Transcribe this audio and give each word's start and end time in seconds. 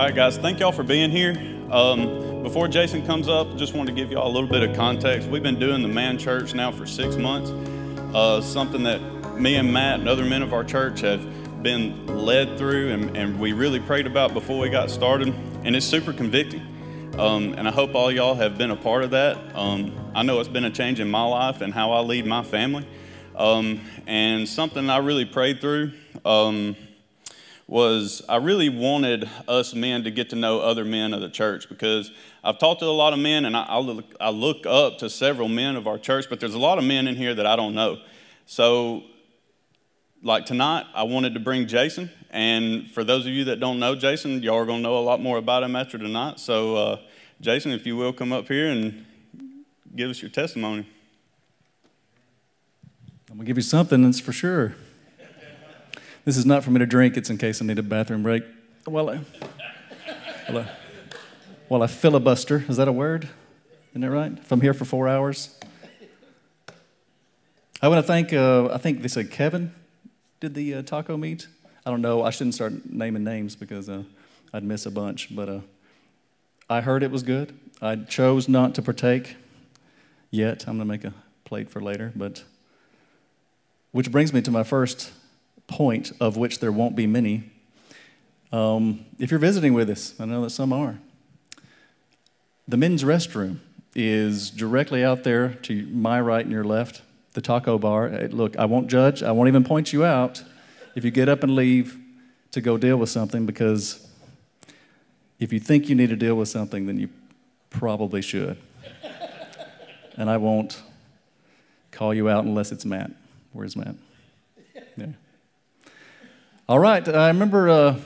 All 0.00 0.06
right, 0.06 0.14
guys, 0.14 0.38
thank 0.38 0.60
y'all 0.60 0.72
for 0.72 0.82
being 0.82 1.10
here. 1.10 1.32
Um, 1.70 2.42
before 2.42 2.68
Jason 2.68 3.04
comes 3.04 3.28
up, 3.28 3.58
just 3.58 3.74
wanted 3.74 3.94
to 3.94 4.00
give 4.00 4.10
y'all 4.10 4.26
a 4.26 4.32
little 4.32 4.48
bit 4.48 4.62
of 4.62 4.74
context. 4.74 5.28
We've 5.28 5.42
been 5.42 5.58
doing 5.58 5.82
the 5.82 5.88
man 5.88 6.16
church 6.16 6.54
now 6.54 6.72
for 6.72 6.86
six 6.86 7.16
months, 7.16 7.50
uh, 8.14 8.40
something 8.40 8.82
that 8.84 8.98
me 9.38 9.56
and 9.56 9.70
Matt 9.70 10.00
and 10.00 10.08
other 10.08 10.24
men 10.24 10.40
of 10.40 10.54
our 10.54 10.64
church 10.64 11.02
have 11.02 11.62
been 11.62 12.06
led 12.06 12.56
through 12.56 12.92
and, 12.92 13.14
and 13.14 13.38
we 13.38 13.52
really 13.52 13.78
prayed 13.78 14.06
about 14.06 14.32
before 14.32 14.58
we 14.58 14.70
got 14.70 14.90
started, 14.90 15.34
and 15.64 15.76
it's 15.76 15.84
super 15.84 16.14
convicting. 16.14 16.62
Um, 17.18 17.52
and 17.58 17.68
I 17.68 17.70
hope 17.70 17.94
all 17.94 18.10
y'all 18.10 18.36
have 18.36 18.56
been 18.56 18.70
a 18.70 18.76
part 18.76 19.04
of 19.04 19.10
that. 19.10 19.36
Um, 19.54 19.94
I 20.14 20.22
know 20.22 20.40
it's 20.40 20.48
been 20.48 20.64
a 20.64 20.70
change 20.70 21.00
in 21.00 21.10
my 21.10 21.24
life 21.24 21.60
and 21.60 21.74
how 21.74 21.92
I 21.92 22.00
lead 22.00 22.24
my 22.24 22.42
family. 22.42 22.88
Um, 23.36 23.82
and 24.06 24.48
something 24.48 24.88
I 24.88 24.96
really 24.96 25.26
prayed 25.26 25.60
through 25.60 25.92
um, 26.24 26.74
was 27.70 28.20
I 28.28 28.36
really 28.36 28.68
wanted 28.68 29.30
us 29.46 29.74
men 29.74 30.02
to 30.02 30.10
get 30.10 30.30
to 30.30 30.36
know 30.36 30.58
other 30.58 30.84
men 30.84 31.14
of 31.14 31.20
the 31.20 31.30
church 31.30 31.68
because 31.68 32.10
I've 32.42 32.58
talked 32.58 32.80
to 32.80 32.86
a 32.86 32.88
lot 32.88 33.12
of 33.12 33.20
men 33.20 33.44
and 33.44 33.56
I, 33.56 33.62
I, 33.62 33.78
look, 33.78 34.06
I 34.20 34.30
look 34.30 34.66
up 34.66 34.98
to 34.98 35.08
several 35.08 35.48
men 35.48 35.76
of 35.76 35.86
our 35.86 35.96
church, 35.96 36.26
but 36.28 36.40
there's 36.40 36.54
a 36.54 36.58
lot 36.58 36.78
of 36.78 36.84
men 36.84 37.06
in 37.06 37.14
here 37.14 37.32
that 37.32 37.46
I 37.46 37.54
don't 37.54 37.76
know. 37.76 37.98
So, 38.44 39.04
like 40.20 40.46
tonight, 40.46 40.84
I 40.92 41.04
wanted 41.04 41.34
to 41.34 41.40
bring 41.40 41.68
Jason. 41.68 42.10
And 42.30 42.90
for 42.90 43.04
those 43.04 43.24
of 43.24 43.30
you 43.30 43.44
that 43.44 43.60
don't 43.60 43.78
know 43.78 43.94
Jason, 43.94 44.42
y'all 44.42 44.56
are 44.56 44.66
going 44.66 44.78
to 44.78 44.82
know 44.82 44.98
a 44.98 45.06
lot 45.06 45.20
more 45.20 45.38
about 45.38 45.62
him 45.62 45.76
after 45.76 45.96
tonight. 45.96 46.40
So, 46.40 46.74
uh, 46.74 46.96
Jason, 47.40 47.70
if 47.70 47.86
you 47.86 47.96
will 47.96 48.12
come 48.12 48.32
up 48.32 48.48
here 48.48 48.68
and 48.68 49.06
give 49.94 50.10
us 50.10 50.20
your 50.20 50.30
testimony. 50.32 50.88
I'm 53.30 53.36
going 53.36 53.38
to 53.38 53.44
give 53.44 53.58
you 53.58 53.62
something, 53.62 54.02
that's 54.02 54.18
for 54.18 54.32
sure. 54.32 54.74
This 56.24 56.36
is 56.36 56.44
not 56.44 56.62
for 56.62 56.70
me 56.70 56.78
to 56.78 56.86
drink, 56.86 57.16
it's 57.16 57.30
in 57.30 57.38
case 57.38 57.62
I 57.62 57.64
need 57.64 57.78
a 57.78 57.82
bathroom 57.82 58.22
break. 58.22 58.44
Well, 58.86 59.08
I, 59.08 59.20
well, 60.48 60.58
I, 60.58 60.70
well, 61.70 61.82
I 61.82 61.86
filibuster. 61.86 62.64
Is 62.68 62.76
that 62.76 62.88
a 62.88 62.92
word? 62.92 63.28
Isn't 63.92 64.02
that 64.02 64.10
right? 64.10 64.32
If 64.32 64.52
I'm 64.52 64.60
here 64.60 64.74
for 64.74 64.84
four 64.84 65.08
hours. 65.08 65.58
I 67.80 67.88
want 67.88 68.04
to 68.04 68.06
thank, 68.06 68.34
uh, 68.34 68.66
I 68.66 68.76
think 68.76 69.00
they 69.00 69.08
said 69.08 69.30
Kevin 69.30 69.74
did 70.40 70.52
the 70.52 70.74
uh, 70.74 70.82
taco 70.82 71.16
meat. 71.16 71.48
I 71.86 71.90
don't 71.90 72.02
know. 72.02 72.22
I 72.22 72.28
shouldn't 72.28 72.54
start 72.54 72.90
naming 72.90 73.24
names 73.24 73.56
because 73.56 73.88
uh, 73.88 74.02
I'd 74.52 74.62
miss 74.62 74.84
a 74.84 74.90
bunch. 74.90 75.34
But 75.34 75.48
uh, 75.48 75.60
I 76.68 76.82
heard 76.82 77.02
it 77.02 77.10
was 77.10 77.22
good. 77.22 77.58
I 77.80 77.96
chose 77.96 78.46
not 78.46 78.74
to 78.74 78.82
partake 78.82 79.36
yet. 80.30 80.64
I'm 80.68 80.76
going 80.76 80.80
to 80.80 80.84
make 80.84 81.04
a 81.04 81.14
plate 81.44 81.70
for 81.70 81.80
later. 81.80 82.12
But 82.14 82.44
which 83.92 84.12
brings 84.12 84.34
me 84.34 84.42
to 84.42 84.50
my 84.50 84.62
first 84.62 85.12
point, 85.70 86.12
of 86.20 86.36
which 86.36 86.58
there 86.58 86.72
won't 86.72 86.96
be 86.96 87.06
many. 87.06 87.44
Um, 88.52 89.06
if 89.18 89.30
you're 89.30 89.40
visiting 89.40 89.72
with 89.72 89.88
us, 89.88 90.14
I 90.20 90.24
know 90.26 90.42
that 90.42 90.50
some 90.50 90.72
are. 90.72 90.98
The 92.68 92.76
men's 92.76 93.04
restroom 93.04 93.60
is 93.94 94.50
directly 94.50 95.04
out 95.04 95.24
there 95.24 95.54
to 95.62 95.86
my 95.86 96.20
right 96.20 96.44
and 96.44 96.52
your 96.52 96.64
left, 96.64 97.02
the 97.32 97.40
taco 97.40 97.78
bar. 97.78 98.10
Look, 98.28 98.56
I 98.56 98.64
won't 98.64 98.88
judge, 98.88 99.22
I 99.22 99.32
won't 99.32 99.48
even 99.48 99.64
point 99.64 99.92
you 99.92 100.04
out 100.04 100.42
if 100.94 101.04
you 101.04 101.10
get 101.10 101.28
up 101.28 101.42
and 101.42 101.54
leave 101.54 101.96
to 102.50 102.60
go 102.60 102.76
deal 102.76 102.96
with 102.96 103.08
something 103.08 103.46
because 103.46 104.08
if 105.38 105.52
you 105.52 105.60
think 105.60 105.88
you 105.88 105.94
need 105.94 106.10
to 106.10 106.16
deal 106.16 106.34
with 106.34 106.48
something, 106.48 106.86
then 106.86 106.98
you 106.98 107.08
probably 107.70 108.22
should. 108.22 108.58
and 110.16 110.28
I 110.28 110.36
won't 110.36 110.82
call 111.92 112.12
you 112.12 112.28
out 112.28 112.44
unless 112.44 112.72
it's 112.72 112.84
Matt. 112.84 113.12
Where's 113.52 113.76
Matt? 113.76 113.94
All 116.70 116.78
right. 116.78 117.08
I 117.08 117.26
remember 117.26 117.68
uh, 117.68 117.96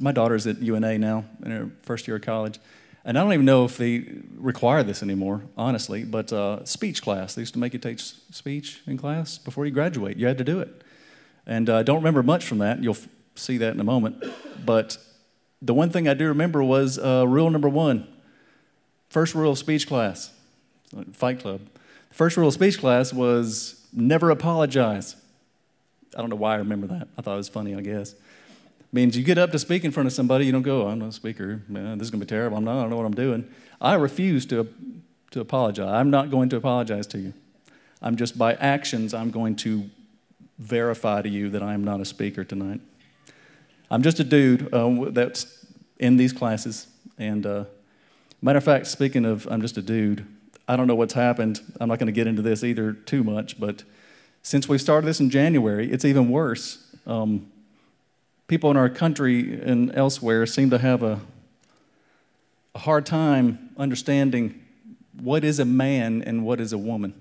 my 0.00 0.10
daughter's 0.10 0.48
at 0.48 0.60
UNA 0.60 0.98
now 0.98 1.24
in 1.44 1.52
her 1.52 1.70
first 1.82 2.08
year 2.08 2.16
of 2.16 2.22
college. 2.22 2.58
And 3.04 3.16
I 3.16 3.22
don't 3.22 3.32
even 3.32 3.46
know 3.46 3.64
if 3.64 3.76
they 3.76 4.04
require 4.34 4.82
this 4.82 5.04
anymore, 5.04 5.42
honestly, 5.56 6.02
but 6.02 6.32
uh, 6.32 6.64
speech 6.64 7.00
class. 7.00 7.36
They 7.36 7.42
used 7.42 7.52
to 7.52 7.60
make 7.60 7.74
you 7.74 7.78
take 7.78 8.00
speech 8.00 8.82
in 8.88 8.98
class 8.98 9.38
before 9.38 9.66
you 9.66 9.70
graduate. 9.70 10.16
You 10.16 10.26
had 10.26 10.36
to 10.38 10.42
do 10.42 10.58
it. 10.58 10.82
And 11.46 11.70
I 11.70 11.74
uh, 11.74 11.82
don't 11.84 11.98
remember 11.98 12.24
much 12.24 12.44
from 12.44 12.58
that. 12.58 12.82
You'll 12.82 12.96
f- 12.96 13.06
see 13.36 13.56
that 13.58 13.72
in 13.72 13.78
a 13.78 13.84
moment. 13.84 14.24
But 14.66 14.96
the 15.60 15.72
one 15.72 15.90
thing 15.90 16.08
I 16.08 16.14
do 16.14 16.26
remember 16.26 16.60
was 16.60 16.98
uh, 16.98 17.24
rule 17.28 17.50
number 17.50 17.68
one 17.68 18.08
first 19.10 19.32
rule 19.36 19.52
of 19.52 19.58
speech 19.58 19.86
class, 19.86 20.32
Fight 21.12 21.38
Club. 21.38 21.60
The 22.08 22.14
first 22.16 22.36
rule 22.36 22.48
of 22.48 22.54
speech 22.54 22.80
class 22.80 23.12
was 23.12 23.86
never 23.92 24.30
apologize. 24.30 25.14
I 26.16 26.20
don't 26.20 26.30
know 26.30 26.36
why 26.36 26.54
I 26.54 26.56
remember 26.56 26.86
that. 26.88 27.08
I 27.16 27.22
thought 27.22 27.34
it 27.34 27.38
was 27.38 27.48
funny, 27.48 27.74
I 27.74 27.80
guess. 27.80 28.14
Means 28.92 29.16
you 29.16 29.24
get 29.24 29.38
up 29.38 29.52
to 29.52 29.58
speak 29.58 29.84
in 29.84 29.90
front 29.90 30.06
of 30.06 30.12
somebody, 30.12 30.44
you 30.44 30.52
don't 30.52 30.62
go, 30.62 30.86
I'm 30.86 30.98
not 30.98 31.08
a 31.08 31.12
speaker. 31.12 31.62
Man, 31.68 31.96
this 31.96 32.06
is 32.06 32.10
going 32.10 32.20
to 32.20 32.26
be 32.26 32.28
terrible. 32.28 32.58
I'm 32.58 32.64
not, 32.64 32.78
I 32.78 32.80
don't 32.82 32.90
know 32.90 32.96
what 32.96 33.06
I'm 33.06 33.14
doing. 33.14 33.48
I 33.80 33.94
refuse 33.94 34.44
to, 34.46 34.68
to 35.30 35.40
apologize. 35.40 35.88
I'm 35.88 36.10
not 36.10 36.30
going 36.30 36.50
to 36.50 36.56
apologize 36.56 37.06
to 37.08 37.18
you. 37.18 37.32
I'm 38.02 38.16
just 38.16 38.36
by 38.36 38.54
actions, 38.54 39.14
I'm 39.14 39.30
going 39.30 39.56
to 39.56 39.88
verify 40.58 41.22
to 41.22 41.28
you 41.28 41.48
that 41.50 41.62
I 41.62 41.72
am 41.72 41.84
not 41.84 42.00
a 42.00 42.04
speaker 42.04 42.44
tonight. 42.44 42.80
I'm 43.90 44.02
just 44.02 44.20
a 44.20 44.24
dude 44.24 44.72
uh, 44.74 45.10
that's 45.10 45.66
in 45.98 46.16
these 46.16 46.32
classes. 46.32 46.86
And 47.18 47.46
uh, 47.46 47.64
matter 48.42 48.58
of 48.58 48.64
fact, 48.64 48.86
speaking 48.88 49.24
of 49.24 49.46
I'm 49.50 49.62
just 49.62 49.76
a 49.76 49.82
dude, 49.82 50.26
I 50.68 50.76
don't 50.76 50.86
know 50.86 50.94
what's 50.94 51.14
happened. 51.14 51.60
I'm 51.80 51.88
not 51.88 51.98
going 51.98 52.06
to 52.06 52.12
get 52.12 52.26
into 52.26 52.42
this 52.42 52.64
either 52.64 52.92
too 52.92 53.24
much, 53.24 53.58
but 53.58 53.84
since 54.42 54.68
we 54.68 54.78
started 54.78 55.06
this 55.06 55.20
in 55.20 55.30
January, 55.30 55.90
it's 55.90 56.04
even 56.04 56.28
worse. 56.28 56.84
Um, 57.06 57.50
people 58.48 58.70
in 58.70 58.76
our 58.76 58.88
country 58.88 59.60
and 59.62 59.94
elsewhere 59.94 60.46
seem 60.46 60.70
to 60.70 60.78
have 60.78 61.02
a, 61.02 61.20
a 62.74 62.78
hard 62.80 63.06
time 63.06 63.70
understanding 63.76 64.60
what 65.20 65.44
is 65.44 65.58
a 65.58 65.64
man 65.64 66.22
and 66.22 66.44
what 66.44 66.60
is 66.60 66.72
a 66.72 66.78
woman. 66.78 67.14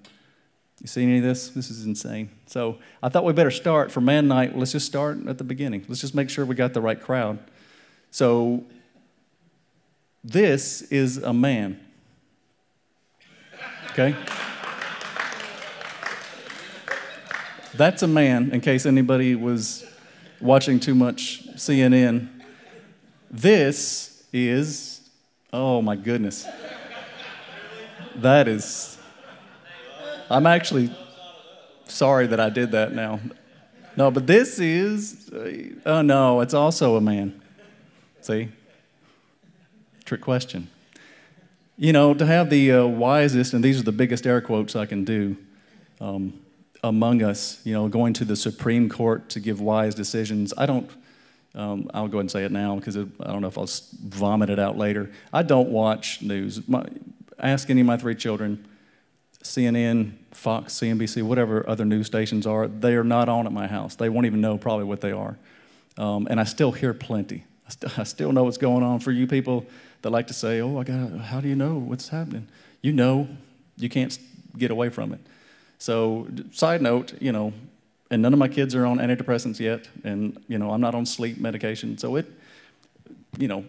You 0.82 0.88
see 0.88 1.04
any 1.04 1.18
of 1.18 1.24
this? 1.24 1.50
This 1.50 1.70
is 1.70 1.86
insane. 1.86 2.32
So 2.48 2.80
I 3.04 3.10
thought 3.10 3.24
we 3.24 3.34
better 3.34 3.52
start 3.52 3.92
for 3.92 4.02
man 4.02 4.28
night. 4.28 4.58
Let's 4.58 4.72
just 4.72 4.88
start 4.88 5.28
at 5.28 5.38
the 5.38 5.44
beginning. 5.44 5.86
Let's 5.88 6.02
just 6.02 6.16
make 6.16 6.30
sure 6.30 6.44
we 6.44 6.56
got 6.56 6.74
the 6.74 6.82
right 6.82 7.00
crowd. 7.00 7.38
So 8.10 8.64
this 10.24 10.82
is 10.84 11.18
a 11.18 11.34
man. 11.34 11.80
Okay? 13.92 14.16
That's 17.76 18.04
a 18.04 18.08
man, 18.08 18.52
in 18.52 18.60
case 18.60 18.86
anybody 18.86 19.34
was 19.36 19.86
watching 20.42 20.80
too 20.80 20.96
much 20.96 21.48
CNN. 21.56 22.28
This 23.30 24.24
is, 24.34 25.10
oh 25.54 25.82
my 25.82 25.96
goodness. 25.96 26.46
That 28.16 28.50
is, 28.50 28.98
I'm 30.30 30.46
actually 30.46 30.94
sorry 31.86 32.28
that 32.28 32.42
I 32.42 32.50
did 32.50 32.72
that 32.72 32.94
now. 32.94 33.22
No, 33.96 34.12
but 34.12 34.28
this 34.28 34.60
is, 34.60 35.30
oh 35.86 36.02
no, 36.02 36.42
it's 36.42 36.54
also 36.54 36.98
a 36.98 37.02
man. 37.02 37.42
See? 38.20 38.50
Trick 40.04 40.22
question. 40.22 40.68
You 41.78 41.94
know, 41.94 42.14
to 42.14 42.26
have 42.26 42.50
the 42.50 42.72
uh, 42.74 42.86
wisest, 42.86 43.54
and 43.54 43.64
these 43.64 43.80
are 43.80 43.84
the 43.84 43.94
biggest 43.94 44.28
air 44.28 44.42
quotes 44.42 44.76
I 44.76 44.86
can 44.86 45.06
do, 45.06 45.38
um, 46.02 46.41
among 46.84 47.22
us, 47.22 47.62
you 47.64 47.74
know, 47.74 47.88
going 47.88 48.14
to 48.14 48.26
the 48.26 48.36
Supreme 48.36 48.90
Court 48.90 49.30
to 49.30 49.40
give 49.40 49.62
wise 49.62 49.94
decisions. 49.94 50.54
I 50.58 50.66
don't, 50.66 50.90
um, 51.54 51.90
I'll 51.94 52.08
go 52.08 52.18
ahead 52.18 52.22
and 52.22 52.32
say 52.32 52.44
it 52.44 52.52
now 52.52 52.76
because 52.76 52.98
I 52.98 53.04
don't 53.04 53.42
know 53.42 53.48
if 53.48 53.58
I'll 53.58 53.70
vomit 54.04 54.50
it 54.50 54.60
out 54.60 54.78
later. 54.78 55.12
I 55.32 55.44
don't 55.44 55.70
watch 55.70 56.22
news. 56.22 56.68
My, 56.68 56.86
ask 57.40 57.70
any 57.70 57.82
of 57.82 57.88
my 57.88 57.98
three 57.98 58.16
children, 58.16 58.66
CNN, 59.44 60.14
Fox, 60.32 60.74
CNBC, 60.74 61.24
whatever 61.24 61.68
other 61.70 61.86
news 61.86 62.08
stations 62.08 62.48
are, 62.48 62.68
they 62.68 62.96
are 62.96 63.04
not 63.04 63.30
on 63.30 63.46
at 63.46 63.52
my 63.52 63.68
house. 63.68 63.96
They 63.96 64.10
won't 64.10 64.26
even 64.26 64.42
know 64.42 64.58
probably 64.58 64.86
what 64.86 65.02
they 65.02 65.12
are. 65.12 65.38
Um, 65.98 66.28
and 66.30 66.40
I 66.40 66.46
still 66.46 66.72
hear 66.72 66.94
plenty. 66.94 67.44
I, 67.68 67.70
st- 67.70 68.00
I 68.00 68.04
still 68.04 68.32
know 68.32 68.44
what's 68.44 68.58
going 68.58 68.84
on 68.84 69.00
for 69.00 69.12
you 69.12 69.28
people 69.28 69.66
that 70.02 70.10
like 70.10 70.28
to 70.28 70.34
say, 70.34 70.62
oh, 70.62 70.80
I 70.80 70.84
got 70.84 71.20
how 71.20 71.42
do 71.42 71.48
you 71.48 71.56
know 71.56 71.76
what's 71.76 72.10
happening? 72.10 72.48
You 72.82 72.92
know, 72.94 73.28
you 73.78 73.90
can't 73.90 74.18
get 74.58 74.72
away 74.72 74.90
from 74.90 75.14
it. 75.14 75.20
So, 75.82 76.28
side 76.52 76.84
note, 76.84 77.20
you 77.20 77.32
know, 77.32 77.54
and 78.12 78.22
none 78.22 78.34
of 78.34 78.38
my 78.38 78.48
kids 78.48 78.76
are 78.76 78.86
on 78.86 79.00
antidepressants 79.00 79.60
yet, 79.60 79.88
and 80.04 80.40
you 80.48 80.60
know, 80.60 80.70
I'm 80.70 80.80
not 80.80 80.94
on 80.94 81.08
sleep 81.08 81.40
medication. 81.40 81.98
So 81.98 82.18
it, 82.18 82.32
you 83.40 83.48
know, 83.48 83.66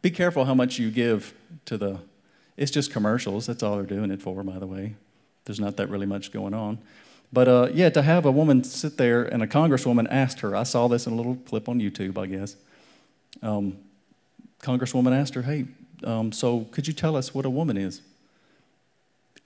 be 0.00 0.12
careful 0.12 0.44
how 0.44 0.54
much 0.54 0.78
you 0.78 0.88
give 0.92 1.34
to 1.64 1.76
the. 1.76 1.98
It's 2.56 2.70
just 2.70 2.92
commercials. 2.92 3.46
That's 3.46 3.64
all 3.64 3.74
they're 3.74 3.86
doing 3.86 4.12
it 4.12 4.22
for, 4.22 4.44
by 4.44 4.60
the 4.60 4.68
way. 4.68 4.94
There's 5.46 5.58
not 5.58 5.76
that 5.78 5.88
really 5.88 6.06
much 6.06 6.30
going 6.30 6.54
on. 6.54 6.78
But 7.32 7.48
uh, 7.48 7.70
yeah, 7.74 7.90
to 7.90 8.02
have 8.02 8.24
a 8.24 8.30
woman 8.30 8.62
sit 8.62 8.96
there 8.96 9.24
and 9.24 9.42
a 9.42 9.48
congresswoman 9.48 10.06
asked 10.12 10.38
her, 10.40 10.54
I 10.54 10.62
saw 10.62 10.86
this 10.86 11.08
in 11.08 11.12
a 11.12 11.16
little 11.16 11.34
clip 11.34 11.68
on 11.68 11.80
YouTube, 11.80 12.18
I 12.18 12.26
guess. 12.26 12.54
Um, 13.42 13.78
congresswoman 14.62 15.12
asked 15.12 15.34
her, 15.34 15.42
Hey, 15.42 15.66
um, 16.04 16.30
so 16.30 16.68
could 16.70 16.86
you 16.86 16.92
tell 16.92 17.16
us 17.16 17.34
what 17.34 17.44
a 17.44 17.50
woman 17.50 17.76
is? 17.76 18.00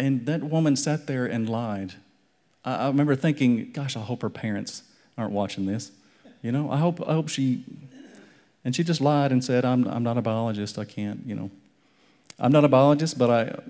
And 0.02 0.26
that 0.26 0.42
woman 0.42 0.74
sat 0.74 1.06
there 1.06 1.26
and 1.26 1.48
lied. 1.48 1.94
I, 2.64 2.74
I 2.74 2.86
remember 2.88 3.14
thinking, 3.14 3.70
gosh, 3.70 3.96
I 3.96 4.00
hope 4.00 4.22
her 4.22 4.30
parents 4.30 4.82
aren't 5.16 5.30
watching 5.30 5.66
this. 5.66 5.92
You 6.42 6.50
know, 6.50 6.72
I 6.72 6.78
hope, 6.78 7.00
I 7.06 7.12
hope 7.12 7.28
she, 7.28 7.64
And 8.64 8.74
she 8.74 8.82
just 8.82 9.00
lied 9.00 9.30
and 9.30 9.44
said, 9.44 9.64
I'm, 9.64 9.86
I'm 9.86 10.02
not 10.02 10.18
a 10.18 10.20
biologist. 10.22 10.76
I 10.76 10.86
can't, 10.86 11.20
you 11.24 11.36
know. 11.36 11.52
I'm 12.40 12.50
not 12.50 12.64
a 12.64 12.68
biologist, 12.68 13.16
but 13.16 13.30
I, 13.30 13.62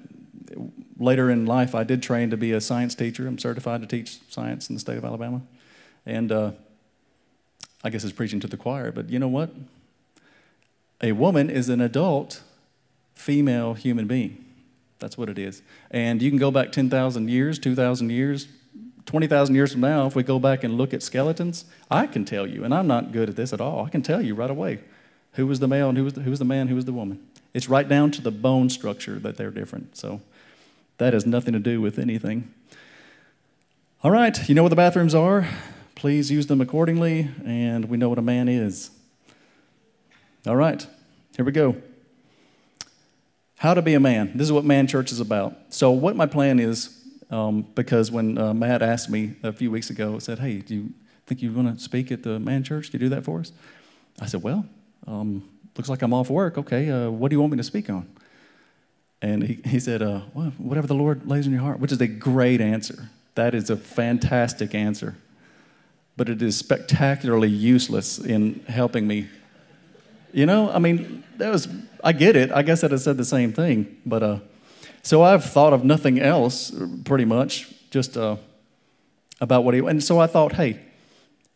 later 0.99 1.29
in 1.29 1.45
life, 1.45 1.75
I 1.75 1.85
did 1.85 2.03
train 2.03 2.31
to 2.31 2.39
be 2.39 2.53
a 2.53 2.63
science 2.63 2.95
teacher. 2.95 3.27
I'm 3.27 3.37
certified 3.37 3.83
to 3.83 3.87
teach 3.87 4.19
science 4.31 4.71
in 4.71 4.75
the 4.75 4.81
state 4.81 4.97
of 4.97 5.05
Alabama. 5.05 5.43
And 6.07 6.33
uh, 6.33 6.53
I 7.85 7.91
guess 7.91 8.05
it's 8.05 8.13
preaching 8.15 8.41
to 8.41 8.47
the 8.47 8.57
choir, 8.57 8.91
but 8.91 9.11
you 9.11 9.19
know 9.19 9.29
what? 9.29 9.51
A 11.03 11.13
woman 11.13 11.51
is 11.51 11.69
an 11.69 11.83
adult 11.83 12.41
female 13.13 13.75
human 13.75 14.07
being. 14.07 14.47
That's 15.03 15.19
what 15.19 15.29
it 15.29 15.37
is. 15.37 15.63
And 15.91 16.23
you 16.23 16.31
can 16.31 16.39
go 16.39 16.53
back 16.53 16.71
10,000 16.71 17.29
years, 17.29 17.59
2,000 17.59 18.11
years, 18.11 18.47
20,000 19.05 19.53
years 19.53 19.73
from 19.73 19.81
now, 19.81 20.07
if 20.07 20.15
we 20.15 20.23
go 20.23 20.39
back 20.39 20.63
and 20.63 20.79
look 20.79 20.95
at 20.95 21.03
skeletons, 21.03 21.65
I 21.91 22.07
can 22.07 22.25
tell 22.25 22.47
you, 22.47 22.63
and 22.63 22.73
I'm 22.73 22.87
not 22.87 23.11
good 23.11 23.29
at 23.29 23.35
this 23.35 23.53
at 23.53 23.61
all, 23.61 23.85
I 23.85 23.89
can 23.89 24.03
tell 24.03 24.23
you 24.23 24.37
right 24.37 24.49
away 24.49 24.79
who 25.33 25.49
was 25.49 25.59
the 25.59 25.67
male 25.67 25.89
and 25.89 25.99
who 25.99 26.05
was 26.05 26.15
the, 26.15 26.21
who 26.21 26.31
was 26.31 26.39
the 26.39 26.45
man, 26.45 26.69
who 26.69 26.77
was 26.77 26.85
the 26.85 26.93
woman. 26.93 27.19
It's 27.53 27.69
right 27.69 27.89
down 27.89 28.13
to 28.13 28.23
the 28.23 28.31
bone 28.31 28.71
structure 28.71 29.19
that 29.19 29.37
they're 29.37 29.51
different. 29.51 29.97
So 29.97 30.21
that 30.99 31.15
has 31.15 31.27
nothing 31.27 31.53
to 31.53 31.59
do 31.59 31.81
with 31.81 31.99
anything. 31.99 32.55
All 34.05 34.13
right, 34.13 34.49
you 34.49 34.55
know 34.55 34.63
where 34.63 34.71
the 34.71 34.77
bathrooms 34.77 35.17
are. 35.17 35.49
Please 35.97 36.31
use 36.31 36.47
them 36.47 36.61
accordingly, 36.61 37.29
and 37.45 37.87
we 37.87 37.97
know 37.97 38.09
what 38.09 38.19
a 38.19 38.23
man 38.23 38.49
is. 38.49 38.91
All 40.47 40.57
right, 40.57 40.87
here 41.37 41.45
we 41.45 41.51
go. 41.51 41.77
How 43.63 43.75
to 43.75 43.83
be 43.83 43.95
a 43.95 44.01
man. 44.01 44.33
This 44.35 44.47
is 44.47 44.53
what 44.53 44.65
Man 44.65 44.89
Church 44.89 45.13
is 45.13 45.21
about. 45.21 45.57
So, 45.69 45.93
what 45.93 46.17
my 46.17 46.27
plan 46.27 46.59
is, 46.59 47.01
um, 47.31 47.63
because 47.77 48.11
when 48.11 48.37
uh, 48.37 48.53
Matt 48.53 48.83
asked 48.83 49.09
me 49.09 49.37
a 49.45 49.53
few 49.53 49.71
weeks 49.71 49.89
ago, 49.89 50.19
said, 50.19 50.41
Hey, 50.41 50.59
do 50.59 50.75
you 50.75 50.91
think 51.29 51.43
you 51.43 51.53
want 51.53 51.79
to 51.79 51.81
speak 51.81 52.11
at 52.11 52.25
the 52.25 52.41
Man 52.41 52.65
Church? 52.65 52.91
Can 52.91 53.01
you 53.01 53.09
do 53.09 53.15
that 53.15 53.23
for 53.23 53.39
us? 53.39 53.53
I 54.19 54.27
said, 54.27 54.43
Well, 54.43 54.67
um, 55.07 55.49
looks 55.77 55.89
like 55.89 56.03
I'm 56.03 56.13
off 56.13 56.29
work. 56.29 56.59
Okay, 56.59 56.91
uh, 56.91 57.09
what 57.11 57.29
do 57.29 57.37
you 57.37 57.41
want 57.41 57.53
me 57.53 57.57
to 57.59 57.63
speak 57.63 57.89
on? 57.89 58.11
And 59.23 59.45
he, 59.45 59.61
he 59.65 59.79
said, 59.79 60.03
uh, 60.03 60.23
well, 60.35 60.53
Whatever 60.59 60.89
the 60.89 60.97
Lord 60.97 61.29
lays 61.29 61.47
in 61.47 61.53
your 61.53 61.63
heart, 61.63 61.79
which 61.79 61.93
is 61.93 62.01
a 62.01 62.09
great 62.09 62.61
answer. 62.61 63.11
That 63.37 63.55
is 63.55 63.71
a 63.71 63.77
fantastic 63.77 64.75
answer. 64.75 65.15
But 66.17 66.29
it 66.29 66.43
is 66.43 66.57
spectacularly 66.57 67.51
useless 67.51 68.19
in 68.19 68.65
helping 68.67 69.07
me. 69.07 69.29
You 70.33 70.47
know, 70.47 70.71
I 70.71 70.79
mean, 70.79 71.25
that 71.37 71.51
was, 71.51 71.69
I 72.03 72.13
get 72.13 72.37
it. 72.37 72.51
I 72.51 72.63
guess 72.63 72.83
I'd 72.83 72.91
have 72.91 73.01
said 73.01 73.17
the 73.17 73.25
same 73.25 73.53
thing. 73.53 73.99
But, 74.07 74.23
uh, 74.23 74.39
so 75.03 75.23
I've 75.23 75.45
thought 75.45 75.73
of 75.73 75.85
nothing 75.85 76.21
else, 76.21 76.73
pretty 77.05 77.25
much, 77.25 77.73
just 77.91 78.17
uh, 78.17 78.37
about 79.41 79.65
what 79.65 79.75
he, 79.75 79.81
and 79.81 80.03
so 80.03 80.19
I 80.21 80.27
thought, 80.27 80.53
hey, 80.53 80.81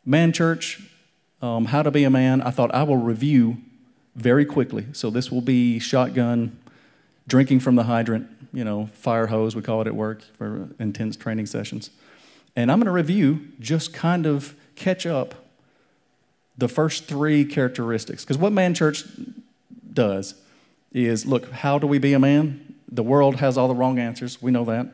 man 0.05 0.33
church, 0.33 0.83
um, 1.41 1.67
how 1.67 1.83
to 1.83 1.91
be 1.91 2.05
a 2.05 2.11
man, 2.11 2.43
I 2.43 2.51
thought 2.51 2.75
I 2.75 2.83
will 2.83 2.97
review 2.97 3.59
very 4.15 4.45
quickly. 4.45 4.87
So 4.93 5.11
this 5.11 5.31
will 5.31 5.41
be 5.41 5.79
shotgun, 5.79 6.59
drinking 7.29 7.61
from 7.61 7.77
the 7.77 7.85
hydrant, 7.85 8.29
you 8.53 8.65
know, 8.65 8.87
fire 8.95 9.29
hose, 9.29 9.55
we 9.55 9.63
call 9.63 9.81
it 9.81 9.87
at 9.87 9.95
work 9.95 10.23
for 10.37 10.69
intense 10.79 11.17
training 11.17 11.47
sessions. 11.47 11.91
And 12.57 12.73
I'm 12.73 12.79
going 12.79 12.87
to 12.87 12.93
review, 12.93 13.49
just 13.61 13.93
kind 13.93 14.27
of 14.27 14.55
catch 14.75 15.07
up 15.07 15.46
the 16.59 16.69
first 16.69 17.05
three 17.05 17.45
characteristics. 17.45 18.25
Because 18.25 18.39
what 18.39 18.53
Man 18.53 18.75
Church 18.75 19.05
does 19.93 20.35
is 20.93 21.27
look, 21.27 21.51
how 21.51 21.79
do 21.79 21.87
we 21.87 21.99
be 21.99 22.13
a 22.13 22.19
man? 22.19 22.75
The 22.89 23.03
world 23.03 23.37
has 23.37 23.59
all 23.59 23.69
the 23.69 23.75
wrong 23.75 23.99
answers. 23.99 24.41
We 24.41 24.51
know 24.51 24.65
that. 24.65 24.89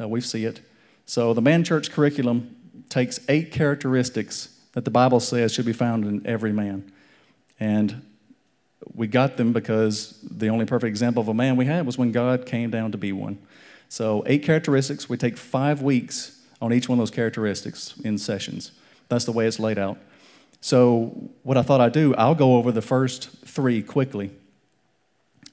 Uh, 0.00 0.08
we 0.08 0.20
see 0.20 0.44
it. 0.44 0.60
So 1.06 1.34
the 1.34 1.42
Man 1.42 1.64
Church 1.64 1.90
curriculum 1.90 2.56
takes 2.88 3.20
eight 3.28 3.52
characteristics 3.52 4.58
that 4.72 4.84
the 4.84 4.90
Bible 4.90 5.20
says 5.20 5.52
should 5.52 5.66
be 5.66 5.72
found 5.72 6.04
in 6.04 6.26
every 6.26 6.52
man. 6.52 6.90
And 7.60 8.02
we 8.94 9.06
got 9.06 9.36
them 9.36 9.52
because 9.52 10.18
the 10.22 10.48
only 10.48 10.66
perfect 10.66 10.88
example 10.88 11.20
of 11.20 11.28
a 11.28 11.34
man 11.34 11.56
we 11.56 11.66
had 11.66 11.86
was 11.86 11.96
when 11.96 12.12
God 12.12 12.46
came 12.46 12.70
down 12.70 12.92
to 12.92 12.98
be 12.98 13.12
one. 13.12 13.38
So, 13.88 14.24
eight 14.26 14.42
characteristics. 14.42 15.08
We 15.08 15.16
take 15.16 15.36
five 15.36 15.80
weeks 15.82 16.40
on 16.60 16.72
each 16.72 16.88
one 16.88 16.98
of 16.98 17.02
those 17.02 17.10
characteristics 17.10 17.94
in 18.04 18.18
sessions. 18.18 18.72
That's 19.08 19.24
the 19.24 19.32
way 19.32 19.46
it's 19.46 19.60
laid 19.60 19.78
out. 19.78 19.98
So, 20.64 21.30
what 21.42 21.58
I 21.58 21.62
thought 21.62 21.82
I'd 21.82 21.92
do, 21.92 22.14
I'll 22.14 22.34
go 22.34 22.56
over 22.56 22.72
the 22.72 22.80
first 22.80 23.28
three 23.44 23.82
quickly. 23.82 24.30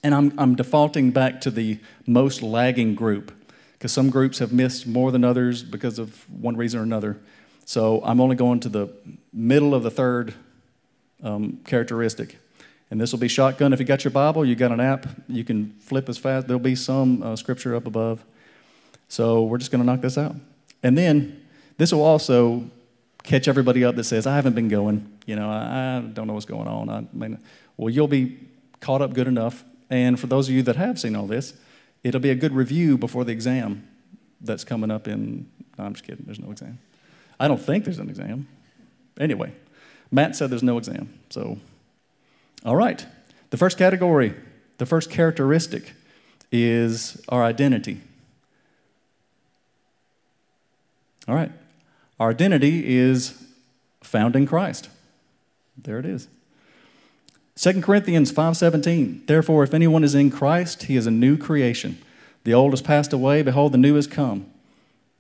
And 0.04 0.16
I'm, 0.16 0.34
I'm 0.38 0.56
defaulting 0.56 1.12
back 1.12 1.42
to 1.42 1.52
the 1.52 1.80
most 2.08 2.42
lagging 2.42 2.96
group 2.96 3.34
because 3.74 3.92
some 3.92 4.10
groups 4.10 4.40
have 4.40 4.54
missed 4.54 4.88
more 4.88 5.12
than 5.12 5.26
others 5.26 5.64
because 5.64 6.00
of 6.00 6.24
one 6.30 6.56
reason 6.56 6.80
or 6.80 6.84
another. 6.84 7.20
So, 7.66 8.02
I'm 8.06 8.22
only 8.22 8.38
going 8.38 8.62
to 8.62 8.70
the 8.70 8.88
middle 9.34 9.76
of 9.76 9.84
the 9.84 9.92
third 9.92 10.34
um, 11.22 11.60
characteristic. 11.66 12.38
And 12.90 13.02
this 13.02 13.12
will 13.12 13.20
be 13.20 13.28
shotgun. 13.28 13.74
If 13.74 13.82
you 13.82 13.86
got 13.86 14.06
your 14.06 14.12
Bible, 14.12 14.46
you 14.46 14.56
got 14.56 14.72
an 14.72 14.80
app, 14.80 15.08
you 15.28 15.44
can 15.44 15.72
flip 15.82 16.08
as 16.08 16.18
fast. 16.18 16.48
There'll 16.48 16.58
be 16.58 16.76
some 16.76 17.22
uh, 17.22 17.36
scripture 17.36 17.76
up 17.76 17.86
above. 17.86 18.24
So 19.10 19.44
we're 19.44 19.58
just 19.58 19.72
going 19.72 19.82
to 19.82 19.86
knock 19.86 20.00
this 20.00 20.18
out. 20.18 20.38
And 20.82 20.98
then 20.98 21.46
this 21.76 21.92
will 21.92 22.02
also 22.02 22.64
catch 23.24 23.48
everybody 23.48 23.84
up 23.84 23.96
that 23.96 24.04
says, 24.04 24.26
I 24.26 24.36
haven't 24.36 24.54
been 24.54 24.70
going. 24.70 25.12
You 25.26 25.36
know, 25.36 25.50
I, 25.50 25.98
I 25.98 26.02
don't 26.02 26.28
know 26.28 26.34
what's 26.34 26.46
going 26.46 26.68
on. 26.68 26.90
I 26.90 27.06
mean, 27.14 27.40
well, 27.78 27.90
you'll 27.90 28.08
be 28.08 28.38
caught 28.80 29.02
up 29.02 29.14
good 29.14 29.28
enough. 29.28 29.64
And 29.90 30.20
for 30.20 30.28
those 30.28 30.48
of 30.48 30.56
you 30.56 30.64
that 30.64 30.76
have 30.76 31.00
seen 31.00 31.16
all 31.16 31.28
this, 31.28 31.54
it'll 32.04 32.22
be 32.22 32.30
a 32.30 32.36
good 32.36 32.54
review 32.54 32.98
before 32.98 33.24
the 33.24 33.32
exam 33.32 33.88
that's 34.42 34.64
coming 34.64 34.92
up 34.92 35.08
in. 35.08 35.50
No, 35.78 35.86
I'm 35.86 35.94
just 35.94 36.06
kidding. 36.06 36.26
There's 36.26 36.40
no 36.40 36.52
exam. 36.52 36.80
I 37.40 37.48
don't 37.48 37.62
think 37.62 37.86
there's 37.86 38.00
an 38.00 38.10
exam. 38.10 38.48
Anyway, 39.20 39.52
Matt 40.12 40.36
said 40.36 40.50
there's 40.50 40.64
no 40.64 40.78
exam. 40.78 41.14
So 41.30 41.58
all 42.64 42.76
right. 42.76 43.06
The 43.50 43.58
first 43.58 43.78
category, 43.78 44.34
the 44.78 44.86
first 44.86 45.10
characteristic 45.10 45.94
is 46.52 47.22
our 47.30 47.44
identity. 47.44 48.02
All 51.28 51.36
right. 51.36 51.52
Our 52.22 52.30
identity 52.30 53.00
is 53.00 53.34
found 54.04 54.36
in 54.36 54.46
Christ. 54.46 54.90
There 55.76 55.98
it 55.98 56.06
is. 56.06 56.28
2 57.56 57.82
Corinthians 57.82 58.32
5:17 58.32 59.26
Therefore 59.26 59.64
if 59.64 59.74
anyone 59.74 60.04
is 60.04 60.14
in 60.14 60.30
Christ 60.30 60.84
he 60.84 60.96
is 60.96 61.08
a 61.08 61.12
new 61.12 61.36
creation. 61.36 61.98
The 62.44 62.54
old 62.54 62.74
has 62.74 62.82
passed 62.84 63.12
away 63.12 63.42
behold 63.42 63.72
the 63.72 63.80
new 63.80 63.96
has 63.96 64.06
come. 64.06 64.46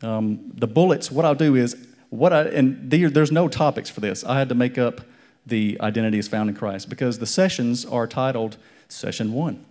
Um, 0.03 0.51
the 0.53 0.67
bullets 0.67 1.09
what 1.09 1.25
I'll 1.25 1.33
do 1.33 1.55
is 1.55 1.75
what 2.11 2.33
I 2.33 2.43
and 2.43 2.91
there's 2.91 3.31
no 3.31 3.47
topics 3.47 3.89
for 3.89 3.99
this. 3.99 4.23
I 4.23 4.37
had 4.37 4.49
to 4.49 4.55
make 4.55 4.77
up 4.77 5.01
the 5.43 5.79
identity 5.81 6.19
is 6.19 6.27
found 6.27 6.51
in 6.51 6.55
Christ 6.55 6.87
because 6.87 7.17
the 7.17 7.25
sessions 7.25 7.83
are 7.83 8.05
titled 8.05 8.57
Session 8.89 9.33
1, 9.33 9.65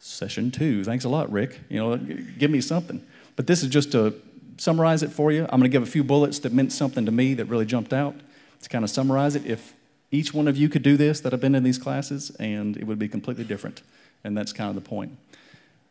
Session 0.00 0.50
2. 0.50 0.82
Thanks 0.82 1.04
a 1.04 1.08
lot, 1.08 1.30
Rick. 1.30 1.60
You 1.68 1.78
know, 1.78 1.96
give 1.96 2.50
me 2.50 2.60
something. 2.60 3.06
But 3.36 3.46
this 3.46 3.62
is 3.62 3.68
just 3.68 3.92
to 3.92 4.20
summarize 4.56 5.02
it 5.02 5.12
for 5.12 5.32
you. 5.32 5.42
I'm 5.44 5.60
going 5.60 5.62
to 5.62 5.68
give 5.68 5.82
a 5.82 5.86
few 5.86 6.04
bullets 6.04 6.38
that 6.40 6.52
meant 6.52 6.72
something 6.72 7.04
to 7.06 7.12
me 7.12 7.34
that 7.34 7.46
really 7.46 7.66
jumped 7.66 7.92
out 7.92 8.14
to 8.62 8.68
kind 8.68 8.84
of 8.84 8.90
summarize 8.90 9.36
it. 9.36 9.46
If 9.46 9.74
each 10.10 10.32
one 10.32 10.48
of 10.48 10.56
you 10.56 10.68
could 10.68 10.82
do 10.82 10.96
this 10.96 11.20
that 11.20 11.32
have 11.32 11.40
been 11.40 11.54
in 11.54 11.62
these 11.62 11.78
classes, 11.78 12.30
and 12.38 12.76
it 12.76 12.84
would 12.84 12.98
be 12.98 13.08
completely 13.08 13.44
different. 13.44 13.82
And 14.22 14.36
that's 14.36 14.52
kind 14.52 14.68
of 14.68 14.74
the 14.74 14.88
point. 14.88 15.16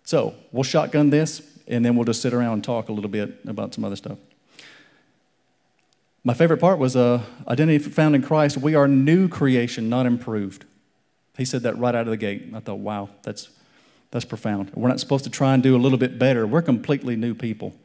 So 0.05 0.33
we'll 0.51 0.63
shotgun 0.63 1.09
this, 1.09 1.41
and 1.67 1.83
then 1.83 1.95
we'll 1.95 2.05
just 2.05 2.21
sit 2.21 2.33
around 2.33 2.53
and 2.53 2.63
talk 2.63 2.89
a 2.89 2.93
little 2.93 3.09
bit 3.09 3.39
about 3.47 3.73
some 3.73 3.85
other 3.85 3.95
stuff. 3.95 4.17
My 6.23 6.33
favorite 6.33 6.59
part 6.59 6.79
was 6.79 6.95
uh, 6.95 7.21
identity 7.47 7.79
found 7.79 8.15
in 8.15 8.21
Christ. 8.21 8.57
We 8.57 8.75
are 8.75 8.87
new 8.87 9.27
creation, 9.27 9.89
not 9.89 10.05
improved. 10.05 10.65
He 11.37 11.45
said 11.45 11.63
that 11.63 11.77
right 11.77 11.93
out 11.93 12.07
of 12.07 12.11
the 12.11 12.17
gate. 12.17 12.49
I 12.53 12.59
thought, 12.59 12.79
wow, 12.79 13.09
that's, 13.23 13.49
that's 14.11 14.23
profound. 14.23 14.71
We're 14.73 14.87
not 14.87 15.01
supposed 15.01 15.25
to 15.25 15.29
try 15.29 15.53
and 15.53 15.61
do 15.61 15.75
a 15.75 15.79
little 15.79 15.97
bit 15.97 16.17
better. 16.17 16.47
We're 16.47 16.61
completely 16.61 17.15
new 17.17 17.33
people. 17.33 17.75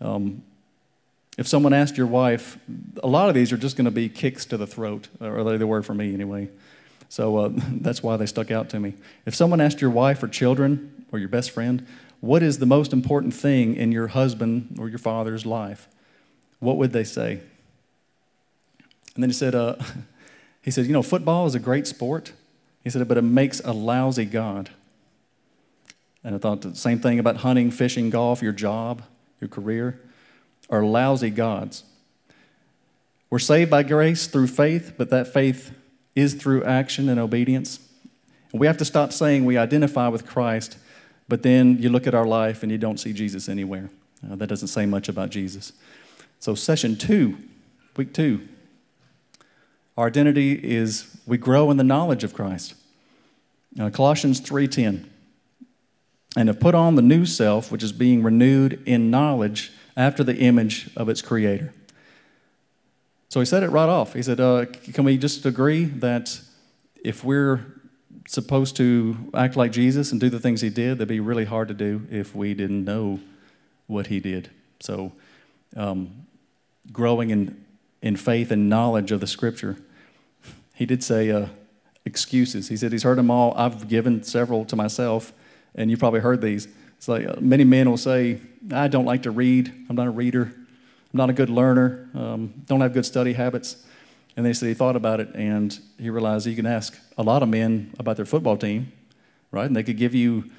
Um, 0.00 0.42
if 1.38 1.46
someone 1.46 1.72
asked 1.72 1.96
your 1.96 2.06
wife, 2.06 2.58
a 3.02 3.06
lot 3.06 3.28
of 3.28 3.34
these 3.34 3.52
are 3.52 3.56
just 3.56 3.76
going 3.76 3.86
to 3.86 3.90
be 3.90 4.08
kicks 4.08 4.44
to 4.46 4.56
the 4.56 4.66
throat, 4.66 5.08
or 5.20 5.56
they 5.56 5.64
were 5.64 5.82
for 5.82 5.94
me 5.94 6.12
anyway. 6.12 6.48
So 7.08 7.36
uh, 7.36 7.50
that's 7.54 8.02
why 8.02 8.16
they 8.16 8.26
stuck 8.26 8.50
out 8.50 8.68
to 8.70 8.80
me. 8.80 8.94
If 9.26 9.34
someone 9.34 9.60
asked 9.60 9.80
your 9.80 9.90
wife 9.90 10.22
or 10.22 10.28
children 10.28 11.06
or 11.12 11.18
your 11.18 11.28
best 11.28 11.50
friend, 11.50 11.86
what 12.20 12.42
is 12.42 12.58
the 12.58 12.66
most 12.66 12.92
important 12.92 13.34
thing 13.34 13.74
in 13.74 13.92
your 13.92 14.08
husband 14.08 14.76
or 14.78 14.88
your 14.88 14.98
father's 14.98 15.46
life? 15.46 15.88
What 16.58 16.76
would 16.76 16.92
they 16.92 17.04
say? 17.04 17.40
And 19.14 19.22
then 19.24 19.30
he 19.30 19.34
said, 19.34 19.54
uh, 19.54 19.76
he 20.62 20.70
said, 20.70 20.86
you 20.86 20.92
know, 20.92 21.02
football 21.02 21.46
is 21.46 21.54
a 21.54 21.58
great 21.58 21.86
sport. 21.86 22.32
He 22.84 22.90
said, 22.90 23.06
but 23.08 23.18
it 23.18 23.22
makes 23.22 23.60
a 23.60 23.72
lousy 23.72 24.24
God. 24.24 24.70
And 26.22 26.34
I 26.34 26.38
thought 26.38 26.60
the 26.60 26.74
same 26.74 27.00
thing 27.00 27.18
about 27.18 27.38
hunting, 27.38 27.70
fishing, 27.70 28.10
golf, 28.10 28.42
your 28.42 28.52
job, 28.52 29.02
your 29.40 29.48
career, 29.48 30.00
are 30.68 30.84
lousy 30.84 31.30
gods. 31.30 31.84
We're 33.28 33.38
saved 33.38 33.70
by 33.70 33.82
grace 33.82 34.26
through 34.26 34.48
faith, 34.48 34.94
but 34.96 35.10
that 35.10 35.32
faith 35.32 35.76
is 36.14 36.34
through 36.34 36.64
action 36.64 37.08
and 37.08 37.20
obedience. 37.20 37.78
We 38.52 38.66
have 38.66 38.76
to 38.78 38.84
stop 38.84 39.12
saying 39.12 39.44
we 39.44 39.56
identify 39.56 40.08
with 40.08 40.26
Christ, 40.26 40.76
but 41.28 41.42
then 41.42 41.78
you 41.78 41.88
look 41.88 42.06
at 42.06 42.14
our 42.14 42.26
life 42.26 42.62
and 42.62 42.72
you 42.72 42.78
don't 42.78 42.98
see 42.98 43.12
Jesus 43.12 43.48
anywhere. 43.48 43.90
Uh, 44.28 44.34
that 44.36 44.48
doesn't 44.48 44.68
say 44.68 44.86
much 44.86 45.08
about 45.08 45.30
Jesus. 45.30 45.72
So, 46.40 46.54
session 46.54 46.96
two, 46.96 47.38
week 47.96 48.12
two, 48.12 48.48
Our 49.96 50.06
identity 50.06 50.52
is 50.52 51.16
we 51.26 51.36
grow 51.36 51.70
in 51.70 51.76
the 51.76 51.84
knowledge 51.84 52.24
of 52.24 52.34
Christ. 52.34 52.74
Now, 53.74 53.88
Colossians 53.90 54.40
3:10. 54.40 55.04
And 56.36 56.48
have 56.48 56.60
put 56.60 56.74
on 56.74 56.94
the 56.94 57.02
new 57.02 57.26
self, 57.26 57.72
which 57.72 57.82
is 57.82 57.92
being 57.92 58.22
renewed 58.22 58.82
in 58.86 59.10
knowledge 59.10 59.72
after 59.96 60.22
the 60.22 60.36
image 60.36 60.88
of 60.96 61.08
its 61.08 61.22
creator. 61.22 61.72
So 63.28 63.40
he 63.40 63.46
said 63.46 63.62
it 63.62 63.70
right 63.70 63.88
off. 63.88 64.14
He 64.14 64.22
said, 64.22 64.40
uh, 64.40 64.66
Can 64.66 65.04
we 65.04 65.16
just 65.16 65.44
agree 65.46 65.84
that 65.84 66.40
if 67.04 67.24
we're 67.24 67.64
supposed 68.26 68.76
to 68.76 69.16
act 69.34 69.56
like 69.56 69.72
Jesus 69.72 70.12
and 70.12 70.20
do 70.20 70.28
the 70.28 70.40
things 70.40 70.60
he 70.60 70.70
did, 70.70 70.98
that'd 70.98 71.08
be 71.08 71.20
really 71.20 71.44
hard 71.44 71.68
to 71.68 71.74
do 71.74 72.06
if 72.10 72.34
we 72.34 72.54
didn't 72.54 72.84
know 72.84 73.20
what 73.86 74.08
he 74.08 74.20
did? 74.20 74.50
So, 74.80 75.12
um, 75.76 76.26
growing 76.92 77.30
in, 77.30 77.64
in 78.02 78.16
faith 78.16 78.50
and 78.50 78.68
knowledge 78.68 79.12
of 79.12 79.20
the 79.20 79.26
scripture. 79.26 79.76
He 80.74 80.86
did 80.86 81.04
say 81.04 81.30
uh, 81.30 81.46
excuses. 82.04 82.68
He 82.68 82.76
said 82.76 82.92
he's 82.92 83.02
heard 83.02 83.18
them 83.18 83.30
all. 83.30 83.54
I've 83.56 83.88
given 83.88 84.22
several 84.22 84.64
to 84.66 84.76
myself, 84.76 85.32
and 85.74 85.90
you've 85.90 86.00
probably 86.00 86.20
heard 86.20 86.40
these. 86.40 86.68
It's 86.96 87.08
like 87.08 87.26
uh, 87.26 87.36
many 87.40 87.64
men 87.64 87.88
will 87.88 87.96
say, 87.96 88.40
I 88.72 88.88
don't 88.88 89.04
like 89.04 89.22
to 89.22 89.30
read. 89.30 89.72
I'm 89.88 89.96
not 89.96 90.06
a 90.06 90.10
reader. 90.10 90.52
I'm 91.12 91.16
not 91.16 91.30
a 91.30 91.32
good 91.32 91.50
learner. 91.50 92.08
Um, 92.14 92.54
don't 92.66 92.80
have 92.80 92.92
good 92.92 93.06
study 93.06 93.32
habits. 93.32 93.84
And 94.36 94.46
they 94.46 94.52
said 94.52 94.68
he 94.68 94.74
thought 94.74 94.96
about 94.96 95.20
it 95.20 95.34
and 95.34 95.78
he 95.98 96.10
realized 96.10 96.46
you 96.46 96.56
can 96.56 96.66
ask 96.66 96.98
a 97.18 97.22
lot 97.22 97.42
of 97.42 97.48
men 97.48 97.92
about 97.98 98.16
their 98.16 98.26
football 98.26 98.56
team, 98.56 98.92
right? 99.50 99.66
And 99.66 99.74
they 99.74 99.82
could 99.82 99.96
give 99.96 100.14
you 100.14 100.50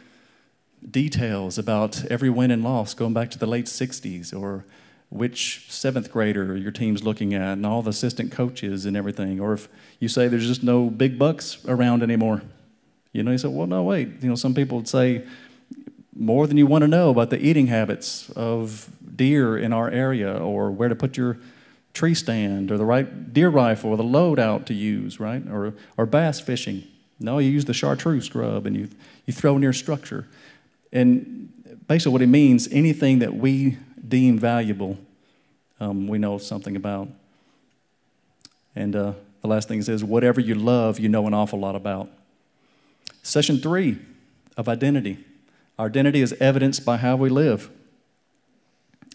details 0.89 1.57
about 1.57 2.03
every 2.05 2.29
win 2.29 2.51
and 2.51 2.63
loss 2.63 2.93
going 2.93 3.13
back 3.13 3.29
to 3.31 3.39
the 3.39 3.45
late 3.45 3.65
60s 3.65 4.37
or 4.37 4.65
which 5.09 5.67
seventh 5.69 6.11
grader 6.11 6.55
your 6.55 6.71
team's 6.71 7.03
looking 7.03 7.33
at 7.33 7.53
and 7.53 7.65
all 7.65 7.81
the 7.81 7.89
assistant 7.89 8.31
coaches 8.31 8.85
and 8.85 8.97
everything. 8.97 9.39
Or 9.39 9.53
if 9.53 9.67
you 9.99 10.07
say 10.07 10.27
there's 10.27 10.47
just 10.47 10.63
no 10.63 10.89
big 10.89 11.19
bucks 11.19 11.63
around 11.65 12.01
anymore, 12.01 12.41
you 13.13 13.23
know, 13.23 13.31
you 13.31 13.37
say, 13.37 13.47
well, 13.47 13.67
no, 13.67 13.83
wait. 13.83 14.21
You 14.21 14.29
know, 14.29 14.35
some 14.35 14.53
people 14.53 14.77
would 14.77 14.87
say 14.87 15.25
more 16.15 16.47
than 16.47 16.57
you 16.57 16.65
want 16.65 16.83
to 16.83 16.87
know 16.87 17.09
about 17.09 17.29
the 17.29 17.39
eating 17.39 17.67
habits 17.67 18.29
of 18.31 18.89
deer 19.15 19.57
in 19.57 19.73
our 19.73 19.89
area 19.89 20.37
or 20.37 20.71
where 20.71 20.89
to 20.89 20.95
put 20.95 21.17
your 21.17 21.37
tree 21.93 22.13
stand 22.13 22.71
or 22.71 22.77
the 22.77 22.85
right 22.85 23.33
deer 23.33 23.49
rifle 23.49 23.89
or 23.89 23.97
the 23.97 24.03
loadout 24.03 24.65
to 24.65 24.73
use, 24.73 25.19
right? 25.19 25.45
Or, 25.49 25.73
or 25.97 26.05
bass 26.05 26.39
fishing. 26.39 26.83
No, 27.19 27.37
you 27.37 27.49
use 27.49 27.65
the 27.65 27.73
chartreuse 27.73 28.29
grub 28.29 28.65
and 28.65 28.75
you, 28.75 28.89
you 29.25 29.33
throw 29.33 29.57
near 29.57 29.73
structure. 29.73 30.27
And 30.91 31.51
basically, 31.87 32.13
what 32.13 32.21
it 32.21 32.27
means 32.27 32.67
anything 32.71 33.19
that 33.19 33.35
we 33.35 33.77
deem 34.07 34.39
valuable, 34.39 34.97
um, 35.79 36.07
we 36.07 36.17
know 36.17 36.37
something 36.37 36.75
about. 36.75 37.09
And 38.75 38.95
uh, 38.95 39.13
the 39.41 39.47
last 39.47 39.67
thing 39.67 39.81
says, 39.81 40.03
whatever 40.03 40.39
you 40.39 40.55
love, 40.55 40.99
you 40.99 41.09
know 41.09 41.27
an 41.27 41.33
awful 41.33 41.59
lot 41.59 41.75
about. 41.75 42.09
Session 43.23 43.59
three 43.59 43.99
of 44.57 44.67
identity. 44.67 45.17
Our 45.77 45.87
identity 45.87 46.21
is 46.21 46.33
evidenced 46.33 46.85
by 46.85 46.97
how 46.97 47.15
we 47.15 47.29
live. 47.29 47.69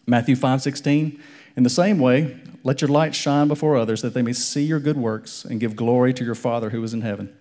Matthew 0.06 0.36
5 0.36 0.62
16. 0.62 1.20
In 1.56 1.62
the 1.62 1.70
same 1.70 1.98
way, 1.98 2.36
let 2.62 2.80
your 2.80 2.88
light 2.88 3.14
shine 3.14 3.48
before 3.48 3.76
others 3.76 4.02
that 4.02 4.14
they 4.14 4.22
may 4.22 4.32
see 4.32 4.64
your 4.64 4.80
good 4.80 4.96
works 4.96 5.44
and 5.44 5.60
give 5.60 5.76
glory 5.76 6.12
to 6.14 6.24
your 6.24 6.34
Father 6.34 6.70
who 6.70 6.82
is 6.82 6.92
in 6.92 7.00
heaven. 7.00 7.36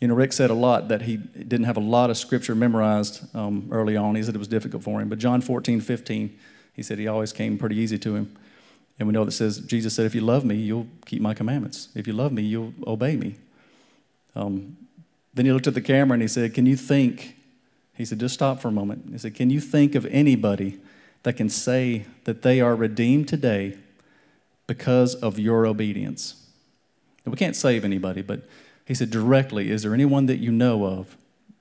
You 0.00 0.08
know, 0.08 0.14
Rick 0.14 0.32
said 0.32 0.50
a 0.50 0.54
lot 0.54 0.88
that 0.88 1.02
he 1.02 1.16
didn't 1.16 1.64
have 1.64 1.76
a 1.76 1.80
lot 1.80 2.10
of 2.10 2.16
scripture 2.16 2.54
memorized 2.54 3.34
um, 3.34 3.68
early 3.70 3.96
on. 3.96 4.14
He 4.14 4.22
said 4.22 4.34
it 4.34 4.38
was 4.38 4.48
difficult 4.48 4.84
for 4.84 5.00
him. 5.00 5.08
But 5.08 5.18
John 5.18 5.40
14, 5.40 5.80
15, 5.80 6.38
he 6.74 6.82
said 6.82 6.98
he 6.98 7.08
always 7.08 7.32
came 7.32 7.58
pretty 7.58 7.76
easy 7.76 7.98
to 7.98 8.14
him. 8.14 8.36
And 8.98 9.08
we 9.08 9.12
know 9.12 9.24
that 9.24 9.32
says, 9.32 9.58
Jesus 9.58 9.94
said, 9.94 10.06
if 10.06 10.14
you 10.14 10.20
love 10.20 10.44
me, 10.44 10.56
you'll 10.56 10.88
keep 11.06 11.20
my 11.20 11.34
commandments. 11.34 11.88
If 11.94 12.06
you 12.06 12.12
love 12.12 12.32
me, 12.32 12.42
you'll 12.42 12.74
obey 12.86 13.16
me. 13.16 13.36
Um, 14.34 14.76
then 15.38 15.46
he 15.46 15.52
looked 15.52 15.68
at 15.68 15.74
the 15.74 15.80
camera 15.80 16.14
and 16.14 16.22
he 16.22 16.28
said, 16.28 16.52
Can 16.52 16.66
you 16.66 16.76
think? 16.76 17.36
He 17.94 18.04
said, 18.04 18.18
Just 18.18 18.34
stop 18.34 18.60
for 18.60 18.68
a 18.68 18.72
moment. 18.72 19.08
He 19.12 19.18
said, 19.18 19.34
Can 19.34 19.50
you 19.50 19.60
think 19.60 19.94
of 19.94 20.04
anybody 20.06 20.78
that 21.22 21.36
can 21.36 21.48
say 21.48 22.06
that 22.24 22.42
they 22.42 22.60
are 22.60 22.74
redeemed 22.74 23.28
today 23.28 23.76
because 24.66 25.14
of 25.14 25.38
your 25.38 25.64
obedience? 25.64 26.44
we 27.24 27.36
can't 27.36 27.56
save 27.56 27.84
anybody, 27.84 28.22
but 28.22 28.46
he 28.86 28.94
said, 28.94 29.10
directly, 29.10 29.70
is 29.70 29.82
there 29.82 29.92
anyone 29.92 30.24
that 30.26 30.38
you 30.38 30.50
know 30.50 30.86
of 30.86 31.14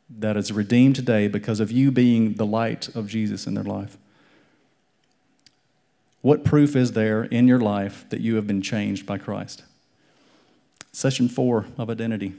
that 0.09 0.37
is 0.37 0.49
redeemed 0.51 0.95
today 0.95 1.27
because 1.27 1.59
of 1.59 1.71
you 1.71 1.91
being 1.91 2.35
the 2.35 2.45
light 2.45 2.87
of 2.95 3.09
Jesus 3.09 3.45
in 3.45 3.53
their 3.53 3.65
life? 3.65 3.97
What 6.21 6.45
proof 6.45 6.73
is 6.75 6.93
there 6.93 7.25
in 7.25 7.49
your 7.49 7.59
life 7.59 8.05
that 8.09 8.21
you 8.21 8.35
have 8.35 8.47
been 8.47 8.61
changed 8.61 9.05
by 9.05 9.17
Christ? 9.17 9.63
Session 10.93 11.27
four 11.27 11.65
of 11.77 11.89
identity. 11.89 12.33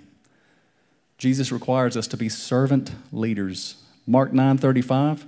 Jesus 1.18 1.52
requires 1.52 1.96
us 1.96 2.06
to 2.08 2.16
be 2.16 2.28
servant 2.28 2.92
leaders. 3.12 3.82
Mark 4.06 4.32
9 4.32 4.56
35. 4.56 5.26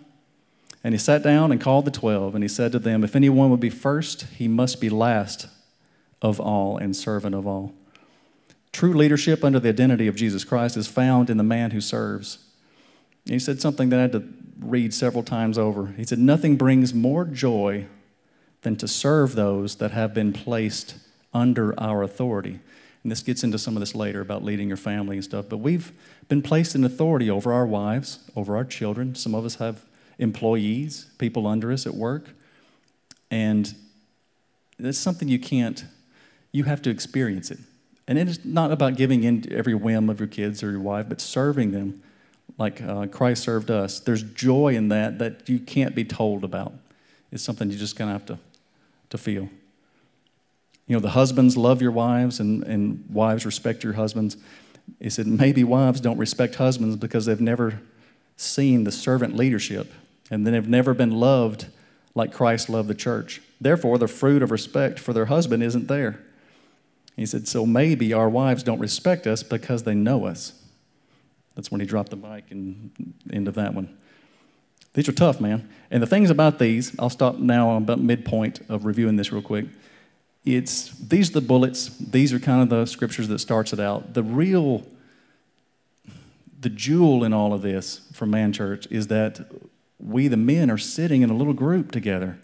And 0.83 0.95
he 0.95 0.99
sat 0.99 1.23
down 1.23 1.53
and 1.53 1.61
called 1.61 1.85
the 1.85 1.91
twelve, 1.91 2.35
and 2.35 2.43
he 2.43 2.49
said 2.49 2.73
to 2.73 2.79
them, 2.79 3.05
If 3.05 3.15
anyone 3.15 3.51
would 3.51 3.61
be 3.61 3.69
first, 3.69 4.23
he 4.37 4.49
must 4.49 4.81
be 4.81 4.89
last 4.89 5.47
of 6.23 6.41
all 6.41 6.79
and 6.79 6.97
servant 6.97 7.35
of 7.35 7.47
all. 7.47 7.75
True 8.73 8.95
leadership 8.95 9.45
under 9.45 9.61
the 9.61 9.69
identity 9.69 10.07
of 10.07 10.17
Jesus 10.17 10.45
Christ 10.45 10.77
is 10.77 10.87
found 10.87 11.29
in 11.29 11.37
the 11.37 11.43
man 11.43 11.73
who 11.73 11.81
serves. 11.81 12.39
And 13.27 13.35
he 13.35 13.39
said 13.39 13.61
something 13.61 13.91
that 13.91 13.99
I 13.99 14.03
had 14.03 14.13
to 14.13 14.25
read 14.59 14.95
several 14.95 15.23
times 15.23 15.59
over. 15.59 15.89
He 15.97 16.05
said, 16.05 16.19
Nothing 16.19 16.57
brings 16.57 16.95
more 16.95 17.25
joy 17.25 17.87
than 18.63 18.77
to 18.77 18.89
serve 18.89 19.35
those 19.35 19.77
that 19.77 19.91
have 19.91 20.15
been 20.15 20.33
placed 20.33 20.95
under 21.35 21.79
our 21.79 22.03
authority. 22.03 22.61
And 23.03 23.11
this 23.11 23.23
gets 23.23 23.43
into 23.43 23.59
some 23.59 23.77
of 23.77 23.81
this 23.81 23.95
later 23.95 24.21
about 24.21 24.45
leading 24.45 24.69
your 24.69 24.77
family 24.77 25.17
and 25.17 25.25
stuff. 25.25 25.47
But 25.49 25.59
we've 25.59 25.93
been 26.29 26.43
placed 26.43 26.75
in 26.75 26.85
authority 26.85 27.31
over 27.31 27.53
our 27.53 27.67
wives, 27.67 28.19
over 28.37 28.57
our 28.57 28.65
children. 28.65 29.15
Some 29.15 29.35
of 29.35 29.45
us 29.45 29.57
have 29.57 29.85
employees, 30.19 31.07
people 31.19 31.47
under 31.47 31.73
us 31.73 31.87
at 31.87 31.95
work. 31.95 32.31
And 33.31 33.75
that's 34.79 34.99
something 34.99 35.29
you 35.29 35.39
can't, 35.39 35.85
you 36.53 36.65
have 36.65 36.83
to 36.83 36.91
experience 36.91 37.51
it. 37.51 37.59
And 38.07 38.19
it 38.19 38.29
is 38.29 38.45
not 38.45 38.73
about 38.73 38.97
giving 38.97 39.25
in 39.25 39.43
to 39.43 39.57
every 39.57 39.75
whim 39.75 40.11
of 40.11 40.19
your 40.21 40.27
kids 40.27 40.63
or 40.63 40.71
your 40.71 40.81
wife, 40.81 41.09
but 41.09 41.21
serving 41.21 41.71
them 41.71 42.03
like 42.59 42.83
uh, 42.83 43.07
Christ 43.07 43.45
served 43.45 43.71
us. 43.71 44.01
There's 44.01 44.23
joy 44.23 44.75
in 44.75 44.89
that 44.89 45.19
that 45.21 45.49
you 45.49 45.59
can't 45.59 45.95
be 45.95 46.05
told 46.05 46.45
about. 46.45 46.73
It's 47.33 47.43
something 47.43 47.71
you 47.71 47.79
just 47.79 47.97
kind 47.97 48.11
of 48.11 48.15
have 48.15 48.27
to, 48.27 48.39
to 49.11 49.19
feel. 49.19 49.49
You 50.91 50.97
know, 50.97 51.01
the 51.01 51.11
husbands 51.11 51.57
love 51.57 51.81
your 51.81 51.93
wives 51.93 52.41
and, 52.41 52.65
and 52.65 53.05
wives 53.13 53.47
respect 53.47 53.85
your 53.85 53.93
husbands. 53.93 54.37
He 54.99 55.09
said, 55.09 55.25
maybe 55.29 55.63
wives 55.63 56.01
don't 56.01 56.19
respect 56.19 56.57
husbands 56.57 56.97
because 56.97 57.27
they've 57.27 57.41
never 57.41 57.81
seen 58.37 58.83
the 58.83 58.91
servant 58.91 59.37
leadership 59.37 59.93
and 60.33 60.45
then 60.45 60.53
they've 60.53 60.67
never 60.67 60.93
been 60.93 61.13
loved 61.13 61.69
like 62.17 62.33
Christ 62.33 62.69
loved 62.69 62.89
the 62.89 62.97
church. 62.97 63.41
Therefore, 63.61 63.99
the 63.99 64.09
fruit 64.09 64.43
of 64.43 64.51
respect 64.51 64.99
for 64.99 65.13
their 65.13 65.27
husband 65.27 65.63
isn't 65.63 65.87
there. 65.87 66.19
He 67.15 67.25
said, 67.25 67.47
So 67.47 67.65
maybe 67.65 68.13
our 68.13 68.29
wives 68.29 68.65
don't 68.65 68.81
respect 68.81 69.29
us 69.29 69.45
because 69.45 69.85
they 69.85 69.95
know 69.95 70.27
us. 70.27 70.61
That's 71.55 71.71
when 71.71 71.81
he 71.81 71.87
dropped 71.87 72.11
the 72.11 72.17
mic 72.17 72.51
and 72.51 73.15
end 73.33 73.47
of 73.47 73.55
that 73.55 73.75
one. 73.75 73.97
These 74.95 75.09
are 75.09 75.13
tough, 75.13 75.41
man. 75.41 75.71
And 75.89 76.03
the 76.03 76.09
things 76.09 76.31
about 76.31 76.59
these, 76.59 76.99
I'll 76.99 77.11
stop 77.11 77.39
now 77.39 77.69
on 77.69 77.83
about 77.85 78.01
midpoint 78.01 78.59
of 78.69 78.85
reviewing 78.85 79.15
this 79.15 79.31
real 79.31 79.41
quick. 79.41 79.67
It's 80.45 80.91
these 80.91 81.31
are 81.31 81.35
the 81.35 81.41
bullets, 81.41 81.89
these 81.99 82.33
are 82.33 82.39
kind 82.39 82.63
of 82.63 82.69
the 82.71 82.87
scriptures 82.87 83.29
that 83.29 83.39
starts 83.41 83.73
it 83.73 83.81
out. 83.81 84.15
The 84.15 84.23
real 84.23 84.87
the 86.61 86.71
jewel 86.71 87.25
in 87.25 87.33
all 87.33 87.55
of 87.55 87.63
this 87.63 88.03
for 88.13 88.27
Man 88.27 88.53
Church 88.53 88.87
is 88.91 89.07
that 89.07 89.41
we 89.99 90.29
the 90.29 90.37
men 90.37 90.71
are 90.71 90.79
sitting 90.79 91.23
in 91.23 91.31
a 91.31 91.35
little 91.35 91.53
group 91.53 91.91
together 91.91 92.39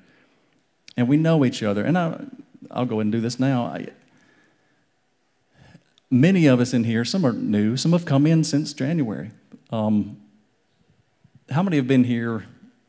and 0.97 1.09
we 1.09 1.17
know 1.17 1.45
each 1.45 1.63
other. 1.63 1.85
And 1.85 1.97
I, 1.99 2.25
I'll 2.71 2.87
go 2.87 2.97
ahead 2.97 3.07
and 3.07 3.13
do 3.13 3.21
this 3.21 3.39
now. 3.39 3.67
I, 3.67 3.89
many 6.11 6.47
of 6.47 6.61
us 6.61 6.73
in 6.73 6.85
here, 6.85 7.05
some 7.05 7.25
are 7.25 7.33
new, 7.33 7.77
some 7.77 7.93
have 7.93 8.05
come 8.05 8.27
in 8.27 8.45
since 8.45 8.73
January. 8.73 9.31
Um, 9.71 10.19
how 11.51 11.63
many 11.63 11.77
have 11.77 11.87
been 11.87 12.05
here, 12.05 12.47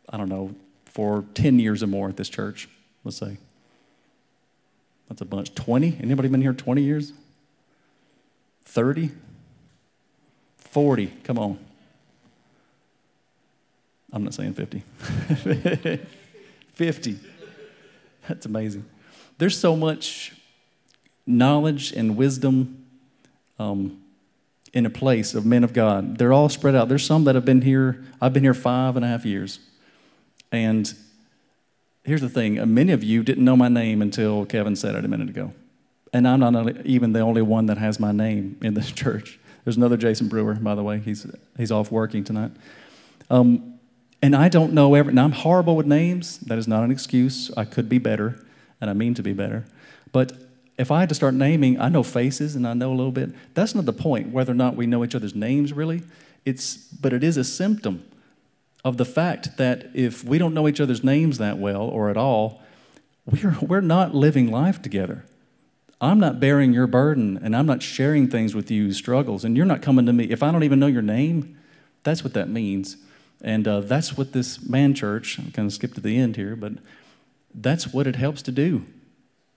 I 0.09 0.17
don't 0.17 0.29
know, 0.29 0.55
for 0.85 1.25
10 1.33 1.59
years 1.59 1.83
or 1.83 1.87
more 1.87 2.09
at 2.09 2.17
this 2.17 2.29
church? 2.29 2.69
Let's 3.03 3.17
say. 3.17 3.37
That's 5.09 5.21
a 5.21 5.25
bunch. 5.25 5.53
20? 5.55 5.97
Anybody 6.01 6.27
been 6.29 6.41
here 6.41 6.53
20 6.53 6.81
years? 6.81 7.13
30? 8.65 9.11
40? 10.57 11.07
Come 11.23 11.39
on. 11.39 11.59
I'm 14.11 14.23
not 14.23 14.33
saying 14.33 14.53
50. 14.53 14.83
50. 16.73 17.19
That's 18.27 18.45
amazing. 18.45 18.85
There's 19.37 19.57
so 19.57 19.75
much 19.75 20.33
knowledge 21.25 21.91
and 21.91 22.17
wisdom 22.17 22.85
um, 23.59 24.01
in 24.73 24.85
a 24.85 24.89
place 24.89 25.33
of 25.33 25.45
men 25.45 25.63
of 25.63 25.73
God. 25.73 26.17
They're 26.17 26.33
all 26.33 26.49
spread 26.49 26.75
out. 26.75 26.89
There's 26.89 27.05
some 27.05 27.23
that 27.25 27.35
have 27.35 27.45
been 27.45 27.61
here, 27.61 28.03
I've 28.21 28.33
been 28.33 28.43
here 28.43 28.53
five 28.53 28.95
and 28.95 29.03
a 29.03 29.07
half 29.07 29.25
years. 29.25 29.59
And 30.51 30.93
here's 32.07 32.21
the 32.21 32.29
thing 32.29 32.73
many 32.73 32.91
of 32.93 33.03
you 33.03 33.21
didn't 33.21 33.45
know 33.45 33.55
my 33.55 33.67
name 33.67 34.01
until 34.01 34.45
Kevin 34.45 34.75
said 34.75 34.95
it 34.95 35.05
a 35.05 35.07
minute 35.07 35.29
ago. 35.29 35.51
And 36.13 36.27
I'm 36.27 36.39
not 36.39 36.85
even 36.85 37.11
the 37.11 37.19
only 37.19 37.41
one 37.41 37.65
that 37.67 37.77
has 37.77 37.99
my 37.99 38.11
name 38.11 38.57
in 38.61 38.73
this 38.73 38.91
church. 39.03 39.39
There's 39.65 39.77
another 39.77 39.97
Jason 39.97 40.29
Brewer, 40.29 40.55
by 40.55 40.73
the 40.73 40.83
way. 40.83 40.99
He's, 40.99 41.27
he's 41.57 41.71
off 41.71 41.91
working 41.91 42.23
tonight. 42.23 42.51
Um, 43.29 43.77
and 44.21 44.35
I 44.35 44.47
don't 44.47 44.71
know 44.71 44.95
every, 44.95 45.17
I'm 45.19 45.33
horrible 45.33 45.75
with 45.75 45.85
names. 45.85 46.37
That 46.39 46.57
is 46.57 46.67
not 46.67 46.83
an 46.83 46.91
excuse. 46.91 47.51
I 47.57 47.65
could 47.65 47.89
be 47.89 47.97
better, 47.97 48.39
and 48.79 48.89
I 48.89 48.93
mean 48.93 49.13
to 49.15 49.21
be 49.21 49.33
better. 49.33 49.65
But 50.13 50.31
if 50.77 50.89
I 50.89 51.01
had 51.01 51.09
to 51.09 51.15
start 51.15 51.33
naming, 51.33 51.79
I 51.79 51.89
know 51.89 52.03
faces 52.03 52.55
and 52.55 52.65
I 52.65 52.73
know 52.73 52.91
a 52.91 52.95
little 52.95 53.11
bit. 53.11 53.31
That's 53.53 53.75
not 53.75 53.85
the 53.85 53.93
point, 53.93 54.31
whether 54.31 54.53
or 54.53 54.55
not 54.55 54.75
we 54.75 54.87
know 54.87 55.03
each 55.03 55.13
other's 55.13 55.35
names 55.35 55.73
really. 55.73 56.03
It's, 56.45 56.77
but 56.77 57.11
it 57.11 57.23
is 57.23 57.35
a 57.35 57.43
symptom 57.43 58.05
of 58.83 58.97
the 58.97 59.05
fact 59.05 59.57
that 59.57 59.89
if 59.93 60.23
we 60.23 60.37
don't 60.37 60.53
know 60.53 60.67
each 60.67 60.79
other's 60.79 61.03
names 61.03 61.37
that 61.37 61.57
well 61.57 61.81
or 61.81 62.09
at 62.09 62.17
all, 62.17 62.61
we're, 63.25 63.57
we're 63.61 63.81
not 63.81 64.15
living 64.15 64.49
life 64.49 64.81
together. 64.81 65.25
I'm 65.99 66.19
not 66.19 66.39
bearing 66.39 66.73
your 66.73 66.87
burden 66.87 67.39
and 67.41 67.55
I'm 67.55 67.65
not 67.65 67.81
sharing 67.81 68.29
things 68.29 68.53
with 68.53 68.69
you, 68.69 68.93
struggles, 68.93 69.43
and 69.43 69.57
you're 69.57 69.65
not 69.65 69.81
coming 69.81 70.05
to 70.05 70.13
me. 70.13 70.25
If 70.25 70.43
I 70.43 70.51
don't 70.51 70.63
even 70.63 70.79
know 70.79 70.87
your 70.87 71.01
name, 71.01 71.57
that's 72.03 72.23
what 72.23 72.33
that 72.33 72.49
means. 72.49 72.97
And 73.41 73.67
uh, 73.67 73.81
that's 73.81 74.17
what 74.17 74.31
this 74.31 74.63
man 74.67 74.93
church, 74.93 75.37
I'm 75.37 75.51
kind 75.51 75.67
of 75.67 75.73
skip 75.73 75.93
to 75.95 76.01
the 76.01 76.17
end 76.17 76.35
here, 76.35 76.55
but 76.55 76.73
that's 77.53 77.93
what 77.93 78.07
it 78.07 78.15
helps 78.15 78.41
to 78.43 78.51
do. 78.51 78.85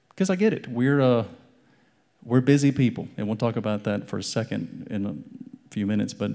Because 0.08 0.30
I 0.30 0.36
get 0.36 0.52
it. 0.52 0.68
We're, 0.68 1.00
uh, 1.00 1.24
we're 2.24 2.40
busy 2.40 2.72
people, 2.72 3.08
and 3.16 3.26
we'll 3.26 3.36
talk 3.36 3.56
about 3.56 3.84
that 3.84 4.08
for 4.08 4.18
a 4.18 4.22
second 4.22 4.88
in 4.90 5.06
a 5.06 5.14
few 5.72 5.86
minutes, 5.86 6.12
but 6.12 6.32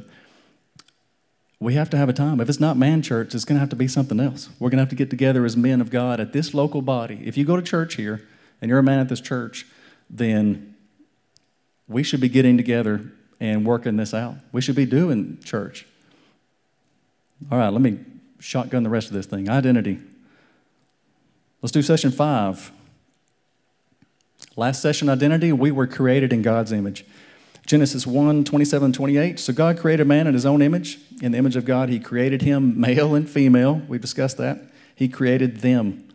we 1.60 1.74
have 1.74 1.90
to 1.92 1.98
have 1.98 2.10
a 2.10 2.14
time. 2.14 2.40
If 2.40 2.50
it's 2.50 2.60
not 2.60 2.78
man 2.78 3.02
church, 3.02 3.34
it's 3.34 3.46
going 3.46 3.56
to 3.56 3.60
have 3.60 3.70
to 3.70 3.76
be 3.76 3.88
something 3.88 4.20
else. 4.20 4.50
We're 4.60 4.70
going 4.70 4.78
to 4.78 4.84
have 4.84 4.90
to 4.90 4.96
get 4.96 5.10
together 5.10 5.46
as 5.46 5.56
men 5.56 5.82
of 5.82 5.90
God 5.90 6.20
at 6.20 6.34
this 6.34 6.54
local 6.54 6.82
body. 6.82 7.22
If 7.24 7.38
you 7.38 7.46
go 7.46 7.56
to 7.56 7.62
church 7.62 7.96
here 7.96 8.28
and 8.62 8.70
you're 8.70 8.80
a 8.80 8.84
man 8.84 9.00
at 9.00 9.10
this 9.10 9.22
church, 9.22 9.66
then 10.10 10.76
we 11.88 12.04
should 12.04 12.20
be 12.20 12.30
getting 12.30 12.58
together 12.58 13.12
and 13.40 13.66
working 13.66 13.96
this 13.98 14.14
out. 14.14 14.36
We 14.52 14.62
should 14.62 14.76
be 14.76 14.86
doing 14.86 15.40
church. 15.44 15.86
All 17.52 17.58
right, 17.58 17.70
let 17.70 17.82
me 17.82 18.00
shotgun 18.40 18.84
the 18.84 18.90
rest 18.90 19.08
of 19.08 19.14
this 19.14 19.26
thing. 19.26 19.50
Identity. 19.50 20.00
Let's 21.62 21.72
do 21.72 21.82
session 21.82 22.12
five. 22.12 22.72
Last 24.56 24.82
session, 24.82 25.10
identity, 25.10 25.52
we 25.52 25.72
were 25.72 25.88
created 25.88 26.32
in 26.32 26.42
God's 26.42 26.72
image. 26.72 27.06
Genesis 27.66 28.06
1 28.06 28.44
27 28.44 28.94
28. 28.94 29.40
So 29.40 29.54
God 29.54 29.80
created 29.80 30.08
man 30.08 30.28
in 30.28 30.34
his 30.34 30.46
own 30.46 30.62
image. 30.62 31.00
In 31.22 31.32
the 31.32 31.38
image 31.38 31.56
of 31.56 31.66
God, 31.66 31.90
he 31.90 32.00
created 32.00 32.42
him, 32.42 32.80
male 32.80 33.16
and 33.16 33.30
female. 33.30 33.82
We've 33.88 34.02
discussed 34.02 34.38
that. 34.38 34.62
He 34.96 35.08
created 35.08 35.58
them. 35.58 36.08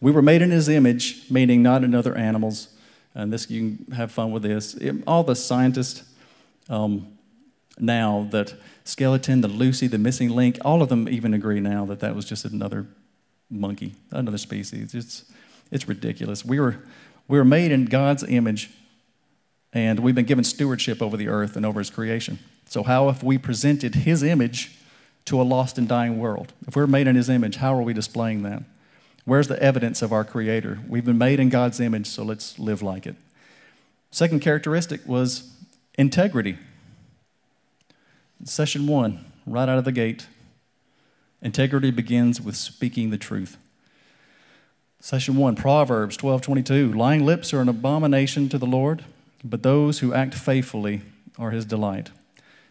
We 0.00 0.10
were 0.10 0.22
made 0.22 0.42
in 0.42 0.50
his 0.50 0.68
image, 0.68 1.30
meaning 1.30 1.62
not 1.62 1.84
in 1.84 1.94
other 1.94 2.16
animals. 2.16 2.68
And 3.14 3.32
this, 3.32 3.50
you 3.50 3.76
can 3.76 3.94
have 3.94 4.10
fun 4.12 4.32
with 4.32 4.42
this. 4.42 4.78
All 5.06 5.24
the 5.24 5.36
scientists 5.36 6.04
um, 6.68 7.18
now 7.78 8.28
that 8.30 8.54
skeleton, 8.84 9.40
the 9.40 9.48
Lucy, 9.48 9.86
the 9.86 9.98
missing 9.98 10.30
link, 10.30 10.58
all 10.64 10.82
of 10.82 10.88
them 10.88 11.08
even 11.08 11.34
agree 11.34 11.60
now 11.60 11.84
that 11.86 12.00
that 12.00 12.14
was 12.14 12.24
just 12.24 12.44
another 12.44 12.86
monkey, 13.50 13.94
another 14.10 14.38
species. 14.38 14.94
It's, 14.94 15.24
it's 15.70 15.88
ridiculous. 15.88 16.44
We 16.44 16.60
were, 16.60 16.76
we 17.28 17.38
were 17.38 17.44
made 17.44 17.72
in 17.72 17.86
God's 17.86 18.22
image, 18.24 18.70
and 19.72 20.00
we've 20.00 20.14
been 20.14 20.24
given 20.24 20.44
stewardship 20.44 21.00
over 21.00 21.16
the 21.16 21.28
earth 21.28 21.56
and 21.56 21.64
over 21.64 21.78
His 21.78 21.90
creation. 21.90 22.38
So, 22.66 22.82
how 22.82 23.08
if 23.08 23.22
we 23.22 23.38
presented 23.38 23.94
His 23.94 24.22
image 24.22 24.76
to 25.26 25.40
a 25.40 25.44
lost 25.44 25.78
and 25.78 25.88
dying 25.88 26.18
world? 26.18 26.52
If 26.66 26.76
we're 26.76 26.86
made 26.86 27.06
in 27.06 27.16
His 27.16 27.28
image, 27.28 27.56
how 27.56 27.74
are 27.74 27.82
we 27.82 27.92
displaying 27.92 28.42
that? 28.42 28.62
Where's 29.24 29.48
the 29.48 29.62
evidence 29.62 30.02
of 30.02 30.12
our 30.12 30.24
Creator? 30.24 30.80
We've 30.88 31.04
been 31.04 31.18
made 31.18 31.40
in 31.40 31.50
God's 31.50 31.78
image, 31.78 32.06
so 32.06 32.24
let's 32.24 32.58
live 32.58 32.82
like 32.82 33.06
it. 33.06 33.16
Second 34.10 34.40
characteristic 34.40 35.06
was 35.06 35.52
integrity. 35.96 36.56
Session 38.44 38.86
one, 38.86 39.24
right 39.46 39.68
out 39.68 39.78
of 39.78 39.84
the 39.84 39.92
gate. 39.92 40.26
Integrity 41.42 41.90
begins 41.90 42.40
with 42.40 42.56
speaking 42.56 43.10
the 43.10 43.18
truth. 43.18 43.56
Session 45.00 45.36
one, 45.36 45.54
Proverbs 45.54 46.16
12 46.16 46.42
22. 46.42 46.92
Lying 46.92 47.24
lips 47.24 47.54
are 47.54 47.60
an 47.60 47.68
abomination 47.68 48.48
to 48.48 48.58
the 48.58 48.66
Lord, 48.66 49.04
but 49.42 49.62
those 49.62 50.00
who 50.00 50.12
act 50.12 50.34
faithfully 50.34 51.02
are 51.38 51.50
his 51.50 51.64
delight. 51.64 52.10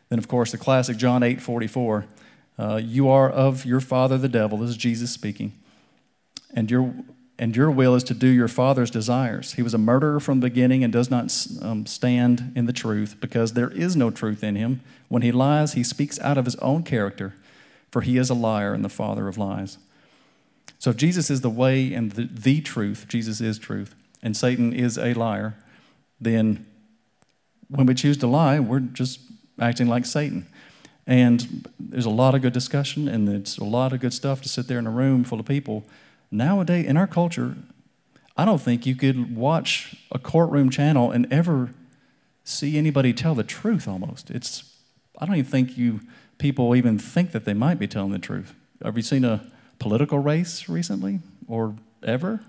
Then, 0.09 0.19
of 0.19 0.27
course, 0.27 0.51
the 0.51 0.57
classic 0.57 0.97
John 0.97 1.23
8 1.23 1.41
44. 1.41 2.05
Uh, 2.57 2.75
you 2.83 3.07
are 3.07 3.29
of 3.29 3.65
your 3.65 3.79
father 3.79 4.17
the 4.17 4.27
devil. 4.27 4.57
This 4.57 4.71
is 4.71 4.77
Jesus 4.77 5.11
speaking. 5.11 5.53
And 6.53 6.69
your, 6.69 6.93
and 7.37 7.55
your 7.55 7.71
will 7.71 7.95
is 7.95 8.03
to 8.05 8.13
do 8.13 8.27
your 8.27 8.49
father's 8.49 8.91
desires. 8.91 9.53
He 9.53 9.61
was 9.61 9.73
a 9.73 9.77
murderer 9.77 10.19
from 10.19 10.41
the 10.41 10.49
beginning 10.49 10.83
and 10.83 10.91
does 10.91 11.09
not 11.09 11.33
um, 11.61 11.85
stand 11.85 12.51
in 12.55 12.65
the 12.65 12.73
truth 12.73 13.15
because 13.21 13.53
there 13.53 13.69
is 13.69 13.95
no 13.95 14.11
truth 14.11 14.43
in 14.43 14.55
him. 14.57 14.81
When 15.07 15.21
he 15.21 15.31
lies, 15.31 15.73
he 15.73 15.83
speaks 15.83 16.19
out 16.19 16.37
of 16.37 16.45
his 16.45 16.55
own 16.57 16.83
character, 16.83 17.33
for 17.91 18.01
he 18.01 18.17
is 18.17 18.29
a 18.29 18.33
liar 18.33 18.73
and 18.73 18.83
the 18.83 18.89
father 18.89 19.27
of 19.29 19.37
lies. 19.37 19.77
So 20.79 20.89
if 20.89 20.97
Jesus 20.97 21.29
is 21.29 21.41
the 21.41 21.49
way 21.49 21.93
and 21.93 22.11
the, 22.11 22.27
the 22.31 22.61
truth, 22.61 23.05
Jesus 23.07 23.39
is 23.39 23.57
truth, 23.57 23.95
and 24.21 24.35
Satan 24.35 24.73
is 24.73 24.97
a 24.97 25.13
liar, 25.13 25.55
then 26.19 26.65
when 27.69 27.85
we 27.85 27.93
choose 27.93 28.17
to 28.17 28.27
lie, 28.27 28.59
we're 28.59 28.79
just 28.79 29.19
acting 29.59 29.87
like 29.87 30.05
Satan. 30.05 30.47
And 31.05 31.67
there's 31.79 32.05
a 32.05 32.09
lot 32.11 32.35
of 32.35 32.41
good 32.41 32.53
discussion, 32.53 33.07
and 33.07 33.27
it's 33.29 33.57
a 33.57 33.63
lot 33.63 33.93
of 33.93 33.99
good 33.99 34.13
stuff 34.13 34.41
to 34.41 34.49
sit 34.49 34.67
there 34.67 34.79
in 34.79 34.87
a 34.87 34.91
room 34.91 35.23
full 35.23 35.39
of 35.39 35.45
people. 35.45 35.83
Nowadays, 36.31 36.85
in 36.85 36.97
our 36.97 37.07
culture, 37.07 37.55
I 38.37 38.45
don't 38.45 38.61
think 38.61 38.85
you 38.85 38.95
could 38.95 39.35
watch 39.35 39.95
a 40.11 40.19
courtroom 40.19 40.69
channel 40.69 41.11
and 41.11 41.31
ever 41.31 41.71
see 42.43 42.77
anybody 42.77 43.13
tell 43.13 43.35
the 43.35 43.43
truth 43.43 43.87
almost. 43.87 44.29
It's, 44.29 44.75
I 45.17 45.25
don't 45.25 45.35
even 45.35 45.49
think 45.49 45.77
you 45.77 46.01
people 46.37 46.75
even 46.75 46.97
think 46.97 47.31
that 47.31 47.45
they 47.45 47.53
might 47.53 47.79
be 47.79 47.87
telling 47.87 48.11
the 48.11 48.19
truth. 48.19 48.53
Have 48.83 48.95
you 48.95 49.03
seen 49.03 49.25
a 49.25 49.51
political 49.79 50.19
race 50.19 50.69
recently 50.69 51.19
or 51.47 51.73
ever. 52.03 52.41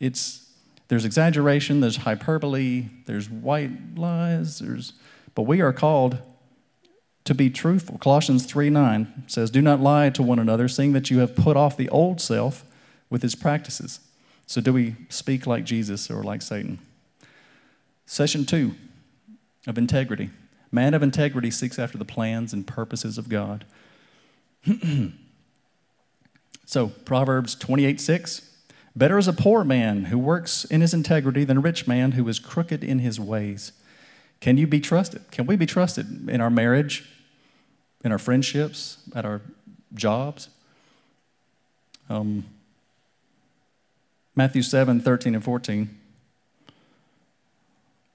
It's 0.00 0.47
there's 0.88 1.04
exaggeration, 1.04 1.80
there's 1.80 1.98
hyperbole, 1.98 2.86
there's 3.06 3.28
white 3.28 3.96
lies, 3.96 4.58
there's 4.58 4.94
but 5.34 5.42
we 5.42 5.60
are 5.60 5.72
called 5.72 6.18
to 7.24 7.34
be 7.34 7.50
truthful. 7.50 7.98
Colossians 7.98 8.46
3 8.46 8.70
9 8.70 9.24
says, 9.26 9.50
Do 9.50 9.60
not 9.60 9.80
lie 9.80 10.10
to 10.10 10.22
one 10.22 10.38
another, 10.38 10.66
seeing 10.66 10.94
that 10.94 11.10
you 11.10 11.18
have 11.18 11.36
put 11.36 11.56
off 11.56 11.76
the 11.76 11.88
old 11.90 12.20
self 12.20 12.64
with 13.10 13.22
its 13.22 13.34
practices. 13.34 14.00
So, 14.46 14.60
do 14.60 14.72
we 14.72 14.96
speak 15.10 15.46
like 15.46 15.64
Jesus 15.64 16.10
or 16.10 16.22
like 16.22 16.42
Satan? 16.42 16.78
Session 18.06 18.46
two 18.46 18.74
of 19.66 19.76
integrity. 19.76 20.30
Man 20.72 20.94
of 20.94 21.02
integrity 21.02 21.50
seeks 21.50 21.78
after 21.78 21.98
the 21.98 22.04
plans 22.04 22.52
and 22.54 22.66
purposes 22.66 23.18
of 23.18 23.28
God. 23.28 23.64
So, 26.68 26.88
Proverbs 26.88 27.54
28 27.54 27.98
6. 27.98 28.47
Better 28.98 29.16
is 29.16 29.28
a 29.28 29.32
poor 29.32 29.62
man 29.62 30.06
who 30.06 30.18
works 30.18 30.64
in 30.64 30.80
his 30.80 30.92
integrity 30.92 31.44
than 31.44 31.58
a 31.58 31.60
rich 31.60 31.86
man 31.86 32.12
who 32.12 32.26
is 32.28 32.40
crooked 32.40 32.82
in 32.82 32.98
his 32.98 33.20
ways. 33.20 33.70
Can 34.40 34.56
you 34.56 34.66
be 34.66 34.80
trusted? 34.80 35.30
Can 35.30 35.46
we 35.46 35.54
be 35.54 35.66
trusted 35.66 36.28
in 36.28 36.40
our 36.40 36.50
marriage, 36.50 37.08
in 38.02 38.10
our 38.10 38.18
friendships, 38.18 38.98
at 39.14 39.24
our 39.24 39.40
jobs? 39.94 40.48
Um, 42.10 42.44
Matthew 44.34 44.62
7 44.62 44.98
13 44.98 45.36
and 45.36 45.44
14. 45.44 45.96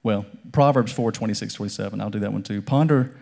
Well, 0.02 0.26
Proverbs 0.52 0.92
4 0.92 1.12
26, 1.12 1.54
27. 1.54 1.98
I'll 1.98 2.10
do 2.10 2.18
that 2.18 2.32
one 2.34 2.42
too. 2.42 2.60
Ponder 2.60 3.16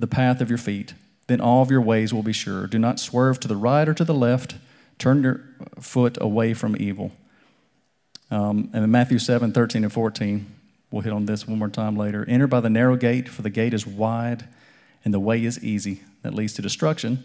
the 0.00 0.08
path 0.08 0.40
of 0.40 0.48
your 0.48 0.58
feet, 0.58 0.94
then 1.28 1.40
all 1.40 1.62
of 1.62 1.70
your 1.70 1.80
ways 1.80 2.12
will 2.12 2.24
be 2.24 2.32
sure. 2.32 2.66
Do 2.66 2.80
not 2.80 2.98
swerve 2.98 3.38
to 3.38 3.46
the 3.46 3.56
right 3.56 3.88
or 3.88 3.94
to 3.94 4.04
the 4.04 4.14
left 4.14 4.56
Turn 4.98 5.22
your 5.22 5.40
foot 5.80 6.18
away 6.20 6.54
from 6.54 6.76
evil. 6.78 7.12
Um, 8.30 8.70
and 8.72 8.84
in 8.84 8.90
Matthew 8.90 9.18
7 9.18 9.52
13 9.52 9.84
and 9.84 9.92
14, 9.92 10.46
we'll 10.90 11.02
hit 11.02 11.12
on 11.12 11.26
this 11.26 11.46
one 11.46 11.58
more 11.58 11.68
time 11.68 11.96
later. 11.96 12.24
Enter 12.28 12.46
by 12.46 12.60
the 12.60 12.70
narrow 12.70 12.96
gate, 12.96 13.28
for 13.28 13.42
the 13.42 13.50
gate 13.50 13.74
is 13.74 13.86
wide 13.86 14.48
and 15.04 15.12
the 15.12 15.20
way 15.20 15.44
is 15.44 15.62
easy 15.62 16.00
that 16.22 16.34
leads 16.34 16.54
to 16.54 16.62
destruction, 16.62 17.24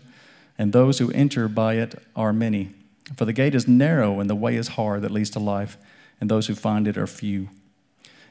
and 0.58 0.74
those 0.74 1.00
who 1.00 1.10
enter 1.12 1.48
by 1.48 1.76
it 1.76 1.96
are 2.16 2.34
many. 2.34 2.72
For 3.16 3.26
the 3.26 3.34
gate 3.34 3.56
is 3.56 3.68
narrow 3.68 4.20
and 4.20 4.30
the 4.30 4.36
way 4.36 4.56
is 4.56 4.70
hard 4.70 5.02
that 5.04 5.12
leads 5.12 5.30
to 5.32 5.40
life, 5.40 5.78
and 6.20 6.30
those 6.30 6.48
who 6.48 6.56
find 6.56 6.88
it 6.88 6.98
are 6.98 7.08
few. 7.08 7.50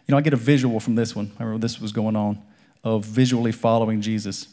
You 0.09 0.13
know, 0.13 0.19
I 0.19 0.21
get 0.21 0.35
a 0.35 0.37
visual 0.37 0.81
from 0.81 0.95
this 0.95 1.17
one. 1.17 1.33
I 1.39 1.43
remember 1.43 1.63
this 1.63 1.81
was 1.81 1.93
going 1.93 2.17
on 2.17 2.43
of 2.85 3.05
visually 3.05 3.53
following 3.53 4.01
Jesus 4.01 4.49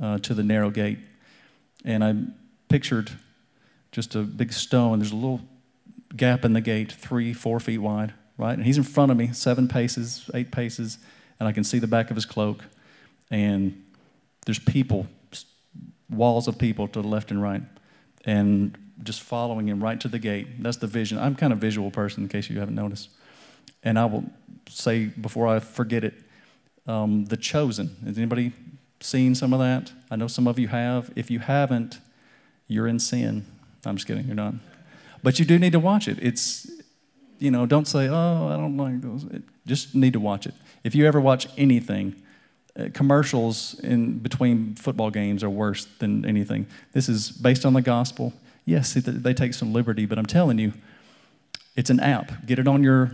uh, 0.00 0.18
to 0.18 0.34
the 0.34 0.42
narrow 0.42 0.70
gate. 0.70 0.98
And 1.84 2.04
I 2.04 2.14
pictured 2.68 3.10
just 3.92 4.14
a 4.14 4.20
big 4.20 4.52
stone. 4.52 4.98
There's 4.98 5.12
a 5.12 5.16
little 5.16 5.40
gap 6.16 6.44
in 6.44 6.52
the 6.52 6.60
gate, 6.60 6.92
three, 6.92 7.32
four 7.32 7.60
feet 7.60 7.78
wide, 7.78 8.14
right? 8.36 8.54
And 8.54 8.64
he's 8.64 8.78
in 8.78 8.84
front 8.84 9.10
of 9.10 9.16
me, 9.16 9.32
seven 9.32 9.68
paces, 9.68 10.30
eight 10.34 10.50
paces, 10.50 10.98
and 11.38 11.48
I 11.48 11.52
can 11.52 11.64
see 11.64 11.78
the 11.78 11.86
back 11.86 12.10
of 12.10 12.16
his 12.16 12.24
cloak. 12.24 12.64
And 13.30 13.84
there's 14.46 14.58
people, 14.58 15.06
walls 16.08 16.48
of 16.48 16.58
people 16.58 16.88
to 16.88 17.02
the 17.02 17.08
left 17.08 17.30
and 17.30 17.42
right, 17.42 17.62
and 18.24 18.76
just 19.02 19.22
following 19.22 19.68
him 19.68 19.82
right 19.82 20.00
to 20.00 20.08
the 20.08 20.18
gate. 20.18 20.62
That's 20.62 20.78
the 20.78 20.86
vision. 20.86 21.18
I'm 21.18 21.36
kind 21.36 21.52
of 21.52 21.58
a 21.58 21.60
visual 21.60 21.90
person, 21.90 22.24
in 22.24 22.28
case 22.28 22.50
you 22.50 22.58
haven't 22.58 22.74
noticed. 22.74 23.10
And 23.82 23.98
I 23.98 24.06
will 24.06 24.24
say 24.68 25.06
before 25.06 25.46
I 25.46 25.60
forget 25.60 26.04
it, 26.04 26.14
um, 26.86 27.26
The 27.26 27.36
Chosen. 27.36 27.96
Has 28.04 28.18
anybody 28.18 28.52
seen 29.00 29.34
some 29.34 29.52
of 29.52 29.60
that? 29.60 29.92
I 30.10 30.16
know 30.16 30.26
some 30.26 30.48
of 30.48 30.58
you 30.58 30.68
have. 30.68 31.12
If 31.14 31.30
you 31.30 31.38
haven't, 31.38 32.00
you're 32.66 32.88
in 32.88 32.98
sin. 32.98 33.46
I'm 33.84 33.96
just 33.96 34.06
kidding, 34.06 34.26
you're 34.26 34.34
not. 34.34 34.54
But 35.22 35.38
you 35.38 35.44
do 35.44 35.58
need 35.58 35.72
to 35.72 35.80
watch 35.80 36.08
it. 36.08 36.18
It's, 36.20 36.70
you 37.38 37.50
know, 37.50 37.66
don't 37.66 37.86
say, 37.86 38.08
oh, 38.08 38.48
I 38.48 38.56
don't 38.56 38.76
like 38.76 39.00
those. 39.00 39.24
It, 39.24 39.42
just 39.66 39.94
need 39.94 40.12
to 40.14 40.20
watch 40.20 40.46
it. 40.46 40.54
If 40.84 40.94
you 40.94 41.06
ever 41.06 41.20
watch 41.20 41.46
anything, 41.56 42.20
uh, 42.78 42.88
commercials 42.94 43.78
in 43.80 44.18
between 44.18 44.74
football 44.74 45.10
games 45.10 45.42
are 45.42 45.50
worse 45.50 45.86
than 45.98 46.24
anything. 46.24 46.66
This 46.92 47.08
is 47.08 47.30
based 47.30 47.64
on 47.66 47.74
the 47.74 47.82
gospel. 47.82 48.32
Yes, 48.64 48.94
they 48.94 49.34
take 49.34 49.54
some 49.54 49.72
liberty, 49.72 50.06
but 50.06 50.18
I'm 50.18 50.26
telling 50.26 50.58
you, 50.58 50.72
it's 51.76 51.90
an 51.90 52.00
app. 52.00 52.46
Get 52.46 52.58
it 52.58 52.68
on 52.68 52.82
your 52.82 53.12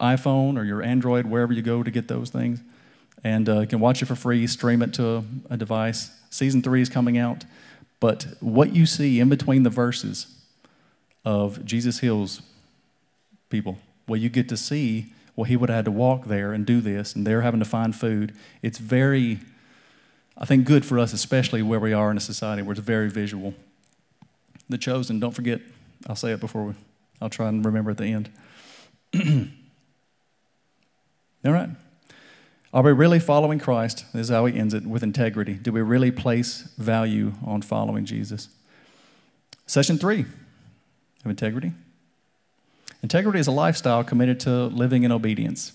iPhone 0.00 0.58
or 0.58 0.64
your 0.64 0.82
Android, 0.82 1.26
wherever 1.26 1.52
you 1.52 1.62
go 1.62 1.82
to 1.82 1.90
get 1.90 2.08
those 2.08 2.30
things, 2.30 2.60
and 3.22 3.48
uh, 3.48 3.60
you 3.60 3.66
can 3.66 3.80
watch 3.80 4.02
it 4.02 4.06
for 4.06 4.16
free, 4.16 4.46
stream 4.46 4.82
it 4.82 4.92
to 4.94 5.06
a, 5.06 5.24
a 5.50 5.56
device. 5.56 6.10
Season 6.30 6.62
three 6.62 6.82
is 6.82 6.88
coming 6.88 7.16
out. 7.18 7.44
But 8.04 8.26
what 8.40 8.74
you 8.76 8.84
see 8.84 9.18
in 9.18 9.30
between 9.30 9.62
the 9.62 9.70
verses 9.70 10.26
of 11.24 11.64
Jesus 11.64 12.00
heals 12.00 12.42
people, 13.48 13.78
well, 14.06 14.20
you 14.20 14.28
get 14.28 14.46
to 14.50 14.58
see, 14.58 15.14
well, 15.34 15.44
he 15.44 15.56
would 15.56 15.70
have 15.70 15.76
had 15.76 15.84
to 15.86 15.90
walk 15.90 16.26
there 16.26 16.52
and 16.52 16.66
do 16.66 16.82
this, 16.82 17.14
and 17.14 17.26
they're 17.26 17.40
having 17.40 17.60
to 17.60 17.64
find 17.64 17.96
food. 17.96 18.36
It's 18.60 18.76
very, 18.76 19.40
I 20.36 20.44
think, 20.44 20.66
good 20.66 20.84
for 20.84 20.98
us, 20.98 21.14
especially 21.14 21.62
where 21.62 21.80
we 21.80 21.94
are 21.94 22.10
in 22.10 22.18
a 22.18 22.20
society 22.20 22.60
where 22.60 22.72
it's 22.72 22.80
very 22.82 23.08
visual. 23.08 23.54
The 24.68 24.76
chosen, 24.76 25.18
don't 25.18 25.32
forget, 25.32 25.62
I'll 26.06 26.14
say 26.14 26.32
it 26.32 26.40
before 26.40 26.62
we, 26.62 26.74
I'll 27.22 27.30
try 27.30 27.48
and 27.48 27.64
remember 27.64 27.90
at 27.90 27.96
the 27.96 28.04
end. 28.04 28.28
All 31.42 31.52
right. 31.52 31.70
Are 32.74 32.82
we 32.82 32.90
really 32.90 33.20
following 33.20 33.60
Christ? 33.60 34.04
This 34.12 34.22
is 34.22 34.30
how 34.30 34.46
he 34.46 34.58
ends 34.58 34.74
it 34.74 34.84
with 34.84 35.04
integrity. 35.04 35.54
Do 35.54 35.70
we 35.70 35.80
really 35.80 36.10
place 36.10 36.62
value 36.76 37.34
on 37.46 37.62
following 37.62 38.04
Jesus? 38.04 38.48
Session 39.64 39.96
three 39.96 40.22
of 41.24 41.30
integrity. 41.30 41.70
Integrity 43.00 43.38
is 43.38 43.46
a 43.46 43.52
lifestyle 43.52 44.02
committed 44.02 44.40
to 44.40 44.64
living 44.66 45.04
in 45.04 45.12
obedience. 45.12 45.72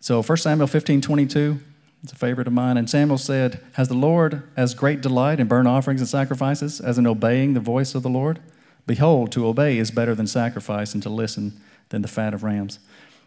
So 0.00 0.24
1 0.24 0.38
Samuel 0.38 0.66
15 0.66 1.00
22, 1.00 1.60
it's 2.02 2.12
a 2.12 2.16
favorite 2.16 2.48
of 2.48 2.52
mine. 2.52 2.76
And 2.76 2.90
Samuel 2.90 3.16
said, 3.16 3.60
Has 3.74 3.86
the 3.86 3.94
Lord 3.94 4.42
as 4.56 4.74
great 4.74 5.02
delight 5.02 5.38
in 5.38 5.46
burnt 5.46 5.68
offerings 5.68 6.00
and 6.00 6.10
sacrifices 6.10 6.80
as 6.80 6.98
in 6.98 7.06
obeying 7.06 7.54
the 7.54 7.60
voice 7.60 7.94
of 7.94 8.02
the 8.02 8.10
Lord? 8.10 8.40
Behold, 8.88 9.30
to 9.30 9.46
obey 9.46 9.78
is 9.78 9.92
better 9.92 10.16
than 10.16 10.26
sacrifice, 10.26 10.94
and 10.94 11.02
to 11.04 11.08
listen 11.08 11.52
than 11.90 12.02
the 12.02 12.08
fat 12.08 12.34
of 12.34 12.42
rams. 12.42 12.80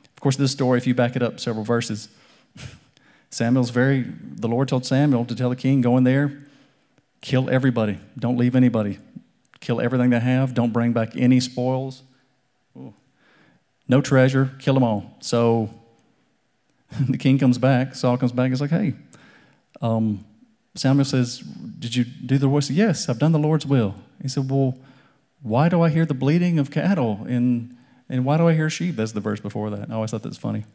Of 0.04 0.22
course, 0.22 0.36
this 0.36 0.52
story, 0.52 0.78
if 0.78 0.86
you 0.86 0.94
back 0.94 1.16
it 1.16 1.24
up 1.24 1.40
several 1.40 1.64
verses, 1.64 2.10
Samuel's 3.30 3.70
very, 3.70 4.02
the 4.04 4.48
Lord 4.48 4.68
told 4.68 4.86
Samuel 4.86 5.26
to 5.26 5.36
tell 5.36 5.50
the 5.50 5.56
king, 5.56 5.82
go 5.82 5.98
in 5.98 6.04
there, 6.04 6.38
kill 7.22 7.50
everybody, 7.50 8.00
don't 8.18 8.38
leave 8.38 8.56
anybody, 8.56 9.00
kill 9.60 9.82
everything 9.82 10.10
they 10.10 10.20
have, 10.20 10.54
don't 10.54 10.72
bring 10.72 10.94
back 10.94 11.16
any 11.16 11.40
spoils. 11.40 12.04
Ooh. 12.78 12.94
No 13.88 14.02
treasure, 14.02 14.52
kill 14.60 14.74
them 14.74 14.84
all. 14.84 15.18
So 15.20 15.70
the 17.10 17.18
king 17.18 17.38
comes 17.38 17.58
back, 17.58 17.96
Saul 17.96 18.18
comes 18.18 18.32
back, 18.32 18.50
he's 18.50 18.62
like, 18.62 18.70
hey, 18.70 18.94
um, 19.82 20.26
Samuel 20.76 21.06
says, 21.06 21.40
Did 21.40 21.96
you 21.96 22.04
do 22.04 22.38
the 22.38 22.48
voice? 22.48 22.70
Yes, 22.70 23.10
I've 23.10 23.20
done 23.20 23.32
the 23.32 23.40
Lord's 23.40 23.66
will. 23.66 23.96
He 24.22 24.28
said, 24.28 24.50
Well, 24.50 24.78
why 25.42 25.70
do 25.70 25.82
I 25.82 25.90
hear 25.90 26.06
the 26.06 26.14
bleating 26.14 26.60
of 26.60 26.72
cattle 26.72 27.26
in 27.28 27.76
and 28.10 28.24
why 28.24 28.38
do 28.38 28.48
I 28.48 28.54
hear 28.54 28.70
sheep? 28.70 28.96
That's 28.96 29.12
the 29.12 29.20
verse 29.20 29.40
before 29.40 29.70
that. 29.72 29.90
I 29.90 29.94
always 29.94 30.12
thought 30.12 30.24
that's 30.24 30.38
funny. 30.38 30.66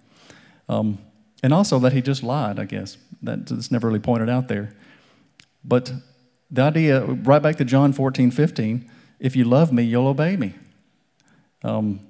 Um, 0.68 0.98
and 1.42 1.52
also 1.52 1.78
that 1.80 1.92
he 1.92 2.00
just 2.00 2.22
lied, 2.22 2.58
I 2.58 2.64
guess. 2.64 2.96
That's 3.22 3.70
never 3.70 3.88
really 3.88 4.00
pointed 4.00 4.28
out 4.28 4.48
there. 4.48 4.74
But 5.64 5.92
the 6.50 6.62
idea, 6.62 7.04
right 7.04 7.42
back 7.42 7.56
to 7.56 7.64
John 7.64 7.92
14, 7.92 8.30
15, 8.30 8.90
if 9.20 9.36
you 9.36 9.44
love 9.44 9.72
me, 9.72 9.82
you'll 9.82 10.08
obey 10.08 10.36
me 10.36 10.54
um, 11.62 12.00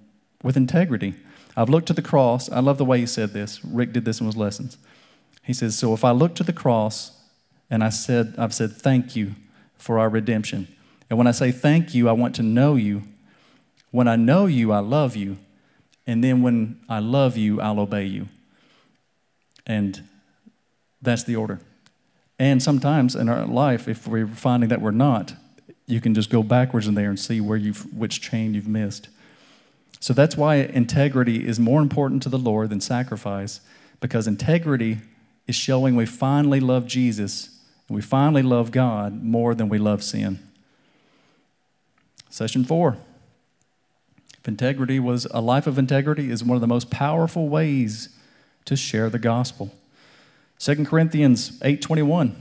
with 0.42 0.56
integrity. 0.56 1.14
I've 1.56 1.68
looked 1.68 1.86
to 1.88 1.92
the 1.92 2.02
cross. 2.02 2.50
I 2.50 2.60
love 2.60 2.78
the 2.78 2.84
way 2.84 2.98
he 2.98 3.06
said 3.06 3.32
this. 3.32 3.64
Rick 3.64 3.92
did 3.92 4.04
this 4.04 4.20
in 4.20 4.26
his 4.26 4.36
lessons. 4.36 4.78
He 5.42 5.52
says, 5.52 5.78
So 5.78 5.92
if 5.92 6.04
I 6.04 6.12
look 6.12 6.34
to 6.36 6.44
the 6.44 6.52
cross 6.52 7.12
and 7.68 7.84
I 7.84 7.90
said, 7.90 8.34
I've 8.38 8.54
said, 8.54 8.72
thank 8.72 9.14
you 9.14 9.32
for 9.76 9.98
our 9.98 10.08
redemption. 10.08 10.68
And 11.10 11.18
when 11.18 11.26
I 11.26 11.32
say 11.32 11.52
thank 11.52 11.94
you, 11.94 12.08
I 12.08 12.12
want 12.12 12.34
to 12.36 12.42
know 12.42 12.74
you 12.74 13.02
when 13.92 14.08
I 14.08 14.16
know 14.16 14.46
you, 14.46 14.72
I 14.72 14.80
love 14.80 15.14
you. 15.14 15.36
And 16.06 16.24
then 16.24 16.42
when 16.42 16.80
I 16.88 16.98
love 16.98 17.36
you, 17.36 17.60
I'll 17.60 17.78
obey 17.78 18.06
you. 18.06 18.26
And 19.66 20.02
that's 21.00 21.24
the 21.24 21.36
order. 21.36 21.60
And 22.38 22.62
sometimes 22.62 23.14
in 23.14 23.28
our 23.28 23.46
life, 23.46 23.88
if 23.88 24.06
we're 24.06 24.26
finding 24.26 24.68
that 24.70 24.80
we're 24.80 24.90
not, 24.90 25.34
you 25.86 26.00
can 26.00 26.14
just 26.14 26.30
go 26.30 26.42
backwards 26.42 26.86
in 26.86 26.94
there 26.94 27.08
and 27.08 27.18
see 27.18 27.40
where 27.40 27.58
you've, 27.58 27.92
which 27.94 28.20
chain 28.20 28.54
you've 28.54 28.68
missed. 28.68 29.08
So 30.00 30.12
that's 30.12 30.36
why 30.36 30.56
integrity 30.56 31.46
is 31.46 31.60
more 31.60 31.80
important 31.80 32.22
to 32.24 32.28
the 32.28 32.38
Lord 32.38 32.70
than 32.70 32.80
sacrifice, 32.80 33.60
because 34.00 34.26
integrity 34.26 34.98
is 35.46 35.54
showing 35.54 35.94
we 35.94 36.06
finally 36.06 36.60
love 36.60 36.86
Jesus 36.86 37.60
and 37.88 37.94
we 37.94 38.02
finally 38.02 38.42
love 38.42 38.70
God 38.72 39.22
more 39.22 39.54
than 39.54 39.68
we 39.68 39.78
love 39.78 40.02
sin. 40.02 40.40
Session 42.30 42.64
four. 42.64 42.96
If 44.38 44.48
Integrity 44.48 44.98
was 44.98 45.26
a 45.30 45.40
life 45.40 45.68
of 45.68 45.78
integrity 45.78 46.30
is 46.30 46.42
one 46.42 46.56
of 46.56 46.60
the 46.60 46.66
most 46.66 46.90
powerful 46.90 47.48
ways 47.48 48.08
to 48.64 48.76
share 48.76 49.10
the 49.10 49.18
gospel. 49.18 49.72
2 50.58 50.84
Corinthians 50.84 51.58
8:21 51.60 52.34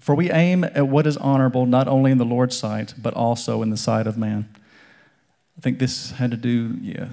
For 0.00 0.14
we 0.14 0.30
aim 0.30 0.64
at 0.64 0.88
what 0.88 1.06
is 1.06 1.16
honorable 1.16 1.66
not 1.66 1.88
only 1.88 2.10
in 2.10 2.18
the 2.18 2.24
Lord's 2.24 2.56
sight 2.56 2.94
but 2.98 3.14
also 3.14 3.62
in 3.62 3.70
the 3.70 3.76
sight 3.76 4.06
of 4.06 4.18
man. 4.18 4.48
I 5.56 5.60
think 5.60 5.78
this 5.78 6.12
had 6.12 6.30
to 6.32 6.36
do 6.36 6.76
yeah. 6.80 7.08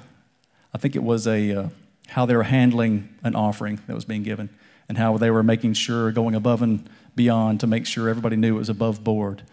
I 0.74 0.78
think 0.80 0.96
it 0.96 1.04
was 1.04 1.28
a 1.28 1.52
uh, 1.52 1.70
how 2.10 2.26
they 2.26 2.36
were 2.36 2.44
handling 2.44 3.10
an 3.24 3.36
offering 3.36 3.80
that 3.88 3.94
was 3.94 4.06
being 4.06 4.24
given 4.24 4.50
and 4.90 4.98
how 4.98 5.18
they 5.18 5.32
were 5.32 5.44
making 5.44 5.74
sure 5.74 6.12
going 6.12 6.36
above 6.36 6.62
and 6.62 6.90
beyond 7.16 7.60
to 7.60 7.68
make 7.68 7.86
sure 7.86 8.10
everybody 8.10 8.36
knew 8.36 8.56
it 8.56 8.60
was 8.60 8.70
above 8.70 9.04
board. 9.04 9.44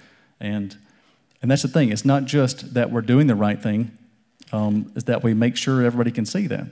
And 0.41 0.77
and 1.43 1.51
that's 1.51 1.63
the 1.63 1.69
thing. 1.69 1.91
It's 1.91 2.05
not 2.05 2.25
just 2.25 2.75
that 2.75 2.91
we're 2.91 3.01
doing 3.01 3.27
the 3.27 3.35
right 3.35 3.61
thing, 3.61 3.97
um, 4.53 4.93
is 4.95 5.05
that 5.05 5.23
we 5.23 5.33
make 5.33 5.57
sure 5.57 5.83
everybody 5.83 6.11
can 6.11 6.27
see 6.27 6.47
that. 6.49 6.67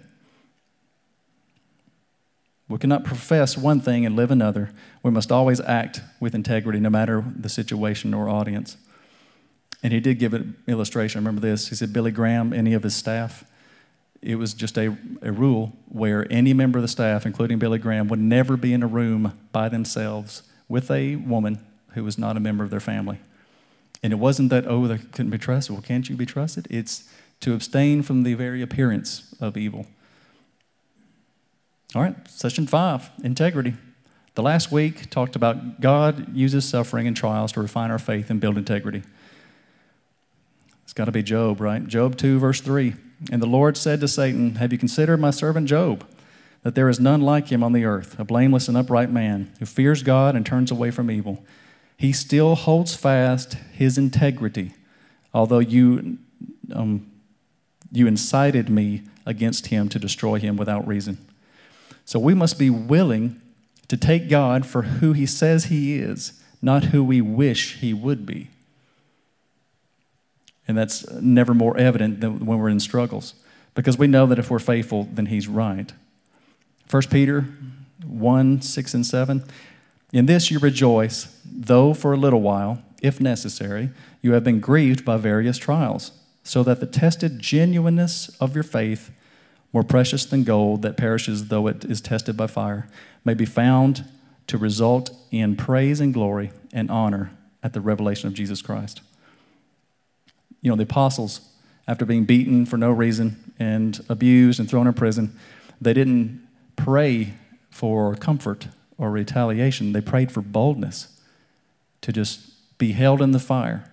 We 2.69 2.79
cannot 2.79 3.05
profess 3.05 3.57
one 3.57 3.81
thing 3.81 4.05
and 4.05 4.15
live 4.15 4.31
another. 4.31 4.71
We 5.03 5.11
must 5.11 5.33
always 5.33 5.61
act 5.61 6.03
with 6.21 6.35
integrity, 6.35 6.81
no 6.81 6.91
matter 6.91 7.25
the 7.35 7.49
situation 7.49 8.13
or 8.13 8.29
audience. 8.29 8.77
And 9.83 9.93
he 9.93 10.01
did 10.01 10.19
give 10.19 10.35
an 10.35 10.57
illustration. 10.67 11.21
Remember 11.21 11.41
this? 11.41 11.69
He 11.69 11.75
said, 11.75 11.93
Billy 11.93 12.11
Graham, 12.11 12.53
any 12.53 12.75
of 12.75 12.83
his 12.83 12.95
staff, 12.95 13.45
it 14.21 14.35
was 14.35 14.53
just 14.53 14.77
a, 14.77 14.97
a 15.23 15.33
rule 15.33 15.73
where 15.87 16.27
any 16.31 16.53
member 16.53 16.79
of 16.79 16.83
the 16.83 16.89
staff, 16.89 17.25
including 17.25 17.59
Billy 17.59 17.79
Graham, 17.79 18.09
would 18.09 18.19
never 18.19 18.57
be 18.57 18.73
in 18.73 18.83
a 18.83 18.87
room 18.87 19.39
by 19.53 19.69
themselves 19.69 20.43
with 20.69 20.91
a 20.91 21.17
woman 21.17 21.65
who 21.93 22.05
was 22.05 22.19
not 22.19 22.37
a 22.37 22.41
member 22.41 22.65
of 22.65 22.71
their 22.71 22.81
family. 22.81 23.21
And 24.03 24.13
it 24.13 24.17
wasn't 24.17 24.51
that, 24.51 24.67
oh, 24.67 24.87
they 24.87 24.99
couldn't 24.99 25.31
be 25.31 25.39
trusted. 25.39 25.75
Well, 25.75 25.83
can't 25.83 26.09
you 26.09 26.17
be 26.17 26.27
trusted? 26.27 26.67
It's 26.71 27.09
to 27.41 27.55
abstain 27.55 28.03
from 28.03 28.25
the 28.25 28.35
very 28.35 28.63
appearance 28.63 29.35
of 29.41 29.57
evil. 29.57 29.87
All 31.95 32.03
right, 32.03 32.17
session 32.29 32.67
five 32.67 33.11
integrity. 33.25 33.73
The 34.35 34.43
last 34.43 34.71
week 34.71 35.09
talked 35.09 35.37
about 35.37 35.81
God 35.81 36.37
uses 36.37 36.69
suffering 36.69 37.07
and 37.07 37.17
trials 37.17 37.53
to 37.53 37.63
refine 37.63 37.91
our 37.91 37.99
faith 37.99 38.29
and 38.29 38.39
build 38.39 38.59
integrity. 38.59 39.03
It's 40.85 40.93
got 40.93 41.07
to 41.07 41.13
be 41.13 41.23
Job, 41.23 41.63
right? 41.63 41.87
Job 41.87 42.19
2, 42.19 42.39
verse 42.39 42.61
3. 42.61 42.95
And 43.33 43.41
the 43.41 43.47
Lord 43.47 43.79
said 43.79 44.01
to 44.01 44.09
Satan, 44.09 44.57
Have 44.57 44.71
you 44.71 44.79
considered 44.79 45.17
my 45.17 45.31
servant 45.31 45.67
Job? 45.67 46.07
That 46.63 46.75
there 46.75 46.91
is 46.91 47.01
none 47.01 47.23
like 47.23 47.51
him 47.51 47.65
on 47.65 47.73
the 47.73 47.87
earth, 47.87 48.19
a 48.19 48.25
blameless 48.25 48.69
and 48.69 48.77
upright 48.77 49.11
man 49.11 49.51
who 49.59 49.65
fears 49.65 50.03
God 50.03 50.37
and 50.37 50.45
turns 50.45 50.71
away 50.71 50.91
from 50.91 51.11
evil. 51.11 51.43
He 51.97 52.13
still 52.13 52.55
holds 52.55 52.95
fast 52.95 53.55
his 53.73 53.97
integrity, 53.97 54.75
although 55.33 55.59
you 55.59 56.19
um, 56.71 57.11
you 57.91 58.07
incited 58.07 58.69
me 58.69 59.05
against 59.25 59.69
him 59.69 59.89
to 59.89 59.99
destroy 59.99 60.39
him 60.39 60.59
without 60.59 60.87
reason. 60.87 61.17
So 62.09 62.19
we 62.19 62.33
must 62.33 62.59
be 62.59 62.71
willing 62.71 63.39
to 63.89 63.97
take 63.99 64.31
God 64.31 64.65
for 64.65 64.81
who 64.81 65.13
he 65.13 65.27
says 65.27 65.67
he 65.67 65.99
is, 65.99 66.43
not 66.63 66.85
who 66.85 67.05
we 67.05 67.21
wish 67.21 67.77
he 67.81 67.93
would 67.93 68.25
be. 68.25 68.49
And 70.67 70.75
that's 70.75 71.07
never 71.11 71.53
more 71.53 71.77
evident 71.77 72.23
than 72.23 72.47
when 72.47 72.61
we're 72.61 72.71
in 72.71 72.81
struggles, 72.81 73.35
because 73.75 73.99
we 73.99 74.07
know 74.07 74.25
that 74.25 74.39
if 74.39 74.51
we're 74.51 74.59
faithful, 74.59 75.07
then 75.13 75.27
he's 75.27 75.49
right. 75.49 75.93
1 76.91 77.03
Peter 77.11 77.45
1 78.07 78.63
6 78.63 78.95
and 78.95 79.05
7. 79.05 79.45
In 80.11 80.25
this 80.25 80.51
you 80.51 80.59
rejoice, 80.59 81.39
though 81.45 81.93
for 81.93 82.15
a 82.15 82.17
little 82.17 82.41
while, 82.41 82.83
if 83.03 83.21
necessary, 83.21 83.91
you 84.23 84.33
have 84.33 84.45
been 84.45 84.61
grieved 84.61 85.05
by 85.05 85.19
various 85.19 85.59
trials 85.59 86.13
so 86.43 86.63
that 86.63 86.81
the 86.81 86.87
tested 86.87 87.39
genuineness 87.39 88.35
of 88.41 88.55
your 88.55 88.65
faith, 88.65 89.11
more 89.73 89.83
precious 89.83 90.25
than 90.25 90.45
gold 90.45 90.83
that 90.83 90.97
perishes 90.97 91.49
though 91.49 91.67
it 91.67 91.85
is 91.85 92.01
tested 92.01 92.37
by 92.37 92.47
fire, 92.47 92.89
may 93.25 93.35
be 93.35 93.45
found 93.45 94.05
to 94.47 94.57
result 94.57 95.11
in 95.31 95.57
praise 95.57 96.01
and 96.01 96.15
glory 96.15 96.51
and 96.73 96.91
honor 96.91 97.31
at 97.63 97.73
the 97.73 97.81
revelation 97.81 98.27
of 98.29 98.35
Jesus 98.35 98.63
Christ. 98.63 99.03
You 100.63 100.71
know, 100.71 100.77
the 100.77 100.85
apostles, 100.85 101.41
after 101.87 102.05
being 102.05 102.25
beaten 102.25 102.67
for 102.67 102.77
no 102.77 102.91
reason 102.91 103.53
and 103.59 104.01
abused 104.09 104.59
and 104.59 104.69
thrown 104.69 104.87
in 104.87 104.95
prison, 104.95 105.39
they 105.81 105.93
didn't 105.93 106.47
pray 106.77 107.35
for 107.71 108.15
comfort 108.17 108.69
or 108.97 109.11
retaliation. 109.11 109.93
They 109.93 110.01
prayed 110.01 110.33
for 110.33 110.41
boldness 110.41 111.21
to 112.01 112.13
just 112.13 112.79
be 112.79 112.93
held 112.93 113.21
in 113.21 113.33
the 113.33 113.39
fire. 113.39 113.91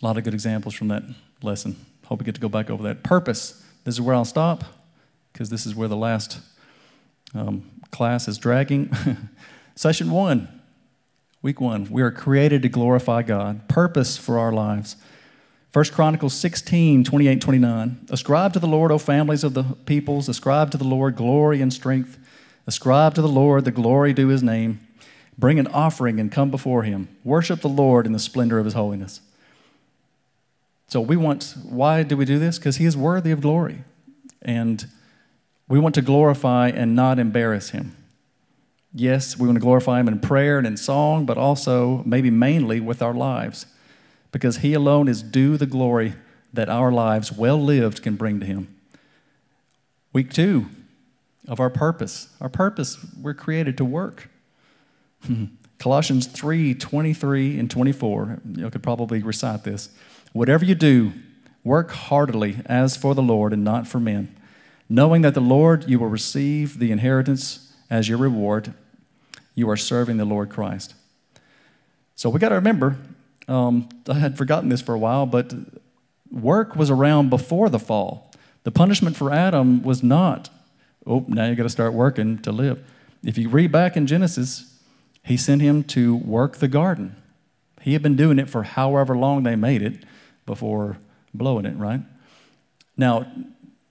A 0.00 0.04
lot 0.04 0.16
of 0.16 0.24
good 0.24 0.34
examples 0.34 0.74
from 0.74 0.88
that 0.88 1.02
lesson. 1.42 1.76
Hope 2.06 2.20
we 2.20 2.24
get 2.24 2.34
to 2.34 2.40
go 2.40 2.48
back 2.48 2.70
over 2.70 2.82
that. 2.84 3.02
Purpose. 3.02 3.62
This 3.86 3.94
is 3.94 4.00
where 4.00 4.16
I'll 4.16 4.24
stop 4.24 4.64
because 5.32 5.48
this 5.48 5.64
is 5.64 5.76
where 5.76 5.86
the 5.86 5.96
last 5.96 6.40
um, 7.36 7.70
class 7.92 8.26
is 8.26 8.36
dragging. 8.36 8.90
Session 9.76 10.10
one, 10.10 10.60
week 11.40 11.60
one. 11.60 11.88
We 11.88 12.02
are 12.02 12.10
created 12.10 12.62
to 12.62 12.68
glorify 12.68 13.22
God. 13.22 13.68
Purpose 13.68 14.16
for 14.16 14.40
our 14.40 14.50
lives. 14.52 14.96
1 15.72 15.84
Chronicles 15.92 16.34
16, 16.34 17.04
28, 17.04 17.40
29. 17.40 18.06
Ascribe 18.10 18.52
to 18.54 18.58
the 18.58 18.66
Lord, 18.66 18.90
O 18.90 18.98
families 18.98 19.44
of 19.44 19.54
the 19.54 19.62
peoples. 19.62 20.28
Ascribe 20.28 20.72
to 20.72 20.78
the 20.78 20.82
Lord 20.82 21.14
glory 21.14 21.62
and 21.62 21.72
strength. 21.72 22.18
Ascribe 22.66 23.14
to 23.14 23.22
the 23.22 23.28
Lord 23.28 23.64
the 23.64 23.70
glory 23.70 24.12
due 24.12 24.28
his 24.28 24.42
name. 24.42 24.80
Bring 25.38 25.60
an 25.60 25.68
offering 25.68 26.18
and 26.18 26.32
come 26.32 26.50
before 26.50 26.82
him. 26.82 27.16
Worship 27.22 27.60
the 27.60 27.68
Lord 27.68 28.04
in 28.04 28.12
the 28.12 28.18
splendor 28.18 28.58
of 28.58 28.64
his 28.64 28.74
holiness. 28.74 29.20
So 30.88 31.00
we 31.00 31.16
want, 31.16 31.54
why 31.64 32.02
do 32.02 32.16
we 32.16 32.24
do 32.24 32.38
this? 32.38 32.58
Because 32.58 32.76
he 32.76 32.84
is 32.84 32.96
worthy 32.96 33.32
of 33.32 33.40
glory. 33.40 33.82
And 34.42 34.86
we 35.68 35.80
want 35.80 35.94
to 35.96 36.02
glorify 36.02 36.68
and 36.68 36.94
not 36.94 37.18
embarrass 37.18 37.70
him. 37.70 37.96
Yes, 38.94 39.38
we 39.38 39.46
want 39.46 39.56
to 39.56 39.60
glorify 39.60 40.00
him 40.00 40.08
in 40.08 40.20
prayer 40.20 40.58
and 40.58 40.66
in 40.66 40.76
song, 40.76 41.26
but 41.26 41.36
also, 41.36 42.02
maybe 42.06 42.30
mainly, 42.30 42.80
with 42.80 43.02
our 43.02 43.12
lives. 43.12 43.66
Because 44.30 44.58
he 44.58 44.74
alone 44.74 45.08
is 45.08 45.22
due 45.22 45.56
the 45.56 45.66
glory 45.66 46.14
that 46.52 46.68
our 46.68 46.92
lives, 46.92 47.32
well 47.32 47.62
lived, 47.62 48.02
can 48.02 48.14
bring 48.14 48.40
to 48.40 48.46
him. 48.46 48.74
Week 50.12 50.32
two 50.32 50.66
of 51.48 51.60
our 51.60 51.68
purpose. 51.68 52.28
Our 52.40 52.48
purpose, 52.48 53.04
we're 53.20 53.34
created 53.34 53.76
to 53.78 53.84
work. 53.84 54.30
Colossians 55.78 56.26
3 56.26 56.74
23 56.74 57.58
and 57.58 57.70
24. 57.70 58.40
You 58.54 58.70
could 58.70 58.82
probably 58.82 59.22
recite 59.22 59.64
this. 59.64 59.90
Whatever 60.36 60.66
you 60.66 60.74
do, 60.74 61.14
work 61.64 61.90
heartily 61.92 62.58
as 62.66 62.94
for 62.94 63.14
the 63.14 63.22
Lord 63.22 63.54
and 63.54 63.64
not 63.64 63.88
for 63.88 63.98
men, 63.98 64.36
knowing 64.86 65.22
that 65.22 65.32
the 65.32 65.40
Lord 65.40 65.88
you 65.88 65.98
will 65.98 66.08
receive 66.08 66.78
the 66.78 66.92
inheritance 66.92 67.74
as 67.88 68.06
your 68.06 68.18
reward. 68.18 68.74
You 69.54 69.70
are 69.70 69.78
serving 69.78 70.18
the 70.18 70.26
Lord 70.26 70.50
Christ. 70.50 70.92
So 72.16 72.28
we 72.28 72.38
got 72.38 72.50
to 72.50 72.56
remember, 72.56 72.98
um, 73.48 73.88
I 74.08 74.18
had 74.18 74.36
forgotten 74.36 74.68
this 74.68 74.82
for 74.82 74.94
a 74.94 74.98
while, 74.98 75.24
but 75.24 75.54
work 76.30 76.76
was 76.76 76.90
around 76.90 77.30
before 77.30 77.70
the 77.70 77.78
fall. 77.78 78.30
The 78.64 78.70
punishment 78.70 79.16
for 79.16 79.32
Adam 79.32 79.82
was 79.82 80.02
not, 80.02 80.50
oh, 81.06 81.24
now 81.28 81.46
you 81.46 81.54
got 81.54 81.62
to 81.62 81.70
start 81.70 81.94
working 81.94 82.36
to 82.42 82.52
live. 82.52 82.84
If 83.24 83.38
you 83.38 83.48
read 83.48 83.72
back 83.72 83.96
in 83.96 84.06
Genesis, 84.06 84.78
he 85.24 85.38
sent 85.38 85.62
him 85.62 85.82
to 85.84 86.14
work 86.14 86.58
the 86.58 86.68
garden. 86.68 87.16
He 87.80 87.94
had 87.94 88.02
been 88.02 88.16
doing 88.16 88.38
it 88.38 88.50
for 88.50 88.64
however 88.64 89.16
long 89.16 89.42
they 89.42 89.56
made 89.56 89.80
it 89.80 90.04
before 90.46 90.98
blowing 91.34 91.66
it, 91.66 91.76
right? 91.76 92.00
Now, 92.96 93.30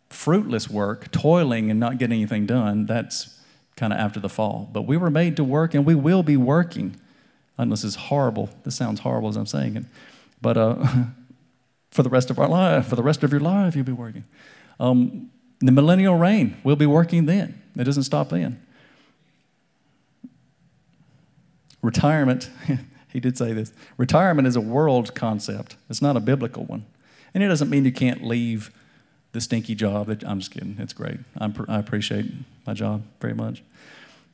fruitless 0.09 0.69
work, 0.69 1.11
toiling 1.11 1.69
and 1.69 1.79
not 1.79 1.97
getting 1.97 2.19
anything 2.19 2.45
done, 2.45 2.85
that's 2.85 3.39
kind 3.75 3.91
of 3.93 3.99
after 3.99 4.19
the 4.19 4.29
fall. 4.29 4.69
But 4.71 4.83
we 4.83 4.97
were 4.97 5.11
made 5.11 5.35
to 5.37 5.43
work 5.43 5.73
and 5.73 5.85
we 5.85 5.95
will 5.95 6.23
be 6.23 6.37
working. 6.37 6.95
I 7.57 7.65
know 7.65 7.71
this 7.71 7.83
is 7.83 7.95
horrible. 7.95 8.49
This 8.63 8.75
sounds 8.75 9.01
horrible 9.01 9.29
as 9.29 9.35
I'm 9.35 9.45
saying 9.45 9.77
it. 9.77 9.85
But 10.41 10.57
uh, 10.57 10.85
for 11.91 12.03
the 12.03 12.09
rest 12.09 12.29
of 12.29 12.39
our 12.39 12.47
life, 12.47 12.87
for 12.87 12.95
the 12.95 13.03
rest 13.03 13.23
of 13.23 13.31
your 13.31 13.41
life, 13.41 13.75
you'll 13.75 13.85
be 13.85 13.91
working. 13.91 14.23
Um, 14.79 15.29
the 15.59 15.71
millennial 15.71 16.15
reign, 16.15 16.57
we'll 16.63 16.75
be 16.75 16.85
working 16.85 17.25
then. 17.25 17.61
It 17.77 17.83
doesn't 17.83 18.03
stop 18.03 18.29
then. 18.29 18.61
Retirement, 21.81 22.49
He 23.15 23.21
did 23.21 23.37
say 23.37 23.53
this. 23.53 23.71
Retirement 23.95 24.45
is 24.45 24.57
a 24.57 24.61
world 24.61 25.15
concept, 25.15 25.77
it's 25.89 26.01
not 26.01 26.17
a 26.17 26.19
biblical 26.19 26.65
one. 26.65 26.85
And 27.33 27.41
it 27.41 27.47
doesn't 27.47 27.69
mean 27.69 27.85
you 27.85 27.93
can't 27.93 28.25
leave 28.25 28.71
the 29.31 29.39
stinky 29.39 29.73
job. 29.73 30.09
I'm 30.25 30.39
just 30.39 30.51
kidding. 30.51 30.75
It's 30.79 30.91
great. 30.91 31.19
I'm, 31.37 31.53
i 31.69 31.79
appreciate 31.79 32.25
my 32.67 32.73
job 32.73 33.03
very 33.21 33.33
much. 33.33 33.63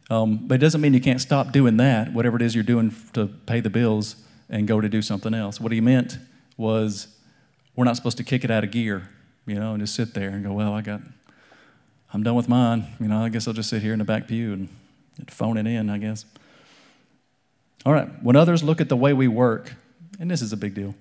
Um, 0.09 0.47
but 0.47 0.55
it 0.55 0.57
doesn't 0.57 0.81
mean 0.81 0.95
you 0.95 0.99
can't 0.99 1.21
stop 1.21 1.51
doing 1.51 1.77
that, 1.77 2.11
whatever 2.11 2.37
it 2.37 2.41
is 2.41 2.55
you're 2.55 2.63
doing 2.63 2.91
to 3.13 3.27
pay 3.27 3.59
the 3.59 3.69
bills, 3.69 4.15
and 4.49 4.67
go 4.67 4.81
to 4.81 4.89
do 4.89 5.03
something 5.03 5.35
else. 5.35 5.61
What 5.61 5.71
he 5.71 5.79
meant 5.79 6.17
was 6.57 7.07
we're 7.75 7.85
not 7.85 7.97
supposed 7.97 8.17
to 8.17 8.23
kick 8.23 8.43
it 8.43 8.49
out 8.49 8.63
of 8.63 8.71
gear, 8.71 9.09
you 9.45 9.59
know, 9.59 9.73
and 9.73 9.81
just 9.81 9.93
sit 9.93 10.15
there 10.15 10.29
and 10.29 10.43
go, 10.43 10.53
well, 10.53 10.73
I 10.73 10.81
got, 10.81 11.01
I'm 12.13 12.23
done 12.23 12.35
with 12.35 12.49
mine. 12.49 12.87
You 12.99 13.09
know, 13.09 13.23
I 13.23 13.29
guess 13.29 13.47
I'll 13.47 13.53
just 13.53 13.69
sit 13.69 13.83
here 13.83 13.93
in 13.93 13.99
the 13.99 14.05
back 14.05 14.27
pew 14.27 14.53
and 14.53 14.69
phone 15.27 15.57
it 15.57 15.67
in, 15.67 15.87
I 15.91 15.99
guess. 15.99 16.25
All 17.85 17.93
right, 17.93 18.07
when 18.21 18.35
others 18.35 18.61
look 18.61 18.79
at 18.79 18.89
the 18.89 18.95
way 18.95 19.11
we 19.11 19.27
work, 19.27 19.73
and 20.19 20.29
this 20.29 20.41
is 20.41 20.53
a 20.53 20.57
big 20.57 20.75
deal, 20.75 20.93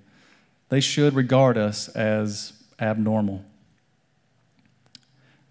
they 0.70 0.80
should 0.80 1.14
regard 1.14 1.58
us 1.58 1.88
as 1.88 2.54
abnormal, 2.80 3.44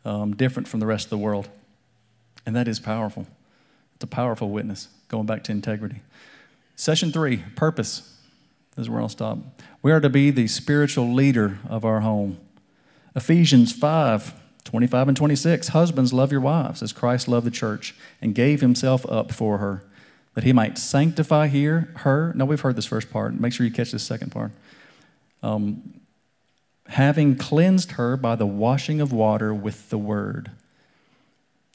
um, 0.06 0.36
different 0.36 0.68
from 0.68 0.80
the 0.80 0.88
rest 0.88 1.06
of 1.06 1.10
the 1.12 1.18
world. 1.18 1.48
And 2.46 2.56
that 2.56 2.68
is 2.68 2.80
powerful. 2.80 3.28
It's 3.96 4.04
a 4.04 4.08
powerful 4.08 4.50
witness, 4.50 4.88
going 5.08 5.28
back 5.28 5.44
to 5.44 5.52
integrity. 5.52 6.02
Session 6.76 7.12
three 7.12 7.44
purpose. 7.56 8.16
This 8.76 8.84
is 8.84 8.90
where 8.90 9.02
I'll 9.02 9.10
stop. 9.10 9.38
We 9.82 9.92
are 9.92 10.00
to 10.00 10.10
be 10.10 10.32
the 10.32 10.48
spiritual 10.48 11.14
leader 11.14 11.60
of 11.68 11.86
our 11.86 12.00
home. 12.00 12.40
Ephesians 13.16 13.72
5 13.72 14.34
25 14.64 15.08
and 15.08 15.18
26. 15.18 15.70
Husbands, 15.70 16.14
love 16.14 16.32
your 16.32 16.42
wives 16.42 16.84
as 16.84 16.94
Christ 16.94 17.28
loved 17.28 17.48
the 17.48 17.52
church 17.52 17.96
and 18.22 18.36
gave 18.36 18.62
himself 18.62 19.04
up 19.10 19.32
for 19.32 19.58
her 19.58 19.84
that 20.40 20.46
he 20.46 20.54
might 20.54 20.78
sanctify 20.78 21.48
here, 21.48 21.90
her. 21.98 22.32
No, 22.34 22.46
we've 22.46 22.62
heard 22.62 22.78
this 22.78 22.86
first 22.86 23.12
part. 23.12 23.38
Make 23.38 23.52
sure 23.52 23.66
you 23.66 23.74
catch 23.74 23.92
this 23.92 24.04
second 24.04 24.32
part. 24.32 24.54
Um, 25.44 26.00
having 26.88 27.36
cleansed 27.36 27.92
her 27.92 28.16
by 28.16 28.38
the 28.38 28.46
washing 28.46 29.02
of 29.02 29.12
water 29.12 29.54
with 29.54 29.90
the 29.90 29.98
word. 29.98 30.52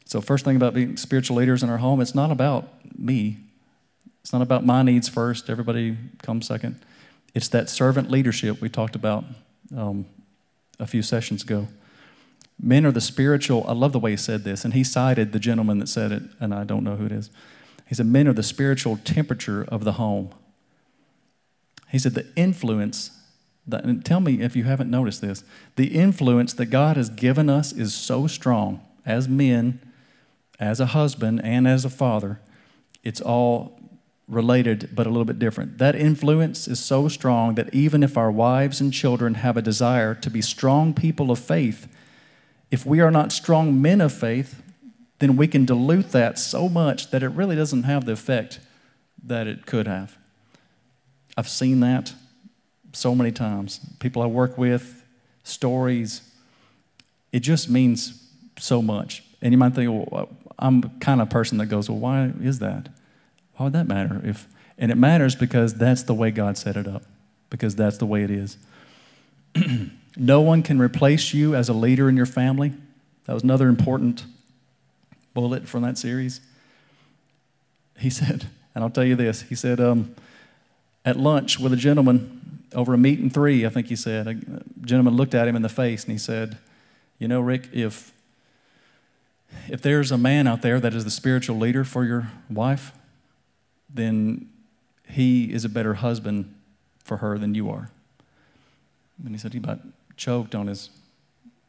So, 0.06 0.22
first 0.22 0.46
thing 0.46 0.56
about 0.56 0.72
being 0.72 0.96
spiritual 0.96 1.36
leaders 1.36 1.62
in 1.62 1.68
our 1.68 1.76
home, 1.76 2.00
it's 2.00 2.14
not 2.14 2.30
about 2.30 2.70
me. 2.98 3.36
It's 4.22 4.32
not 4.32 4.40
about 4.40 4.64
my 4.64 4.80
needs 4.80 5.10
first, 5.10 5.50
everybody 5.50 5.98
comes 6.22 6.46
second. 6.46 6.80
It's 7.34 7.48
that 7.48 7.68
servant 7.68 8.10
leadership 8.10 8.62
we 8.62 8.70
talked 8.70 8.96
about 8.96 9.26
um, 9.76 10.06
a 10.80 10.86
few 10.86 11.02
sessions 11.02 11.42
ago. 11.42 11.68
Men 12.58 12.86
are 12.86 12.92
the 12.92 13.02
spiritual, 13.02 13.66
I 13.68 13.72
love 13.72 13.92
the 13.92 14.00
way 14.00 14.12
he 14.12 14.16
said 14.16 14.42
this, 14.42 14.64
and 14.64 14.72
he 14.72 14.84
cited 14.84 15.32
the 15.32 15.38
gentleman 15.38 15.80
that 15.80 15.88
said 15.90 16.12
it, 16.12 16.22
and 16.40 16.54
I 16.54 16.64
don't 16.64 16.82
know 16.82 16.96
who 16.96 17.04
it 17.04 17.12
is. 17.12 17.28
He 17.86 17.94
said, 17.94 18.06
Men 18.06 18.28
are 18.28 18.32
the 18.32 18.42
spiritual 18.42 18.98
temperature 18.98 19.64
of 19.64 19.84
the 19.84 19.92
home. 19.92 20.30
He 21.90 21.98
said, 21.98 22.14
The 22.14 22.26
influence, 22.36 23.10
that, 23.66 23.84
and 23.84 24.04
tell 24.04 24.20
me 24.20 24.40
if 24.40 24.56
you 24.56 24.64
haven't 24.64 24.90
noticed 24.90 25.20
this, 25.20 25.44
the 25.76 25.94
influence 25.94 26.52
that 26.54 26.66
God 26.66 26.96
has 26.96 27.10
given 27.10 27.48
us 27.48 27.72
is 27.72 27.94
so 27.94 28.26
strong 28.26 28.80
as 29.04 29.28
men, 29.28 29.80
as 30.58 30.80
a 30.80 30.86
husband, 30.86 31.40
and 31.44 31.68
as 31.68 31.84
a 31.84 31.90
father. 31.90 32.40
It's 33.02 33.20
all 33.20 33.78
related, 34.26 34.90
but 34.94 35.06
a 35.06 35.10
little 35.10 35.26
bit 35.26 35.38
different. 35.38 35.78
That 35.78 35.94
influence 35.94 36.66
is 36.66 36.80
so 36.80 37.08
strong 37.08 37.54
that 37.56 37.74
even 37.74 38.02
if 38.02 38.16
our 38.16 38.30
wives 38.30 38.80
and 38.80 38.92
children 38.92 39.34
have 39.34 39.56
a 39.56 39.62
desire 39.62 40.14
to 40.14 40.30
be 40.30 40.40
strong 40.40 40.94
people 40.94 41.30
of 41.30 41.38
faith, 41.38 41.86
if 42.70 42.86
we 42.86 43.00
are 43.00 43.10
not 43.10 43.32
strong 43.32 43.80
men 43.80 44.00
of 44.00 44.12
faith, 44.12 44.62
then 45.24 45.36
we 45.36 45.48
can 45.48 45.64
dilute 45.64 46.12
that 46.12 46.38
so 46.38 46.68
much 46.68 47.10
that 47.10 47.22
it 47.22 47.28
really 47.28 47.56
doesn't 47.56 47.84
have 47.84 48.04
the 48.04 48.12
effect 48.12 48.60
that 49.24 49.46
it 49.46 49.64
could 49.64 49.86
have. 49.86 50.18
I've 51.34 51.48
seen 51.48 51.80
that 51.80 52.12
so 52.92 53.14
many 53.14 53.32
times. 53.32 53.80
People 54.00 54.20
I 54.20 54.26
work 54.26 54.58
with, 54.58 55.02
stories, 55.42 56.20
it 57.32 57.40
just 57.40 57.70
means 57.70 58.30
so 58.58 58.82
much. 58.82 59.24
And 59.40 59.50
you 59.50 59.56
might 59.56 59.74
think, 59.74 59.90
well, 59.90 60.28
uh, 60.30 60.52
I'm 60.58 60.82
kind 61.00 61.22
of 61.22 61.30
person 61.30 61.56
that 61.56 61.66
goes, 61.66 61.88
well, 61.88 61.98
why 61.98 62.30
is 62.42 62.58
that? 62.58 62.90
Why 63.56 63.64
would 63.64 63.72
that 63.72 63.88
matter? 63.88 64.20
If, 64.22 64.46
and 64.76 64.92
it 64.92 64.96
matters 64.96 65.34
because 65.34 65.74
that's 65.74 66.02
the 66.02 66.14
way 66.14 66.32
God 66.32 66.58
set 66.58 66.76
it 66.76 66.86
up, 66.86 67.04
because 67.48 67.74
that's 67.74 67.96
the 67.96 68.06
way 68.06 68.24
it 68.24 68.30
is. 68.30 68.58
no 70.18 70.42
one 70.42 70.62
can 70.62 70.78
replace 70.78 71.32
you 71.32 71.54
as 71.54 71.70
a 71.70 71.72
leader 71.72 72.10
in 72.10 72.16
your 72.16 72.26
family. 72.26 72.74
That 73.24 73.32
was 73.32 73.42
another 73.42 73.68
important 73.68 74.26
bullet 75.34 75.68
from 75.68 75.82
that 75.82 75.98
series. 75.98 76.40
He 77.98 78.10
said, 78.10 78.46
and 78.74 78.82
I'll 78.82 78.90
tell 78.90 79.04
you 79.04 79.16
this 79.16 79.42
he 79.42 79.54
said, 79.54 79.80
um, 79.80 80.14
at 81.04 81.18
lunch 81.18 81.58
with 81.60 81.72
a 81.72 81.76
gentleman 81.76 82.62
over 82.74 82.94
a 82.94 82.98
meat 82.98 83.18
and 83.18 83.32
three, 83.32 83.66
I 83.66 83.68
think 83.68 83.88
he 83.88 83.96
said, 83.96 84.26
a 84.26 84.34
gentleman 84.86 85.14
looked 85.14 85.34
at 85.34 85.46
him 85.46 85.54
in 85.56 85.62
the 85.62 85.68
face 85.68 86.04
and 86.04 86.12
he 86.12 86.18
said, 86.18 86.58
You 87.18 87.28
know, 87.28 87.40
Rick, 87.40 87.68
if 87.72 88.12
if 89.68 89.82
there's 89.82 90.10
a 90.10 90.18
man 90.18 90.46
out 90.46 90.62
there 90.62 90.80
that 90.80 90.94
is 90.94 91.04
the 91.04 91.10
spiritual 91.10 91.56
leader 91.56 91.84
for 91.84 92.04
your 92.04 92.30
wife, 92.50 92.92
then 93.88 94.48
he 95.08 95.52
is 95.52 95.64
a 95.64 95.68
better 95.68 95.94
husband 95.94 96.52
for 96.98 97.18
her 97.18 97.38
than 97.38 97.54
you 97.54 97.70
are. 97.70 97.90
And 99.24 99.32
he 99.32 99.38
said 99.38 99.52
he 99.52 99.58
about 99.58 99.80
choked 100.16 100.54
on 100.54 100.66
his 100.66 100.90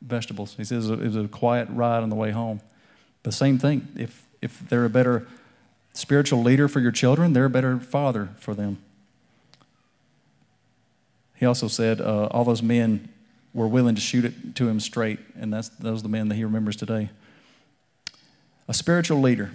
vegetables. 0.01 0.55
He 0.55 0.63
says 0.63 0.89
it 0.89 0.99
was 0.99 1.15
a 1.15 1.27
quiet 1.27 1.67
ride 1.71 2.01
on 2.03 2.09
the 2.09 2.15
way 2.15 2.31
home. 2.31 2.61
The 3.25 3.31
same 3.31 3.57
thing. 3.57 3.87
If 3.97 4.27
if 4.39 4.69
they're 4.69 4.85
a 4.85 4.89
better 4.89 5.25
spiritual 5.93 6.43
leader 6.43 6.67
for 6.67 6.79
your 6.79 6.91
children, 6.91 7.33
they're 7.33 7.45
a 7.45 7.49
better 7.49 7.79
father 7.79 8.29
for 8.37 8.53
them. 8.53 8.77
He 11.33 11.47
also 11.47 11.67
said 11.67 11.99
uh, 11.99 12.27
all 12.27 12.43
those 12.43 12.61
men 12.61 13.09
were 13.51 13.67
willing 13.67 13.95
to 13.95 14.01
shoot 14.01 14.25
it 14.25 14.55
to 14.57 14.69
him 14.69 14.79
straight, 14.79 15.17
and 15.35 15.51
that's 15.51 15.69
those 15.69 16.01
are 16.01 16.03
the 16.03 16.09
men 16.09 16.27
that 16.27 16.35
he 16.35 16.43
remembers 16.43 16.75
today. 16.75 17.09
A 18.67 18.75
spiritual 18.75 19.19
leader 19.19 19.53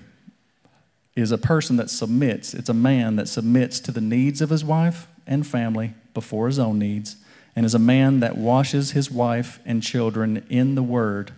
is 1.15 1.31
a 1.31 1.39
person 1.39 1.77
that 1.77 1.91
submits, 1.91 2.55
it's 2.55 2.69
a 2.69 2.75
man 2.75 3.15
that 3.17 3.29
submits 3.29 3.79
to 3.81 3.93
the 3.93 4.01
needs 4.01 4.41
of 4.41 4.51
his 4.51 4.65
wife 4.65 5.07
and 5.29 5.47
family 5.47 5.95
before 6.13 6.49
his 6.49 6.59
own 6.59 6.81
needs, 6.81 7.15
and 7.55 7.65
is 7.65 7.75
a 7.75 7.79
man 7.79 8.19
that 8.19 8.37
washes 8.37 8.91
his 8.91 9.13
wife 9.13 9.61
and 9.65 9.81
children 9.81 10.45
in 10.51 10.75
the 10.75 10.83
Word 10.83 11.35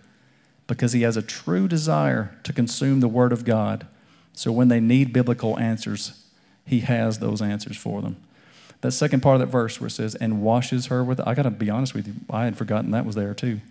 because 0.67 0.93
he 0.93 1.01
has 1.01 1.17
a 1.17 1.21
true 1.21 1.67
desire 1.67 2.37
to 2.43 2.53
consume 2.53 2.99
the 2.99 3.07
Word 3.07 3.31
of 3.31 3.45
God. 3.45 3.87
So 4.33 4.51
when 4.51 4.67
they 4.67 4.79
need 4.79 5.13
biblical 5.13 5.59
answers, 5.59 6.23
he 6.65 6.79
has 6.81 7.19
those 7.19 7.41
answers 7.41 7.77
for 7.77 8.01
them. 8.01 8.17
That 8.81 8.91
second 8.91 9.21
part 9.21 9.35
of 9.35 9.39
that 9.41 9.51
verse 9.51 9.79
where 9.79 9.87
it 9.87 9.91
says, 9.91 10.15
and 10.15 10.41
washes 10.41 10.87
her 10.87 11.03
with, 11.03 11.19
I 11.25 11.33
got 11.35 11.43
to 11.43 11.51
be 11.51 11.69
honest 11.69 11.93
with 11.93 12.07
you, 12.07 12.15
I 12.29 12.45
had 12.45 12.57
forgotten 12.57 12.91
that 12.91 13.05
was 13.05 13.15
there 13.15 13.33
too. 13.33 13.61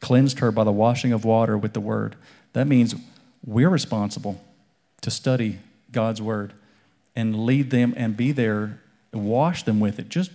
Cleansed 0.00 0.40
her 0.40 0.50
by 0.52 0.64
the 0.64 0.72
washing 0.72 1.12
of 1.12 1.24
water 1.24 1.56
with 1.56 1.72
the 1.72 1.80
Word. 1.80 2.16
That 2.52 2.66
means 2.66 2.94
we're 3.44 3.68
responsible 3.68 4.40
to 5.00 5.10
study 5.10 5.58
God's 5.90 6.22
Word 6.22 6.52
and 7.16 7.44
lead 7.44 7.70
them 7.70 7.94
and 7.96 8.16
be 8.16 8.32
there, 8.32 8.80
wash 9.12 9.64
them 9.64 9.80
with 9.80 9.98
it. 9.98 10.08
Just 10.08 10.30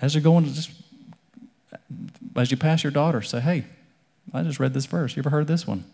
as 0.00 0.14
you're 0.14 0.22
going 0.22 0.44
to 0.44 0.52
just, 0.52 0.70
as 2.34 2.50
you 2.50 2.56
pass 2.56 2.82
your 2.82 2.90
daughter, 2.90 3.22
say, 3.22 3.40
hey, 3.40 3.64
I 4.32 4.42
just 4.42 4.60
read 4.60 4.74
this 4.74 4.86
verse. 4.86 5.16
You 5.16 5.20
ever 5.20 5.30
heard 5.30 5.46
this 5.46 5.66
one? 5.66 5.84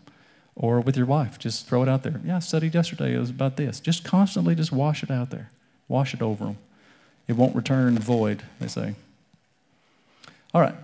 Or 0.55 0.81
with 0.81 0.95
your 0.95 1.05
wife, 1.05 1.39
just 1.39 1.67
throw 1.67 1.81
it 1.81 1.89
out 1.89 2.03
there. 2.03 2.21
Yeah, 2.23 2.35
I 2.35 2.39
studied 2.39 2.75
yesterday. 2.75 3.15
It 3.15 3.19
was 3.19 3.29
about 3.29 3.57
this. 3.57 3.79
Just 3.79 4.03
constantly 4.03 4.53
just 4.53 4.71
wash 4.71 5.01
it 5.01 5.09
out 5.09 5.31
there. 5.31 5.49
Wash 5.87 6.13
it 6.13 6.21
over 6.21 6.45
them. 6.45 6.57
It 7.27 7.33
won't 7.33 7.55
return 7.55 7.97
void, 7.97 8.43
they 8.59 8.67
say. 8.67 8.95
All 10.53 10.61
right, 10.61 10.75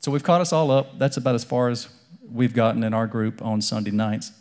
so 0.00 0.10
we've 0.10 0.22
caught 0.22 0.40
us 0.40 0.52
all 0.52 0.70
up. 0.70 0.98
That's 0.98 1.16
about 1.16 1.34
as 1.34 1.44
far 1.44 1.68
as 1.68 1.88
we've 2.32 2.54
gotten 2.54 2.82
in 2.82 2.94
our 2.94 3.06
group 3.06 3.42
on 3.42 3.60
Sunday 3.60 3.90
nights. 3.90 4.32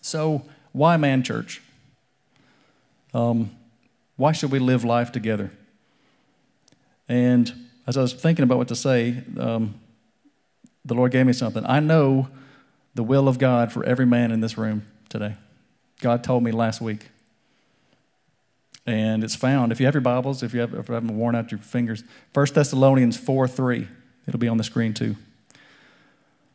So, 0.00 0.44
why 0.72 0.96
man 0.96 1.22
church? 1.22 1.62
Um, 3.14 3.50
why 4.16 4.32
should 4.32 4.50
we 4.50 4.58
live 4.58 4.84
life 4.84 5.12
together? 5.12 5.50
And 7.08 7.52
as 7.86 7.96
I 7.96 8.02
was 8.02 8.12
thinking 8.12 8.42
about 8.42 8.58
what 8.58 8.68
to 8.68 8.76
say, 8.76 9.22
um, 9.38 9.74
the 10.86 10.94
Lord 10.94 11.12
gave 11.12 11.26
me 11.26 11.32
something. 11.32 11.64
I 11.66 11.80
know 11.80 12.28
the 12.94 13.02
will 13.02 13.28
of 13.28 13.38
God 13.38 13.72
for 13.72 13.84
every 13.84 14.06
man 14.06 14.30
in 14.30 14.40
this 14.40 14.56
room 14.56 14.86
today. 15.08 15.36
God 16.00 16.24
told 16.24 16.42
me 16.42 16.52
last 16.52 16.80
week. 16.80 17.08
And 18.86 19.24
it's 19.24 19.34
found, 19.34 19.72
if 19.72 19.80
you 19.80 19.86
have 19.86 19.94
your 19.94 20.00
Bibles, 20.00 20.42
if 20.42 20.54
you, 20.54 20.60
have, 20.60 20.72
if 20.72 20.88
you 20.88 20.94
haven't 20.94 21.16
worn 21.16 21.34
out 21.34 21.50
your 21.50 21.58
fingers, 21.58 22.04
1 22.32 22.46
Thessalonians 22.54 23.16
4 23.16 23.48
3. 23.48 23.88
It'll 24.28 24.40
be 24.40 24.48
on 24.48 24.56
the 24.56 24.64
screen 24.64 24.94
too. 24.94 25.16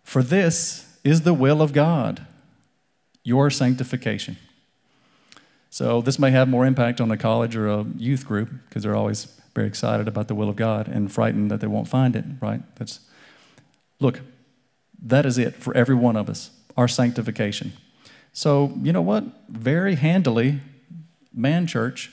For 0.04 0.24
this 0.24 0.98
is 1.04 1.22
the 1.22 1.34
will 1.34 1.62
of 1.62 1.74
God 1.74 2.26
your 3.24 3.50
sanctification. 3.50 4.38
So, 5.70 6.02
this 6.02 6.20
may 6.20 6.32
have 6.32 6.50
more 6.50 6.66
impact 6.66 7.00
on 7.00 7.12
a 7.12 7.18
college 7.18 7.56
or 7.56 7.68
a 7.68 7.86
youth 7.98 8.26
group 8.26 8.50
because 8.68 8.84
they're 8.84 8.96
always 8.96 9.26
very 9.54 9.68
excited 9.68 10.08
about 10.08 10.28
the 10.28 10.36
will 10.36 10.50
of 10.50 10.56
God 10.56 10.88
and 10.88 11.12
frightened 11.12 11.52
that 11.52 11.62
they 11.62 11.68
won't 11.68 11.88
find 11.88 12.16
it, 12.16 12.26
right? 12.42 12.62
That's, 12.76 13.00
look, 14.02 14.20
that 15.02 15.26
is 15.26 15.38
it 15.38 15.56
for 15.56 15.76
every 15.76 15.96
one 15.96 16.18
of 16.18 16.30
us, 16.30 16.52
our 16.76 16.88
sanctification. 16.88 17.74
So, 18.34 18.74
you 18.82 18.92
know 18.92 19.02
what? 19.02 19.24
Very 19.50 19.96
handily, 19.96 20.60
Man 21.34 21.68
Church, 21.68 22.12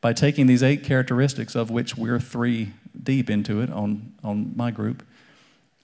by 0.00 0.12
taking 0.12 0.46
these 0.46 0.62
eight 0.62 0.84
characteristics, 0.84 1.54
of 1.54 1.70
which 1.70 1.96
we're 1.96 2.20
three 2.20 2.72
deep 3.02 3.28
into 3.28 3.60
it 3.60 3.70
on, 3.70 4.12
on 4.22 4.52
my 4.56 4.70
group, 4.70 5.02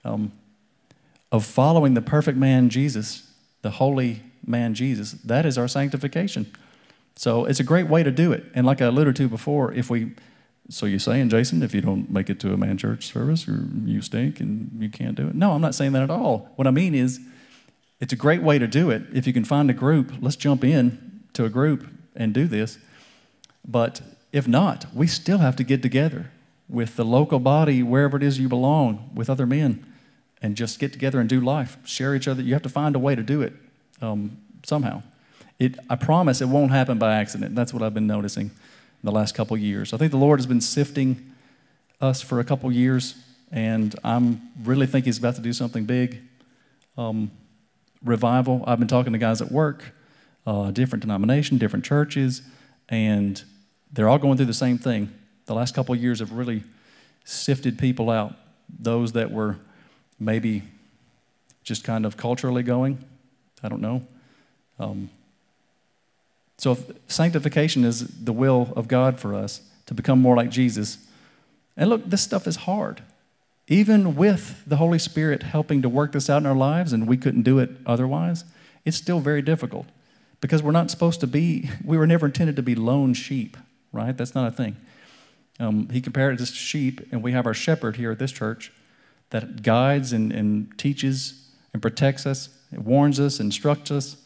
um, 0.05 0.33
of 1.33 1.45
following 1.45 1.95
the 1.95 2.03
perfect 2.03 2.39
man 2.39 2.69
Jesus, 2.69 3.31
the 3.63 3.71
holy 3.71 4.23
man 4.47 4.75
Jesus. 4.75 5.13
That 5.13 5.45
is 5.45 5.59
our 5.59 5.69
sanctification. 5.69 6.47
So 7.17 7.45
it's 7.45 7.61
a 7.61 7.65
great 7.65 7.89
way 7.89 8.03
to 8.03 8.11
do 8.11 8.33
it. 8.33 8.45
And 8.55 8.67
like 8.67 8.81
I 8.81 8.87
alluded 8.87 9.17
to 9.17 9.29
before, 9.29 9.73
if 9.73 9.91
we, 9.91 10.13
so 10.69 10.87
you're 10.87 10.99
saying, 10.99 11.29
Jason, 11.29 11.63
if 11.63 11.75
you 11.75 11.81
don't 11.81 12.11
make 12.11 12.29
it 12.29 12.41
to 12.41 12.53
a 12.53 12.57
man 12.57 12.77
church 12.77 13.07
service, 13.07 13.47
or 13.49 13.67
you 13.85 14.03
stink 14.03 14.41
and 14.41 14.71
you 14.79 14.89
can't 14.89 15.15
do 15.15 15.29
it? 15.29 15.35
No, 15.35 15.53
I'm 15.53 15.61
not 15.61 15.75
saying 15.75 15.93
that 15.93 16.03
at 16.03 16.11
all. 16.11 16.51
What 16.57 16.67
I 16.67 16.71
mean 16.71 16.95
is, 16.95 17.21
it's 18.01 18.13
a 18.13 18.17
great 18.17 18.43
way 18.43 18.59
to 18.59 18.67
do 18.67 18.91
it. 18.91 19.03
If 19.13 19.27
you 19.27 19.33
can 19.33 19.45
find 19.45 19.71
a 19.71 19.73
group, 19.73 20.13
let's 20.21 20.37
jump 20.37 20.65
in 20.65 21.23
to 21.33 21.45
a 21.45 21.49
group 21.49 21.87
and 22.15 22.35
do 22.35 22.47
this. 22.47 22.79
But 23.67 24.01
if 24.33 24.47
not, 24.47 24.87
we 24.95 25.07
still 25.07 25.39
have 25.39 25.57
to 25.57 25.65
get 25.65 25.83
together 25.83 26.31
with 26.69 26.97
the 26.97 27.05
local 27.05 27.39
body, 27.39 27.83
wherever 27.83 28.17
it 28.17 28.23
is 28.23 28.39
you 28.39 28.49
belong, 28.49 29.11
with 29.15 29.31
other 29.31 29.47
men, 29.47 29.87
and 30.43 30.57
just 30.57 30.79
get 30.79 30.93
together 30.93 31.21
and 31.21 31.29
do 31.29 31.41
life, 31.41 31.79
share 31.85 32.15
each 32.15 32.29
other. 32.29 32.43
You 32.43 32.53
have 32.53 32.63
to 32.63 32.69
find 32.69 32.97
a 32.97 32.99
way 32.99 33.15
to 33.15 33.23
do 33.23 33.41
it 33.41 33.53
um, 34.03 34.37
somehow. 34.65 35.03
It, 35.59 35.79
I 35.89 35.97
promise 35.97 36.41
it 36.43 36.49
won't 36.49 36.73
happen 36.73 36.99
by 36.99 37.15
accident. 37.15 37.55
That's 37.55 37.73
what 37.73 37.83
I've 37.83 37.95
been 37.95 38.07
noticing 38.07 38.51
the 39.07 39.13
last 39.13 39.35
couple 39.35 39.57
years. 39.57 39.93
I 39.93 39.97
think 39.97 40.11
the 40.11 40.19
Lord 40.19 40.41
has 40.41 40.47
been 40.47 40.61
sifting 40.61 41.33
us 42.01 42.21
for 42.21 42.41
a 42.41 42.45
couple 42.45 42.71
years, 42.73 43.15
and 43.51 43.95
I'm 44.03 44.43
really 44.65 44.87
think 44.87 45.07
He's 45.07 45.19
about 45.19 45.37
to 45.37 45.41
do 45.41 45.53
something 45.53 45.85
big. 45.85 46.23
Um, 46.99 47.31
revival. 48.05 48.65
I've 48.67 48.79
been 48.79 48.89
talking 48.89 49.13
to 49.13 49.19
guys 49.19 49.41
at 49.41 49.51
work, 49.51 49.95
uh, 50.47 50.71
different 50.73 51.03
denomination, 51.03 51.57
different 51.57 51.85
churches, 51.85 52.43
and 52.89 53.43
they're 53.93 54.09
all 54.09 54.19
going 54.19 54.37
through 54.37 54.47
the 54.47 54.55
same 54.55 54.77
thing. 54.77 55.13
The 55.47 55.55
last 55.55 55.75
couple 55.75 55.95
years 55.95 56.19
have 56.19 56.33
really 56.33 56.65
sifted 57.25 57.79
people 57.79 58.11
out. 58.11 58.35
Those 58.69 59.13
that 59.13 59.31
were 59.31 59.57
maybe 60.19 60.63
just 61.63 61.85
kind 61.85 62.05
of 62.05 62.17
culturally 62.17 62.63
going, 62.63 62.99
I 63.63 63.69
don't 63.69 63.81
know. 63.81 64.07
Um, 64.79 65.11
so, 66.59 66.79
sanctification 67.07 67.85
is 67.85 68.07
the 68.07 68.33
will 68.33 68.73
of 68.77 68.89
God 68.89 69.19
for 69.19 69.35
us 69.35 69.61
to 69.87 69.95
become 69.95 70.21
more 70.21 70.37
like 70.37 70.51
Jesus. 70.51 70.99
And 71.77 71.91
look, 71.91 72.09
this 72.09 72.23
stuff 72.23 72.47
is 72.47 72.57
hard. 72.57 73.03
Even 73.69 74.15
with 74.15 74.63
the 74.67 74.77
Holy 74.77 74.99
Spirit 74.99 75.43
helping 75.43 75.83
to 75.83 75.89
work 75.89 76.13
this 76.13 76.31
out 76.31 76.39
in 76.39 76.47
our 76.47 76.57
lives, 76.57 76.93
and 76.93 77.07
we 77.07 77.17
couldn't 77.17 77.43
do 77.43 77.59
it 77.59 77.71
otherwise, 77.85 78.45
it's 78.85 78.97
still 78.97 79.21
very 79.21 79.43
difficult 79.43 79.87
because 80.41 80.63
we're 80.63 80.73
not 80.73 80.91
supposed 80.91 81.21
to 81.21 81.27
be, 81.27 81.69
we 81.85 81.99
were 81.99 82.07
never 82.07 82.27
intended 82.27 82.57
to 82.57 82.63
be 82.63 82.75
lone 82.75 83.13
sheep, 83.13 83.57
right? 83.93 84.17
That's 84.17 84.35
not 84.35 84.49
a 84.49 84.51
thing. 84.53 84.77
Um, 85.59 85.89
he 85.91 86.01
compared 86.01 86.35
it 86.35 86.39
to 86.39 86.47
sheep, 86.47 87.07
and 87.13 87.23
we 87.23 87.33
have 87.33 87.47
our 87.47 87.55
shepherd 87.55 87.97
here 87.97 88.11
at 88.11 88.19
this 88.19 88.33
church 88.33 88.73
that 89.31 89.63
guides 89.63 90.13
and, 90.13 90.33
and 90.33 90.79
teaches 90.79 91.49
and 91.73 91.83
protects 91.83 92.25
us 92.25 92.49
warns 92.73 93.21
us, 93.21 93.41
instructs 93.41 93.91
us. 93.91 94.17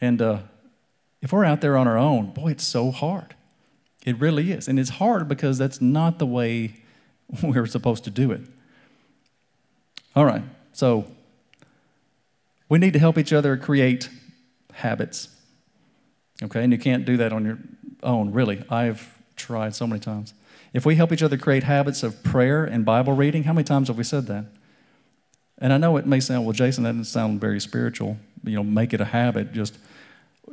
And 0.00 0.20
uh, 0.20 0.38
if 1.22 1.32
we're 1.32 1.44
out 1.44 1.60
there 1.60 1.76
on 1.76 1.88
our 1.88 1.98
own, 1.98 2.32
boy, 2.32 2.52
it's 2.52 2.64
so 2.64 2.90
hard. 2.90 3.34
It 4.04 4.18
really 4.20 4.52
is. 4.52 4.68
And 4.68 4.78
it's 4.78 4.90
hard 4.90 5.28
because 5.28 5.58
that's 5.58 5.80
not 5.80 6.18
the 6.18 6.26
way 6.26 6.76
we're 7.42 7.66
supposed 7.66 8.04
to 8.04 8.10
do 8.10 8.30
it. 8.30 8.42
All 10.14 10.24
right, 10.24 10.42
so 10.72 11.04
we 12.68 12.78
need 12.78 12.94
to 12.94 12.98
help 12.98 13.18
each 13.18 13.32
other 13.32 13.56
create 13.56 14.08
habits. 14.72 15.28
Okay, 16.42 16.62
and 16.62 16.72
you 16.72 16.78
can't 16.78 17.04
do 17.04 17.16
that 17.18 17.32
on 17.32 17.44
your 17.44 17.58
own, 18.02 18.32
really. 18.32 18.62
I've 18.70 19.18
tried 19.36 19.74
so 19.74 19.86
many 19.86 20.00
times. 20.00 20.32
If 20.72 20.84
we 20.86 20.96
help 20.96 21.12
each 21.12 21.22
other 21.22 21.36
create 21.36 21.64
habits 21.64 22.02
of 22.02 22.22
prayer 22.22 22.64
and 22.64 22.84
Bible 22.84 23.12
reading, 23.14 23.44
how 23.44 23.52
many 23.52 23.64
times 23.64 23.88
have 23.88 23.98
we 23.98 24.04
said 24.04 24.26
that? 24.26 24.46
And 25.58 25.72
I 25.72 25.78
know 25.78 25.96
it 25.96 26.06
may 26.06 26.20
sound, 26.20 26.44
well, 26.44 26.52
Jason, 26.52 26.84
that 26.84 26.90
doesn't 26.90 27.04
sound 27.04 27.40
very 27.40 27.60
spiritual. 27.60 28.18
You 28.44 28.56
know, 28.56 28.64
make 28.64 28.92
it 28.92 29.00
a 29.00 29.06
habit. 29.06 29.52
Just, 29.52 29.78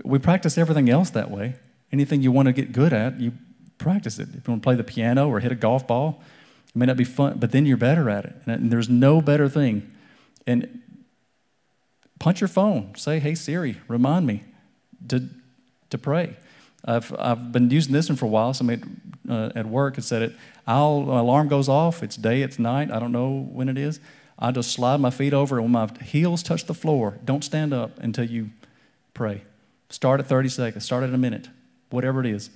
we 0.03 0.19
practice 0.19 0.57
everything 0.57 0.89
else 0.89 1.09
that 1.11 1.29
way. 1.29 1.55
Anything 1.91 2.21
you 2.21 2.31
want 2.31 2.47
to 2.47 2.53
get 2.53 2.71
good 2.71 2.93
at, 2.93 3.19
you 3.19 3.33
practice 3.77 4.19
it. 4.19 4.29
If 4.29 4.47
you 4.47 4.51
want 4.51 4.63
to 4.63 4.65
play 4.65 4.75
the 4.75 4.83
piano 4.83 5.29
or 5.29 5.39
hit 5.39 5.51
a 5.51 5.55
golf 5.55 5.85
ball, 5.87 6.21
it 6.67 6.75
may 6.75 6.85
not 6.85 6.97
be 6.97 7.03
fun, 7.03 7.37
but 7.37 7.51
then 7.51 7.65
you're 7.65 7.77
better 7.77 8.09
at 8.09 8.25
it. 8.25 8.35
And 8.45 8.71
there's 8.71 8.89
no 8.89 9.21
better 9.21 9.47
thing. 9.47 9.91
And 10.47 10.81
punch 12.19 12.41
your 12.41 12.47
phone. 12.47 12.95
Say, 12.95 13.19
hey, 13.19 13.35
Siri, 13.35 13.79
remind 13.87 14.25
me 14.25 14.43
to, 15.09 15.29
to 15.89 15.97
pray. 15.97 16.37
I've, 16.85 17.13
I've 17.17 17.51
been 17.51 17.69
using 17.69 17.93
this 17.93 18.09
one 18.09 18.15
for 18.15 18.25
a 18.25 18.29
while. 18.29 18.53
Somebody 18.53 18.81
uh, 19.29 19.51
at 19.55 19.65
work 19.65 19.95
had 19.95 20.03
said 20.03 20.21
it. 20.21 20.35
I'll, 20.65 21.01
my 21.01 21.19
alarm 21.19 21.47
goes 21.47 21.69
off. 21.69 22.01
It's 22.01 22.15
day, 22.15 22.41
it's 22.41 22.57
night. 22.57 22.91
I 22.91 22.99
don't 22.99 23.11
know 23.11 23.47
when 23.51 23.69
it 23.69 23.77
is. 23.77 23.99
I 24.39 24.51
just 24.51 24.71
slide 24.71 24.99
my 24.99 25.11
feet 25.11 25.33
over, 25.33 25.59
and 25.59 25.71
when 25.71 25.71
my 25.71 26.03
heels 26.03 26.43
touch 26.43 26.65
the 26.65 26.73
floor, 26.73 27.19
don't 27.23 27.43
stand 27.43 27.73
up 27.73 27.99
until 27.99 28.25
you 28.25 28.49
pray. 29.13 29.43
Start 29.93 30.19
at 30.19 30.25
30 30.25 30.49
seconds, 30.49 30.83
start 30.83 31.03
at 31.03 31.13
a 31.13 31.19
minute, 31.19 31.49
whatever 31.91 32.19
it 32.19 32.25
is. 32.25 32.49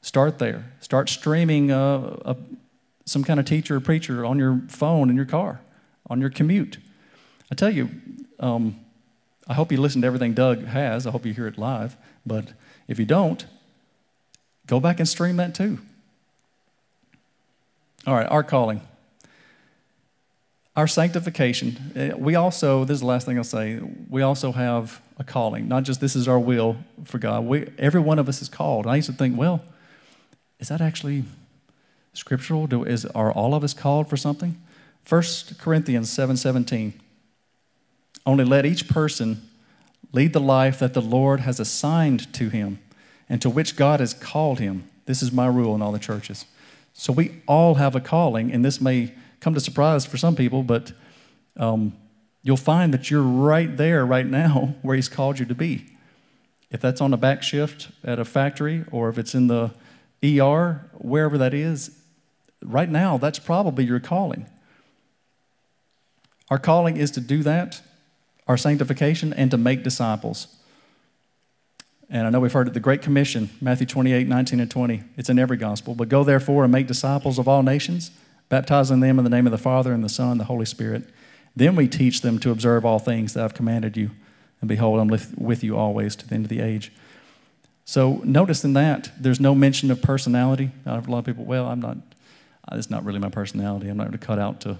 Start 0.00 0.38
there. 0.38 0.72
Start 0.80 1.10
streaming 1.10 1.70
uh, 1.70 2.16
a, 2.24 2.36
some 3.04 3.22
kind 3.22 3.38
of 3.38 3.44
teacher 3.44 3.76
or 3.76 3.80
preacher 3.80 4.24
on 4.24 4.38
your 4.38 4.62
phone 4.68 5.10
in 5.10 5.14
your 5.14 5.26
car, 5.26 5.60
on 6.08 6.22
your 6.22 6.30
commute. 6.30 6.78
I 7.52 7.54
tell 7.54 7.68
you, 7.68 7.90
um, 8.38 8.80
I 9.46 9.52
hope 9.52 9.70
you 9.70 9.78
listen 9.78 10.00
to 10.00 10.06
everything 10.06 10.32
Doug 10.32 10.64
has. 10.64 11.06
I 11.06 11.10
hope 11.10 11.26
you 11.26 11.34
hear 11.34 11.46
it 11.46 11.58
live. 11.58 11.98
But 12.24 12.54
if 12.88 12.98
you 12.98 13.04
don't, 13.04 13.44
go 14.66 14.80
back 14.80 15.00
and 15.00 15.06
stream 15.06 15.36
that 15.36 15.54
too. 15.54 15.80
All 18.06 18.14
right, 18.14 18.26
our 18.26 18.42
calling. 18.42 18.80
Our 20.76 20.86
sanctification. 20.86 21.92
Eh, 21.96 22.12
we 22.16 22.36
also, 22.36 22.84
this 22.84 22.96
is 22.96 23.00
the 23.00 23.06
last 23.06 23.26
thing 23.26 23.36
I'll 23.36 23.44
say, 23.44 23.80
we 24.08 24.22
also 24.22 24.52
have 24.52 25.00
a 25.18 25.24
calling. 25.24 25.66
Not 25.68 25.82
just 25.82 26.00
this 26.00 26.14
is 26.14 26.28
our 26.28 26.38
will 26.38 26.76
for 27.04 27.18
God. 27.18 27.44
We, 27.44 27.68
every 27.78 28.00
one 28.00 28.18
of 28.18 28.28
us 28.28 28.40
is 28.40 28.48
called. 28.48 28.86
I 28.86 28.96
used 28.96 29.10
to 29.10 29.14
think, 29.14 29.36
well, 29.36 29.64
is 30.60 30.68
that 30.68 30.80
actually 30.80 31.24
scriptural? 32.12 32.66
Do, 32.66 32.84
is, 32.84 33.04
are 33.06 33.32
all 33.32 33.54
of 33.54 33.64
us 33.64 33.74
called 33.74 34.08
for 34.08 34.16
something? 34.16 34.60
1 35.08 35.22
Corinthians 35.58 36.10
7 36.10 36.36
17. 36.36 36.94
Only 38.26 38.44
let 38.44 38.64
each 38.64 38.88
person 38.88 39.48
lead 40.12 40.32
the 40.32 40.40
life 40.40 40.78
that 40.78 40.94
the 40.94 41.02
Lord 41.02 41.40
has 41.40 41.58
assigned 41.58 42.32
to 42.34 42.48
him 42.48 42.78
and 43.28 43.40
to 43.42 43.50
which 43.50 43.76
God 43.76 44.00
has 44.00 44.14
called 44.14 44.58
him. 44.58 44.84
This 45.06 45.22
is 45.22 45.32
my 45.32 45.46
rule 45.46 45.74
in 45.74 45.82
all 45.82 45.92
the 45.92 45.98
churches. 45.98 46.44
So 46.92 47.12
we 47.12 47.40
all 47.46 47.76
have 47.76 47.94
a 47.94 48.00
calling, 48.00 48.52
and 48.52 48.64
this 48.64 48.80
may 48.80 49.14
come 49.40 49.54
to 49.54 49.60
surprise 49.60 50.06
for 50.06 50.16
some 50.16 50.36
people, 50.36 50.62
but 50.62 50.92
um, 51.56 51.92
you'll 52.42 52.56
find 52.56 52.94
that 52.94 53.10
you're 53.10 53.22
right 53.22 53.76
there 53.76 54.04
right 54.04 54.26
now 54.26 54.74
where 54.82 54.96
He's 54.96 55.08
called 55.08 55.38
you 55.38 55.46
to 55.46 55.54
be. 55.54 55.86
If 56.70 56.80
that's 56.80 57.00
on 57.00 57.12
a 57.12 57.16
back 57.16 57.42
shift 57.42 57.88
at 58.04 58.18
a 58.18 58.24
factory 58.24 58.84
or 58.92 59.08
if 59.08 59.18
it's 59.18 59.34
in 59.34 59.48
the 59.48 59.72
ER, 60.22 60.88
wherever 60.98 61.36
that 61.38 61.52
is, 61.52 61.98
right 62.62 62.88
now, 62.88 63.18
that's 63.18 63.38
probably 63.38 63.84
your 63.84 63.98
calling. 64.00 64.46
Our 66.48 66.58
calling 66.58 66.96
is 66.96 67.10
to 67.12 67.20
do 67.20 67.42
that, 67.42 67.80
our 68.46 68.56
sanctification, 68.56 69.32
and 69.32 69.50
to 69.50 69.56
make 69.56 69.82
disciples. 69.82 70.48
And 72.08 72.26
I 72.26 72.30
know 72.30 72.40
we've 72.40 72.52
heard 72.52 72.66
it, 72.66 72.74
the 72.74 72.80
Great 72.80 73.02
Commission, 73.02 73.50
Matthew 73.60 73.86
28, 73.86 74.26
19 74.26 74.60
and 74.60 74.70
20. 74.70 75.04
It's 75.16 75.30
in 75.30 75.38
every 75.38 75.56
gospel. 75.56 75.94
But 75.94 76.08
go 76.08 76.24
therefore 76.24 76.64
and 76.64 76.72
make 76.72 76.88
disciples 76.88 77.38
of 77.38 77.46
all 77.46 77.62
nations, 77.62 78.10
baptizing 78.50 79.00
them 79.00 79.18
in 79.18 79.24
the 79.24 79.30
name 79.30 79.46
of 79.46 79.52
the 79.52 79.58
Father 79.58 79.94
and 79.94 80.04
the 80.04 80.10
Son 80.10 80.32
and 80.32 80.40
the 80.40 80.44
Holy 80.44 80.66
Spirit. 80.66 81.08
Then 81.56 81.74
we 81.74 81.88
teach 81.88 82.20
them 82.20 82.38
to 82.40 82.50
observe 82.50 82.84
all 82.84 82.98
things 82.98 83.32
that 83.32 83.44
I've 83.44 83.54
commanded 83.54 83.96
you. 83.96 84.10
And 84.60 84.68
behold, 84.68 85.00
I'm 85.00 85.08
with 85.08 85.64
you 85.64 85.78
always 85.78 86.14
to 86.16 86.28
the 86.28 86.34
end 86.34 86.44
of 86.44 86.50
the 86.50 86.60
age. 86.60 86.92
So 87.86 88.20
notice 88.24 88.62
in 88.62 88.74
that, 88.74 89.10
there's 89.18 89.40
no 89.40 89.54
mention 89.54 89.90
of 89.90 90.02
personality. 90.02 90.70
I 90.84 90.94
have 90.94 91.08
a 91.08 91.10
lot 91.10 91.20
of 91.20 91.24
people, 91.24 91.44
well, 91.44 91.66
I'm 91.66 91.80
not, 91.80 91.96
it's 92.72 92.90
not 92.90 93.04
really 93.04 93.18
my 93.18 93.30
personality. 93.30 93.88
I'm 93.88 93.96
not 93.96 94.08
going 94.08 94.18
to 94.18 94.26
cut 94.26 94.38
out 94.38 94.60
to, 94.62 94.78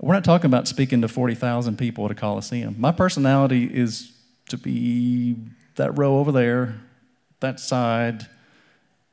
we're 0.00 0.14
not 0.14 0.24
talking 0.24 0.46
about 0.46 0.66
speaking 0.66 1.00
to 1.02 1.08
40,000 1.08 1.78
people 1.78 2.04
at 2.04 2.10
a 2.10 2.14
Coliseum. 2.14 2.74
My 2.78 2.92
personality 2.92 3.64
is 3.72 4.12
to 4.48 4.58
be 4.58 5.36
that 5.76 5.96
row 5.96 6.18
over 6.18 6.32
there, 6.32 6.80
that 7.40 7.60
side, 7.60 8.26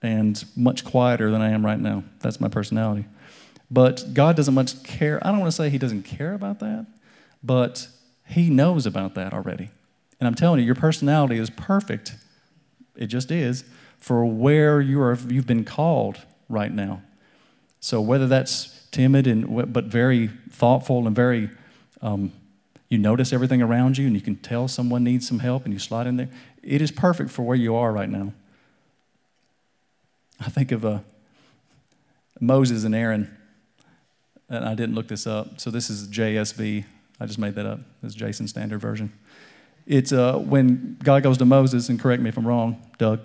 and 0.01 0.43
much 0.55 0.83
quieter 0.83 1.31
than 1.31 1.41
I 1.41 1.49
am 1.49 1.65
right 1.65 1.79
now. 1.79 2.03
That's 2.19 2.41
my 2.41 2.47
personality. 2.47 3.05
But 3.71 4.13
God 4.13 4.35
doesn't 4.35 4.53
much 4.53 4.83
care. 4.83 5.19
I 5.25 5.31
don't 5.31 5.39
want 5.39 5.51
to 5.51 5.55
say 5.55 5.69
He 5.69 5.77
doesn't 5.77 6.03
care 6.03 6.33
about 6.33 6.59
that, 6.59 6.87
but 7.43 7.87
He 8.27 8.49
knows 8.49 8.85
about 8.85 9.15
that 9.15 9.33
already. 9.33 9.69
And 10.19 10.27
I'm 10.27 10.35
telling 10.35 10.59
you, 10.59 10.65
your 10.65 10.75
personality 10.75 11.37
is 11.37 11.49
perfect. 11.49 12.15
It 12.95 13.07
just 13.07 13.31
is 13.31 13.63
for 13.97 14.25
where 14.25 14.81
you 14.81 15.01
are, 15.01 15.17
you've 15.27 15.47
been 15.47 15.65
called 15.65 16.19
right 16.47 16.71
now. 16.71 17.01
So 17.79 18.01
whether 18.01 18.27
that's 18.27 18.87
timid 18.91 19.27
and 19.27 19.73
but 19.73 19.85
very 19.85 20.27
thoughtful 20.49 21.05
and 21.05 21.15
very, 21.15 21.49
um, 22.01 22.31
you 22.89 22.97
notice 22.97 23.31
everything 23.31 23.61
around 23.61 23.97
you 23.97 24.07
and 24.07 24.15
you 24.15 24.21
can 24.21 24.35
tell 24.37 24.67
someone 24.67 25.03
needs 25.03 25.27
some 25.27 25.39
help 25.39 25.63
and 25.65 25.73
you 25.73 25.79
slide 25.79 26.07
in 26.07 26.17
there. 26.17 26.29
It 26.63 26.81
is 26.81 26.91
perfect 26.91 27.29
for 27.29 27.43
where 27.43 27.55
you 27.55 27.75
are 27.75 27.91
right 27.91 28.09
now. 28.09 28.33
I 30.39 30.49
think 30.49 30.71
of 30.71 30.85
uh, 30.85 30.99
Moses 32.39 32.83
and 32.83 32.95
Aaron 32.95 33.37
and 34.49 34.65
I 34.65 34.75
didn't 34.75 34.95
look 34.95 35.07
this 35.07 35.27
up. 35.27 35.59
So 35.59 35.69
this 35.71 35.89
is 35.89 36.07
JSV. 36.07 36.85
I 37.19 37.25
just 37.25 37.39
made 37.39 37.55
that 37.55 37.65
up. 37.65 37.79
This 38.01 38.11
is 38.11 38.15
Jason's 38.15 38.49
standard 38.49 38.79
version. 38.79 39.11
It's 39.85 40.11
uh, 40.11 40.37
when 40.37 40.97
God 41.03 41.23
goes 41.23 41.37
to 41.39 41.45
Moses, 41.45 41.89
and 41.89 41.99
correct 41.99 42.21
me 42.21 42.29
if 42.29 42.37
I'm 42.37 42.47
wrong, 42.47 42.81
Doug, 42.97 43.21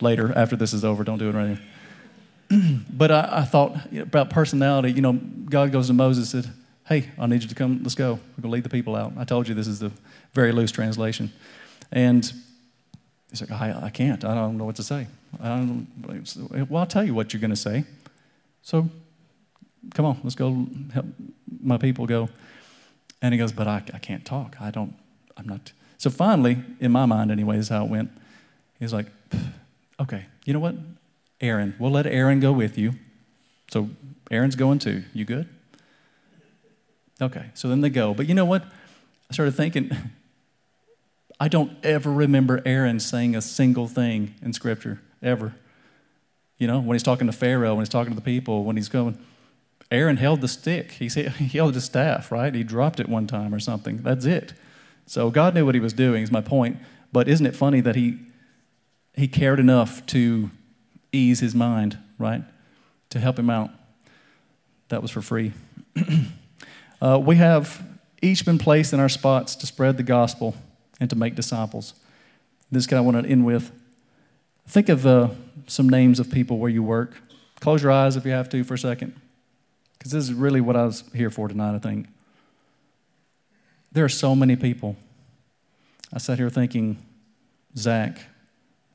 later, 0.00 0.32
after 0.36 0.56
this 0.56 0.72
is 0.72 0.84
over, 0.84 1.04
don't 1.04 1.18
do 1.18 1.30
it 1.30 1.34
right 1.34 1.58
now. 2.50 2.78
but 2.90 3.10
I, 3.10 3.28
I 3.40 3.42
thought 3.42 3.92
about 3.96 4.30
personality. 4.30 4.92
You 4.92 5.02
know, 5.02 5.12
God 5.12 5.72
goes 5.72 5.86
to 5.86 5.92
Moses 5.92 6.32
and 6.34 6.44
said, 6.44 6.54
Hey, 6.86 7.08
I 7.18 7.26
need 7.26 7.42
you 7.42 7.48
to 7.48 7.54
come, 7.54 7.80
let's 7.82 7.94
go. 7.94 8.14
We're 8.14 8.42
going 8.42 8.42
to 8.42 8.48
lead 8.48 8.64
the 8.64 8.68
people 8.68 8.96
out. 8.96 9.12
I 9.16 9.24
told 9.24 9.48
you 9.48 9.54
this 9.54 9.68
is 9.68 9.78
the 9.78 9.92
very 10.34 10.52
loose 10.52 10.72
translation. 10.72 11.32
And 11.92 12.30
he's 13.30 13.40
like, 13.40 13.52
I, 13.52 13.84
I 13.84 13.90
can't. 13.90 14.24
I 14.24 14.34
don't 14.34 14.58
know 14.58 14.64
what 14.64 14.76
to 14.76 14.82
say. 14.82 15.06
I 15.40 15.48
don't, 15.48 16.68
well, 16.68 16.80
I'll 16.80 16.86
tell 16.86 17.04
you 17.04 17.14
what 17.14 17.32
you're 17.32 17.40
going 17.40 17.50
to 17.50 17.56
say. 17.56 17.84
So 18.62 18.90
Come 19.94 20.06
on, 20.06 20.20
let's 20.22 20.34
go 20.34 20.66
help 20.92 21.06
my 21.62 21.78
people 21.78 22.06
go. 22.06 22.28
And 23.20 23.32
he 23.32 23.38
goes, 23.38 23.52
But 23.52 23.68
I, 23.68 23.82
I 23.92 23.98
can't 23.98 24.24
talk. 24.24 24.56
I 24.60 24.70
don't, 24.70 24.94
I'm 25.36 25.48
not. 25.48 25.72
So 25.98 26.10
finally, 26.10 26.58
in 26.80 26.92
my 26.92 27.06
mind, 27.06 27.30
anyway, 27.30 27.58
is 27.58 27.68
how 27.68 27.84
it 27.84 27.90
went. 27.90 28.10
He's 28.78 28.92
like, 28.92 29.06
Okay, 30.00 30.26
you 30.44 30.52
know 30.52 30.58
what? 30.58 30.74
Aaron, 31.40 31.74
we'll 31.78 31.90
let 31.90 32.06
Aaron 32.06 32.40
go 32.40 32.52
with 32.52 32.78
you. 32.78 32.94
So 33.70 33.90
Aaron's 34.30 34.56
going 34.56 34.78
too. 34.78 35.04
You 35.12 35.24
good? 35.24 35.48
Okay, 37.20 37.46
so 37.54 37.68
then 37.68 37.80
they 37.80 37.90
go. 37.90 38.14
But 38.14 38.28
you 38.28 38.34
know 38.34 38.44
what? 38.44 38.64
I 39.30 39.32
started 39.32 39.52
thinking, 39.52 39.90
I 41.40 41.48
don't 41.48 41.72
ever 41.84 42.10
remember 42.10 42.62
Aaron 42.64 43.00
saying 43.00 43.34
a 43.36 43.42
single 43.42 43.88
thing 43.88 44.34
in 44.42 44.52
Scripture, 44.52 45.00
ever. 45.22 45.54
You 46.58 46.66
know, 46.66 46.80
when 46.80 46.94
he's 46.94 47.02
talking 47.02 47.26
to 47.26 47.32
Pharaoh, 47.32 47.74
when 47.74 47.82
he's 47.82 47.88
talking 47.88 48.12
to 48.12 48.16
the 48.16 48.24
people, 48.24 48.64
when 48.64 48.76
he's 48.76 48.88
going, 48.88 49.18
Aaron 49.92 50.16
held 50.16 50.40
the 50.40 50.48
stick. 50.48 50.92
He, 50.92 51.08
he 51.08 51.58
held 51.58 51.74
his 51.74 51.84
staff, 51.84 52.32
right? 52.32 52.52
He 52.52 52.64
dropped 52.64 52.98
it 52.98 53.08
one 53.08 53.26
time 53.26 53.54
or 53.54 53.60
something. 53.60 53.98
That's 53.98 54.24
it. 54.24 54.54
So 55.06 55.30
God 55.30 55.54
knew 55.54 55.66
what 55.66 55.74
he 55.74 55.80
was 55.80 55.92
doing, 55.92 56.22
is 56.22 56.32
my 56.32 56.40
point. 56.40 56.78
But 57.12 57.28
isn't 57.28 57.44
it 57.44 57.54
funny 57.54 57.80
that 57.82 57.94
he, 57.94 58.18
he 59.12 59.28
cared 59.28 59.60
enough 59.60 60.04
to 60.06 60.50
ease 61.12 61.40
his 61.40 61.54
mind, 61.54 61.98
right? 62.18 62.42
To 63.10 63.20
help 63.20 63.38
him 63.38 63.50
out. 63.50 63.70
That 64.88 65.02
was 65.02 65.10
for 65.10 65.20
free. 65.20 65.52
uh, 67.02 67.20
we 67.22 67.36
have 67.36 67.86
each 68.22 68.46
been 68.46 68.58
placed 68.58 68.94
in 68.94 69.00
our 69.00 69.10
spots 69.10 69.54
to 69.56 69.66
spread 69.66 69.98
the 69.98 70.02
gospel 70.02 70.54
and 71.00 71.10
to 71.10 71.16
make 71.16 71.34
disciples. 71.34 71.92
This 72.70 72.86
is 72.86 72.92
I 72.92 73.00
want 73.00 73.22
to 73.22 73.30
end 73.30 73.44
with. 73.44 73.70
Think 74.66 74.88
of 74.88 75.06
uh, 75.06 75.28
some 75.66 75.88
names 75.88 76.18
of 76.18 76.30
people 76.30 76.58
where 76.58 76.70
you 76.70 76.82
work. 76.82 77.14
Close 77.60 77.82
your 77.82 77.92
eyes 77.92 78.16
if 78.16 78.24
you 78.24 78.32
have 78.32 78.48
to 78.50 78.64
for 78.64 78.74
a 78.74 78.78
second 78.78 79.14
because 80.02 80.10
this 80.10 80.24
is 80.24 80.34
really 80.34 80.60
what 80.60 80.74
I 80.74 80.84
was 80.84 81.04
here 81.14 81.30
for 81.30 81.46
tonight, 81.46 81.76
I 81.76 81.78
think. 81.78 82.08
There 83.92 84.04
are 84.04 84.08
so 84.08 84.34
many 84.34 84.56
people. 84.56 84.96
I 86.12 86.18
sat 86.18 86.38
here 86.38 86.50
thinking 86.50 86.98
Zach, 87.76 88.18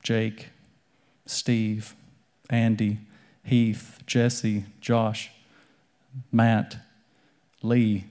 Jake, 0.02 0.48
Steve, 1.24 1.94
Andy, 2.50 2.98
Heath, 3.42 4.02
Jesse, 4.06 4.66
Josh, 4.82 5.30
Matt, 6.30 6.76
Lee. 7.62 8.04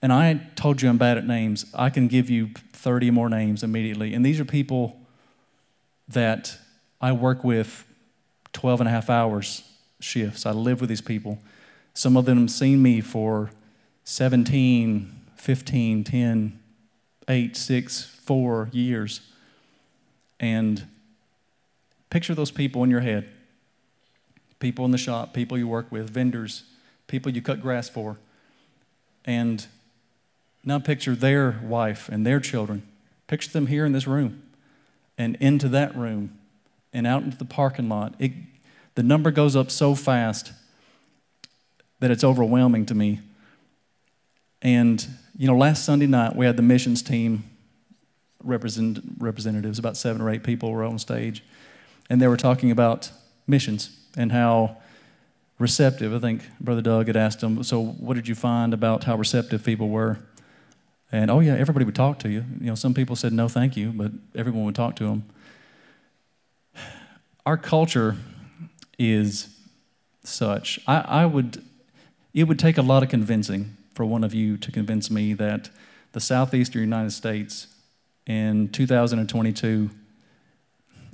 And 0.00 0.12
I 0.12 0.48
told 0.54 0.80
you 0.80 0.88
I'm 0.90 0.98
bad 0.98 1.18
at 1.18 1.26
names. 1.26 1.66
I 1.74 1.90
can 1.90 2.06
give 2.06 2.30
you 2.30 2.50
30 2.72 3.10
more 3.10 3.30
names 3.30 3.64
immediately. 3.64 4.14
And 4.14 4.24
these 4.24 4.38
are 4.38 4.44
people 4.44 4.96
that 6.06 6.56
I 7.00 7.10
work 7.10 7.42
with 7.42 7.84
12 8.52 8.82
and 8.82 8.88
a 8.88 8.92
half 8.92 9.10
hours 9.10 9.64
shifts. 9.98 10.46
I 10.46 10.52
live 10.52 10.80
with 10.80 10.88
these 10.88 11.00
people. 11.00 11.40
Some 11.94 12.16
of 12.16 12.24
them 12.24 12.38
have 12.38 12.50
seen 12.50 12.82
me 12.82 13.00
for 13.00 13.50
17, 14.04 15.20
15, 15.36 16.04
10, 16.04 16.60
8, 17.28 17.56
6, 17.56 18.04
4 18.04 18.68
years. 18.72 19.20
And 20.40 20.86
picture 22.10 22.34
those 22.34 22.50
people 22.50 22.82
in 22.82 22.90
your 22.90 23.00
head 23.00 23.30
people 24.62 24.84
in 24.84 24.92
the 24.92 24.98
shop, 24.98 25.34
people 25.34 25.58
you 25.58 25.66
work 25.66 25.90
with, 25.90 26.08
vendors, 26.08 26.62
people 27.08 27.32
you 27.32 27.42
cut 27.42 27.60
grass 27.60 27.88
for. 27.88 28.16
And 29.24 29.66
now 30.64 30.78
picture 30.78 31.16
their 31.16 31.60
wife 31.64 32.08
and 32.08 32.24
their 32.24 32.38
children. 32.38 32.86
Picture 33.26 33.50
them 33.50 33.66
here 33.66 33.84
in 33.84 33.90
this 33.90 34.06
room 34.06 34.44
and 35.18 35.34
into 35.40 35.68
that 35.70 35.96
room 35.96 36.38
and 36.92 37.08
out 37.08 37.24
into 37.24 37.36
the 37.36 37.44
parking 37.44 37.88
lot. 37.88 38.14
It, 38.20 38.30
the 38.94 39.02
number 39.02 39.32
goes 39.32 39.56
up 39.56 39.68
so 39.68 39.96
fast 39.96 40.52
that 42.02 42.10
it's 42.10 42.24
overwhelming 42.24 42.84
to 42.84 42.96
me. 42.96 43.20
And, 44.60 45.06
you 45.38 45.46
know, 45.46 45.56
last 45.56 45.84
Sunday 45.84 46.08
night 46.08 46.34
we 46.34 46.44
had 46.44 46.56
the 46.56 46.62
missions 46.62 47.00
team 47.00 47.44
represent, 48.42 48.98
representatives, 49.18 49.78
about 49.78 49.96
seven 49.96 50.20
or 50.20 50.28
eight 50.28 50.42
people 50.42 50.72
were 50.72 50.82
on 50.82 50.98
stage, 50.98 51.44
and 52.10 52.20
they 52.20 52.26
were 52.26 52.36
talking 52.36 52.72
about 52.72 53.12
missions 53.46 53.96
and 54.16 54.32
how 54.32 54.78
receptive. 55.60 56.12
I 56.12 56.18
think 56.18 56.42
Brother 56.60 56.82
Doug 56.82 57.06
had 57.06 57.16
asked 57.16 57.38
them, 57.38 57.62
So, 57.62 57.80
what 57.80 58.14
did 58.14 58.26
you 58.26 58.34
find 58.34 58.74
about 58.74 59.04
how 59.04 59.14
receptive 59.14 59.64
people 59.64 59.88
were? 59.88 60.18
And 61.12 61.30
oh, 61.30 61.38
yeah, 61.38 61.54
everybody 61.54 61.84
would 61.84 61.94
talk 61.94 62.18
to 62.20 62.28
you. 62.28 62.44
You 62.60 62.66
know, 62.66 62.74
some 62.74 62.94
people 62.94 63.14
said 63.14 63.32
no, 63.32 63.46
thank 63.46 63.76
you, 63.76 63.92
but 63.92 64.10
everyone 64.34 64.64
would 64.64 64.74
talk 64.74 64.96
to 64.96 65.04
them. 65.04 65.24
Our 67.46 67.56
culture 67.56 68.16
is 68.98 69.56
such. 70.24 70.80
I, 70.88 71.00
I 71.00 71.26
would, 71.26 71.62
it 72.34 72.44
would 72.44 72.58
take 72.58 72.78
a 72.78 72.82
lot 72.82 73.02
of 73.02 73.08
convincing 73.08 73.76
for 73.94 74.04
one 74.04 74.24
of 74.24 74.34
you 74.34 74.56
to 74.56 74.72
convince 74.72 75.10
me 75.10 75.34
that 75.34 75.68
the 76.12 76.20
southeastern 76.20 76.80
United 76.80 77.10
States 77.10 77.66
in 78.26 78.68
2022 78.68 79.90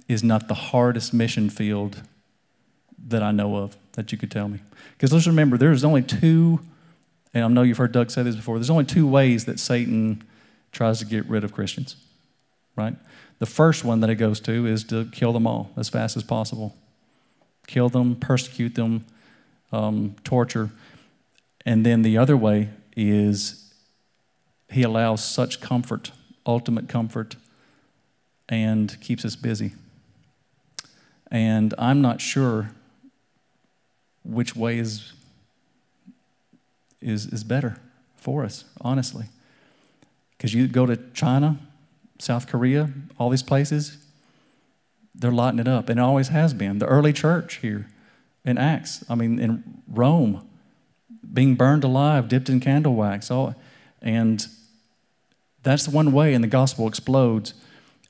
is 0.08 0.22
not 0.22 0.48
the 0.48 0.54
hardest 0.54 1.12
mission 1.12 1.50
field 1.50 2.02
that 3.08 3.22
I 3.22 3.30
know 3.30 3.56
of 3.56 3.76
that 3.92 4.10
you 4.12 4.18
could 4.18 4.30
tell 4.30 4.48
me. 4.48 4.60
Because 4.92 5.12
let's 5.12 5.26
remember, 5.26 5.56
there's 5.56 5.84
only 5.84 6.02
two, 6.02 6.60
and 7.34 7.44
I 7.44 7.48
know 7.48 7.62
you've 7.62 7.78
heard 7.78 7.92
Doug 7.92 8.10
say 8.10 8.22
this 8.22 8.36
before, 8.36 8.58
there's 8.58 8.70
only 8.70 8.84
two 8.84 9.06
ways 9.06 9.44
that 9.44 9.60
Satan 9.60 10.24
tries 10.72 10.98
to 11.00 11.04
get 11.04 11.26
rid 11.26 11.44
of 11.44 11.52
Christians, 11.52 11.96
right? 12.76 12.94
The 13.38 13.46
first 13.46 13.84
one 13.84 14.00
that 14.00 14.10
it 14.10 14.16
goes 14.16 14.40
to 14.40 14.66
is 14.66 14.84
to 14.84 15.06
kill 15.12 15.32
them 15.32 15.46
all 15.46 15.70
as 15.76 15.88
fast 15.88 16.16
as 16.16 16.22
possible. 16.22 16.76
Kill 17.66 17.88
them, 17.88 18.16
persecute 18.16 18.74
them, 18.74 19.04
um, 19.72 20.16
torture. 20.24 20.70
And 21.64 21.84
then 21.84 22.02
the 22.02 22.16
other 22.16 22.36
way 22.36 22.70
is 22.96 23.72
he 24.70 24.82
allows 24.82 25.24
such 25.24 25.60
comfort, 25.60 26.12
ultimate 26.46 26.88
comfort, 26.88 27.36
and 28.48 28.98
keeps 29.00 29.24
us 29.24 29.36
busy. 29.36 29.72
And 31.30 31.74
I'm 31.78 32.00
not 32.00 32.20
sure 32.20 32.72
which 34.24 34.56
way 34.56 34.78
is, 34.78 35.12
is, 37.00 37.26
is 37.26 37.44
better 37.44 37.78
for 38.16 38.44
us, 38.44 38.64
honestly. 38.80 39.26
Because 40.36 40.54
you 40.54 40.68
go 40.68 40.86
to 40.86 40.96
China, 41.14 41.58
South 42.18 42.46
Korea, 42.46 42.90
all 43.18 43.30
these 43.30 43.42
places, 43.42 43.98
they're 45.14 45.32
lighting 45.32 45.58
it 45.58 45.68
up, 45.68 45.88
and 45.88 45.98
it 45.98 46.02
always 46.02 46.28
has 46.28 46.54
been. 46.54 46.78
The 46.78 46.86
early 46.86 47.12
church 47.12 47.56
here 47.56 47.88
in 48.44 48.56
Acts, 48.56 49.04
I 49.08 49.14
mean, 49.14 49.38
in 49.38 49.82
Rome, 49.88 50.47
being 51.32 51.54
burned 51.54 51.84
alive, 51.84 52.28
dipped 52.28 52.48
in 52.48 52.60
candle 52.60 52.94
wax, 52.94 53.30
all, 53.30 53.54
and 54.00 54.46
that's 55.62 55.88
one 55.88 56.12
way, 56.12 56.34
and 56.34 56.42
the 56.42 56.48
gospel 56.48 56.88
explodes. 56.88 57.54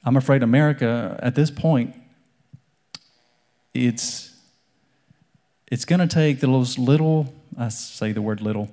I'm 0.04 0.16
afraid 0.16 0.42
America, 0.42 1.18
at 1.22 1.34
this 1.34 1.50
point, 1.50 1.94
it's 3.74 4.28
it's 5.70 5.84
going 5.84 6.00
to 6.00 6.06
take 6.06 6.40
those 6.40 6.78
little, 6.78 7.32
I 7.58 7.68
say 7.68 8.12
the 8.12 8.22
word 8.22 8.40
little, 8.40 8.70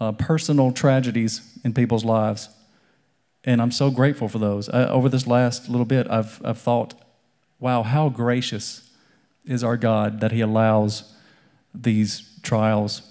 uh, 0.00 0.12
personal 0.12 0.72
tragedies 0.72 1.56
in 1.62 1.72
people's 1.72 2.04
lives. 2.04 2.48
And 3.44 3.62
I'm 3.62 3.70
so 3.70 3.90
grateful 3.90 4.28
for 4.28 4.40
those. 4.40 4.68
Uh, 4.68 4.88
over 4.90 5.08
this 5.08 5.28
last 5.28 5.68
little 5.68 5.86
bit, 5.86 6.10
I've, 6.10 6.40
I've 6.44 6.58
thought, 6.58 6.94
wow, 7.60 7.84
how 7.84 8.08
gracious 8.08 8.90
is 9.44 9.62
our 9.62 9.76
God 9.76 10.20
that 10.20 10.32
He 10.32 10.40
allows 10.40 11.14
these 11.72 12.28
trials 12.42 13.02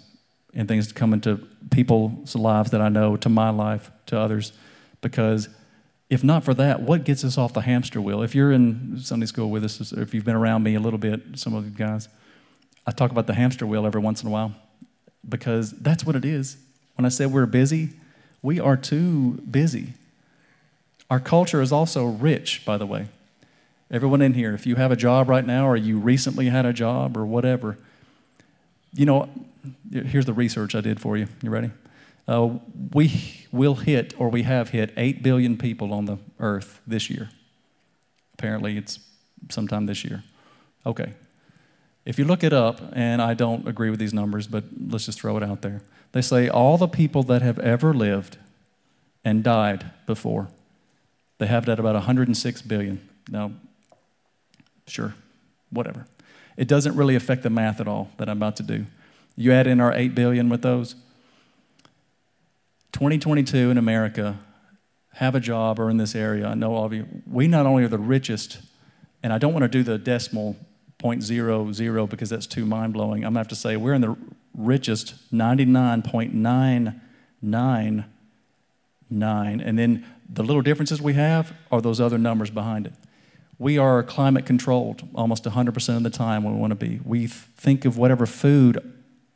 and 0.56 0.68
things 0.68 0.88
to 0.88 0.93
come 0.93 1.14
into 1.14 1.38
people's 1.70 2.36
lives 2.36 2.72
that 2.72 2.82
I 2.82 2.89
know, 2.89 3.18
to 3.18 3.30
my 3.30 3.49
life, 3.49 3.91
to 4.08 4.20
others. 4.20 4.53
Because 5.01 5.49
if 6.10 6.24
not 6.24 6.43
for 6.43 6.53
that, 6.53 6.82
what 6.82 7.03
gets 7.03 7.24
us 7.24 7.38
off 7.38 7.53
the 7.53 7.62
hamster 7.62 8.01
wheel? 8.01 8.22
If 8.22 8.34
you're 8.34 8.51
in 8.51 8.97
Sunday 8.99 9.26
school 9.26 9.49
with 9.49 9.64
us, 9.64 9.91
if 9.91 10.14
you've 10.14 10.26
been 10.26 10.36
around 10.36 10.64
me 10.64 10.76
a 10.76 10.80
little 10.80 10.99
bit, 10.99 11.22
some 11.36 11.53
of 11.53 11.66
you 11.66 11.72
guys, 11.72 12.08
I 12.88 12.91
talk 12.91 13.12
about 13.12 13.28
the 13.28 13.34
hamster 13.34 13.68
wheel 13.68 13.86
every 13.86 14.01
once 14.01 14.22
in 14.22 14.28
a 14.28 14.32
while 14.32 14.53
because 15.28 15.72
that's 15.72 16.06
what 16.06 16.16
it 16.16 16.24
is. 16.24 16.58
When 16.95 17.06
I 17.06 17.10
say 17.10 17.26
we're 17.26 17.45
busy, 17.45 17.89
we 18.41 18.60
are 18.60 18.78
too 18.78 19.41
busy. 19.49 19.93
Our 21.10 21.20
culture 21.20 21.62
is 21.62 21.72
also 21.72 22.06
rich, 22.06 22.64
by 22.66 22.78
the 22.78 22.86
way. 22.86 23.08
Everyone 23.91 24.22
in 24.22 24.34
here, 24.34 24.53
if 24.53 24.66
you 24.66 24.76
have 24.76 24.91
a 24.91 24.95
job 24.95 25.30
right 25.30 25.45
now 25.45 25.68
or 25.68 25.76
you 25.76 25.99
recently 25.99 26.47
had 26.47 26.66
a 26.66 26.74
job 26.74 27.18
or 27.18 27.26
whatever, 27.26 27.78
you 28.93 29.06
know, 29.06 29.30
here's 29.91 30.26
the 30.26 30.34
research 30.34 30.76
I 30.76 30.82
did 30.82 30.99
for 30.99 31.18
you. 31.18 31.28
You 31.41 31.49
ready? 31.49 31.72
Uh, 32.28 32.57
we 32.93 33.45
will 33.51 33.76
hit, 33.76 34.13
or 34.18 34.30
we 34.30 34.43
have 34.43 34.70
hit, 34.70 34.91
8 34.97 35.22
billion 35.22 35.57
people 35.57 35.93
on 35.93 36.05
the 36.05 36.18
earth 36.39 36.82
this 36.88 37.09
year. 37.09 37.30
Apparently, 38.34 38.78
it's 38.78 38.99
sometime 39.49 39.86
this 39.86 40.03
year. 40.03 40.24
Okay, 40.86 41.13
if 42.05 42.20
you 42.20 42.26
look 42.26 42.43
it 42.43 42.53
up, 42.53 42.80
and 42.93 43.22
I 43.22 43.34
don't 43.34 43.68
agree 43.68 43.89
with 43.89 43.99
these 43.99 44.13
numbers, 44.13 44.47
but 44.47 44.63
let's 44.89 45.07
just 45.07 45.20
throw 45.20 45.38
it 45.38 45.43
out 45.43 45.61
there. 45.61 45.82
They 46.11 46.22
say 46.22 46.47
all 46.47 46.78
the 46.78 46.88
people 46.88 47.24
that 47.24 47.41
have 47.41 47.57
ever 47.59 47.93
lived 47.93 48.38
and 49.24 49.43
died 49.43 49.91
before, 50.05 50.49
they 51.39 51.47
have 51.47 51.66
that 51.66 51.80
about 51.80 51.95
106 51.95 52.61
billion. 52.61 53.09
Now, 53.30 53.51
sure, 54.88 55.16
whatever. 55.72 56.05
It 56.57 56.68
doesn't 56.68 56.95
really 56.95 57.16
affect 57.16 57.41
the 57.41 57.49
math 57.49 57.82
at 57.82 57.88
all 57.88 58.11
that 58.18 58.30
I'm 58.30 58.38
about 58.38 58.55
to 58.57 58.63
do. 58.63 58.86
You 59.36 59.51
add 59.51 59.67
in 59.67 59.81
our 59.81 59.93
8 59.93 60.15
billion 60.15 60.49
with 60.49 60.61
those. 60.61 60.95
2022 62.93 63.71
in 63.71 63.77
America, 63.77 64.39
have 65.15 65.36
a 65.36 65.39
job 65.39 65.79
or 65.79 65.89
in 65.89 65.97
this 65.97 66.13
area, 66.13 66.45
I 66.45 66.53
know 66.55 66.75
all 66.75 66.86
of 66.86 66.93
you, 66.93 67.07
we 67.25 67.47
not 67.47 67.65
only 67.65 67.83
are 67.83 67.89
the 67.89 67.97
richest, 67.97 68.59
and 69.23 69.31
I 69.31 69.38
don't 69.38 69.53
want 69.53 69.63
to 69.63 69.69
do 69.69 69.81
the 69.81 69.97
decimal 69.97 70.57
0.00 70.99 72.09
because 72.09 72.29
that's 72.29 72.47
too 72.47 72.65
mind 72.65 72.91
blowing. 72.93 73.25
I'm 73.25 73.33
going 73.33 73.36
to 73.36 73.39
have 73.39 73.47
to 73.49 73.55
say 73.55 73.77
we're 73.77 73.93
in 73.93 74.01
the 74.01 74.17
richest 74.53 75.15
99.999. 75.33 78.05
And 79.11 79.79
then 79.79 80.05
the 80.29 80.43
little 80.43 80.61
differences 80.61 81.01
we 81.01 81.13
have 81.13 81.53
are 81.71 81.81
those 81.81 82.01
other 82.01 82.17
numbers 82.17 82.49
behind 82.49 82.88
it. 82.88 82.93
We 83.57 83.77
are 83.77 84.03
climate 84.03 84.45
controlled 84.45 85.07
almost 85.15 85.45
100% 85.45 85.95
of 85.95 86.03
the 86.03 86.09
time 86.09 86.43
when 86.43 86.55
we 86.55 86.59
want 86.59 86.71
to 86.71 86.75
be. 86.75 86.99
We 87.05 87.27
think 87.27 87.86
of 87.86 87.97
whatever 87.97 88.25
food 88.25 88.95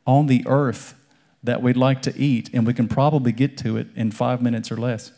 on 0.10 0.26
the 0.26 0.43
earth 0.47 0.95
that 1.43 1.62
we'd 1.62 1.78
like 1.78 2.01
to 2.01 2.18
eat, 2.18 2.49
and 2.51 2.66
we 2.66 2.74
can 2.74 2.88
probably 2.88 3.32
get 3.32 3.55
to 3.60 3.78
it 3.78 3.86
in 3.95 4.10
five 4.10 4.41
minutes 4.41 4.72
or 4.72 4.76
less. 4.76 5.12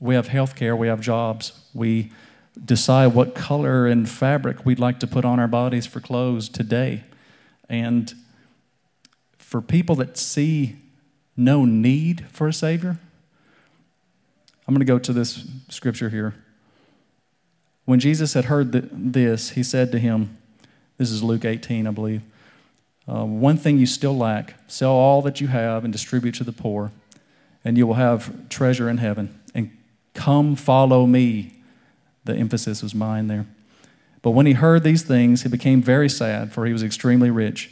We 0.00 0.14
have 0.14 0.28
health 0.28 0.56
care, 0.56 0.74
we 0.74 0.88
have 0.88 1.02
jobs, 1.02 1.52
we 1.74 2.10
decide 2.64 3.08
what 3.08 3.34
color 3.34 3.86
and 3.86 4.08
fabric 4.08 4.64
we'd 4.64 4.78
like 4.78 5.00
to 5.00 5.06
put 5.06 5.26
on 5.26 5.38
our 5.38 5.46
bodies 5.46 5.84
for 5.84 6.00
clothes 6.00 6.48
today. 6.48 7.04
And 7.68 8.14
for 9.36 9.60
people 9.60 9.96
that 9.96 10.16
see 10.16 10.76
no 11.36 11.66
need 11.66 12.24
for 12.30 12.48
a 12.48 12.54
Savior, 12.54 12.98
I'm 14.66 14.72
going 14.74 14.80
to 14.80 14.90
go 14.90 14.98
to 14.98 15.12
this 15.12 15.46
scripture 15.68 16.08
here. 16.08 16.34
When 17.84 18.00
Jesus 18.00 18.32
had 18.32 18.46
heard 18.46 18.72
this, 18.72 19.50
he 19.50 19.62
said 19.62 19.92
to 19.92 19.98
him, 19.98 20.38
This 20.96 21.10
is 21.10 21.22
Luke 21.22 21.44
18, 21.44 21.86
I 21.86 21.90
believe. 21.90 22.22
Uh, 23.06 23.24
one 23.24 23.56
thing 23.56 23.78
you 23.78 23.86
still 23.86 24.16
lack 24.16 24.54
sell 24.66 24.92
all 24.92 25.20
that 25.22 25.40
you 25.40 25.48
have 25.48 25.84
and 25.84 25.92
distribute 25.92 26.34
to 26.36 26.44
the 26.44 26.52
poor, 26.52 26.90
and 27.64 27.76
you 27.76 27.86
will 27.86 27.94
have 27.94 28.48
treasure 28.48 28.88
in 28.88 28.98
heaven. 28.98 29.38
And 29.54 29.76
come 30.14 30.56
follow 30.56 31.06
me. 31.06 31.52
The 32.24 32.34
emphasis 32.34 32.82
was 32.82 32.94
mine 32.94 33.26
there. 33.26 33.46
But 34.22 34.30
when 34.30 34.46
he 34.46 34.54
heard 34.54 34.84
these 34.84 35.02
things, 35.02 35.42
he 35.42 35.50
became 35.50 35.82
very 35.82 36.08
sad, 36.08 36.52
for 36.52 36.64
he 36.64 36.72
was 36.72 36.82
extremely 36.82 37.30
rich. 37.30 37.70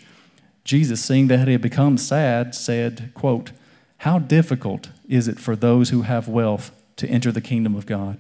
Jesus, 0.65 1.03
seeing 1.03 1.29
that 1.29 1.49
he 1.49 1.53
had 1.53 1.63
become 1.63 1.97
sad, 1.97 2.55
said, 2.55 3.11
quote, 3.15 3.53
How 3.99 4.19
difficult 4.19 4.91
is 5.09 5.29
it 5.29 5.41
for 5.41 5.57
those 5.57 5.89
who 5.89 6.03
have 6.03 6.29
wealth 6.29 6.71
to 6.97 7.09
enter 7.09 7.33
the 7.33 7.41
kingdom 7.41 7.75
of 7.75 7.87
God? 7.87 8.19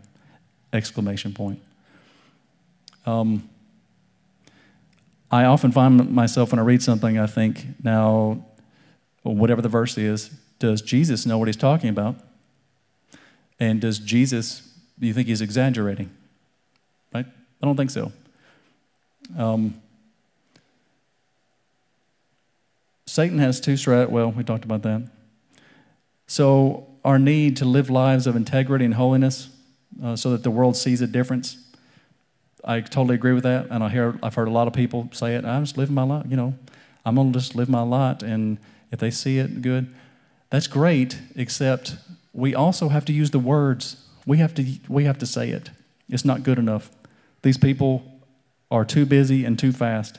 Exclamation 0.72 1.34
point. 1.34 1.60
Um, 3.04 3.48
I 5.32 5.46
often 5.46 5.72
find 5.72 6.10
myself 6.10 6.52
when 6.52 6.58
I 6.58 6.62
read 6.62 6.82
something, 6.82 7.18
I 7.18 7.26
think, 7.26 7.64
now, 7.82 8.44
whatever 9.22 9.62
the 9.62 9.68
verse 9.68 9.96
is, 9.96 10.28
does 10.58 10.82
Jesus 10.82 11.24
know 11.24 11.38
what 11.38 11.48
he's 11.48 11.56
talking 11.56 11.88
about? 11.88 12.16
And 13.58 13.80
does 13.80 13.98
Jesus, 13.98 14.68
do 15.00 15.06
you 15.06 15.14
think 15.14 15.28
he's 15.28 15.40
exaggerating? 15.40 16.10
right? 17.14 17.26
I 17.62 17.66
don't 17.66 17.76
think 17.76 17.90
so. 17.90 18.12
Um, 19.36 19.80
Satan 23.06 23.38
has 23.38 23.60
two 23.60 23.74
strat. 23.74 24.08
Well, 24.08 24.32
we 24.32 24.44
talked 24.44 24.64
about 24.64 24.82
that. 24.82 25.08
So 26.26 26.86
our 27.04 27.18
need 27.18 27.56
to 27.58 27.64
live 27.64 27.90
lives 27.90 28.26
of 28.26 28.36
integrity 28.36 28.84
and 28.84 28.94
holiness, 28.94 29.48
uh, 30.02 30.16
so 30.16 30.30
that 30.30 30.42
the 30.42 30.50
world 30.50 30.76
sees 30.76 31.00
a 31.00 31.06
difference. 31.06 31.56
I 32.64 32.80
totally 32.80 33.14
agree 33.16 33.32
with 33.32 33.42
that, 33.42 33.66
and 33.70 33.82
I 33.82 33.88
hear 33.88 34.18
I've 34.22 34.34
heard 34.34 34.48
a 34.48 34.52
lot 34.52 34.68
of 34.68 34.72
people 34.72 35.08
say 35.12 35.34
it. 35.34 35.44
I'm 35.44 35.64
just 35.64 35.76
living 35.76 35.94
my 35.94 36.04
life, 36.04 36.26
you 36.28 36.36
know. 36.36 36.54
I'm 37.04 37.16
gonna 37.16 37.32
just 37.32 37.54
live 37.54 37.68
my 37.68 37.82
life, 37.82 38.22
and 38.22 38.58
if 38.90 39.00
they 39.00 39.10
see 39.10 39.38
it, 39.38 39.62
good. 39.62 39.92
That's 40.50 40.66
great, 40.66 41.18
except 41.34 41.96
we 42.32 42.54
also 42.54 42.88
have 42.88 43.04
to 43.06 43.12
use 43.12 43.30
the 43.30 43.38
words. 43.38 44.04
We 44.26 44.38
have 44.38 44.54
to, 44.54 44.64
we 44.88 45.04
have 45.04 45.18
to 45.18 45.26
say 45.26 45.50
it. 45.50 45.70
It's 46.08 46.24
not 46.24 46.42
good 46.42 46.58
enough. 46.58 46.90
These 47.42 47.58
people 47.58 48.04
are 48.70 48.84
too 48.84 49.06
busy 49.06 49.44
and 49.44 49.58
too 49.58 49.72
fast. 49.72 50.18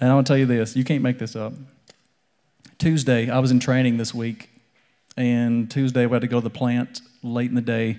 And 0.00 0.10
I 0.10 0.14
want 0.14 0.26
to 0.26 0.30
tell 0.32 0.38
you 0.38 0.46
this 0.46 0.74
you 0.74 0.84
can't 0.84 1.02
make 1.02 1.18
this 1.18 1.36
up. 1.36 1.52
Tuesday, 2.78 3.30
I 3.30 3.38
was 3.38 3.52
in 3.52 3.60
training 3.60 3.98
this 3.98 4.12
week, 4.12 4.50
and 5.16 5.70
Tuesday 5.70 6.06
we 6.06 6.12
had 6.14 6.22
to 6.22 6.26
go 6.26 6.40
to 6.40 6.44
the 6.44 6.50
plant 6.50 7.00
late 7.22 7.48
in 7.48 7.54
the 7.54 7.60
day. 7.60 7.98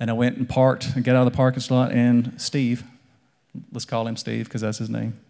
And 0.00 0.10
I 0.10 0.14
went 0.14 0.36
and 0.36 0.48
parked 0.48 0.96
and 0.96 1.04
got 1.04 1.14
out 1.14 1.26
of 1.26 1.32
the 1.32 1.36
parking 1.36 1.60
slot, 1.60 1.92
and 1.92 2.34
Steve, 2.40 2.82
let's 3.72 3.84
call 3.84 4.06
him 4.06 4.16
Steve 4.16 4.46
because 4.46 4.62
that's 4.62 4.78
his 4.78 4.90
name. 4.90 5.20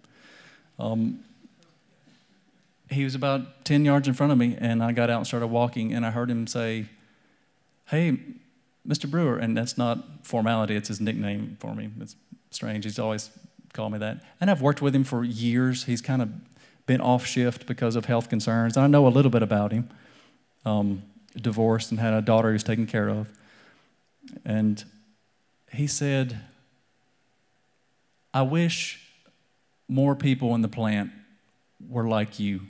Um, 0.78 1.20
he 2.88 3.04
was 3.04 3.14
about 3.14 3.64
10 3.64 3.84
yards 3.84 4.08
in 4.08 4.14
front 4.14 4.32
of 4.32 4.38
me, 4.38 4.56
and 4.58 4.82
I 4.82 4.92
got 4.92 5.10
out 5.10 5.18
and 5.18 5.26
started 5.26 5.48
walking, 5.48 5.92
and 5.92 6.06
I 6.06 6.10
heard 6.10 6.30
him 6.30 6.46
say, 6.46 6.86
Hey, 7.86 8.18
Mr. 8.86 9.10
Brewer. 9.10 9.38
And 9.38 9.56
that's 9.56 9.76
not 9.76 9.98
formality, 10.22 10.76
it's 10.76 10.88
his 10.88 11.00
nickname 11.00 11.56
for 11.60 11.74
me. 11.74 11.90
It's 12.00 12.16
strange. 12.50 12.84
He's 12.84 12.98
always 12.98 13.30
called 13.72 13.92
me 13.92 13.98
that. 13.98 14.22
And 14.40 14.50
I've 14.50 14.62
worked 14.62 14.82
with 14.82 14.94
him 14.94 15.04
for 15.04 15.24
years. 15.24 15.84
He's 15.84 16.00
kind 16.00 16.22
of 16.22 16.30
been 16.86 17.00
off 17.00 17.24
shift 17.24 17.66
because 17.66 17.96
of 17.96 18.06
health 18.06 18.28
concerns. 18.28 18.76
I 18.76 18.86
know 18.86 19.06
a 19.06 19.08
little 19.08 19.30
bit 19.30 19.42
about 19.42 19.72
him. 19.72 19.88
Um, 20.64 21.02
divorced 21.36 21.90
and 21.90 22.00
had 22.00 22.12
a 22.12 22.20
daughter 22.20 22.48
he 22.48 22.54
was 22.54 22.64
taking 22.64 22.86
care 22.86 23.08
of. 23.08 23.28
And 24.44 24.84
he 25.72 25.86
said, 25.86 26.40
I 28.32 28.42
wish 28.42 29.00
more 29.88 30.14
people 30.14 30.54
in 30.54 30.62
the 30.62 30.68
plant 30.68 31.10
were 31.88 32.08
like 32.08 32.38
you. 32.38 32.60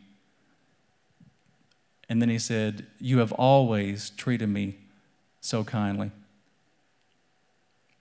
And 2.08 2.20
then 2.20 2.28
he 2.28 2.38
said, 2.38 2.86
You 2.98 3.18
have 3.18 3.32
always 3.32 4.10
treated 4.10 4.48
me 4.48 4.76
so 5.40 5.64
kindly. 5.64 6.10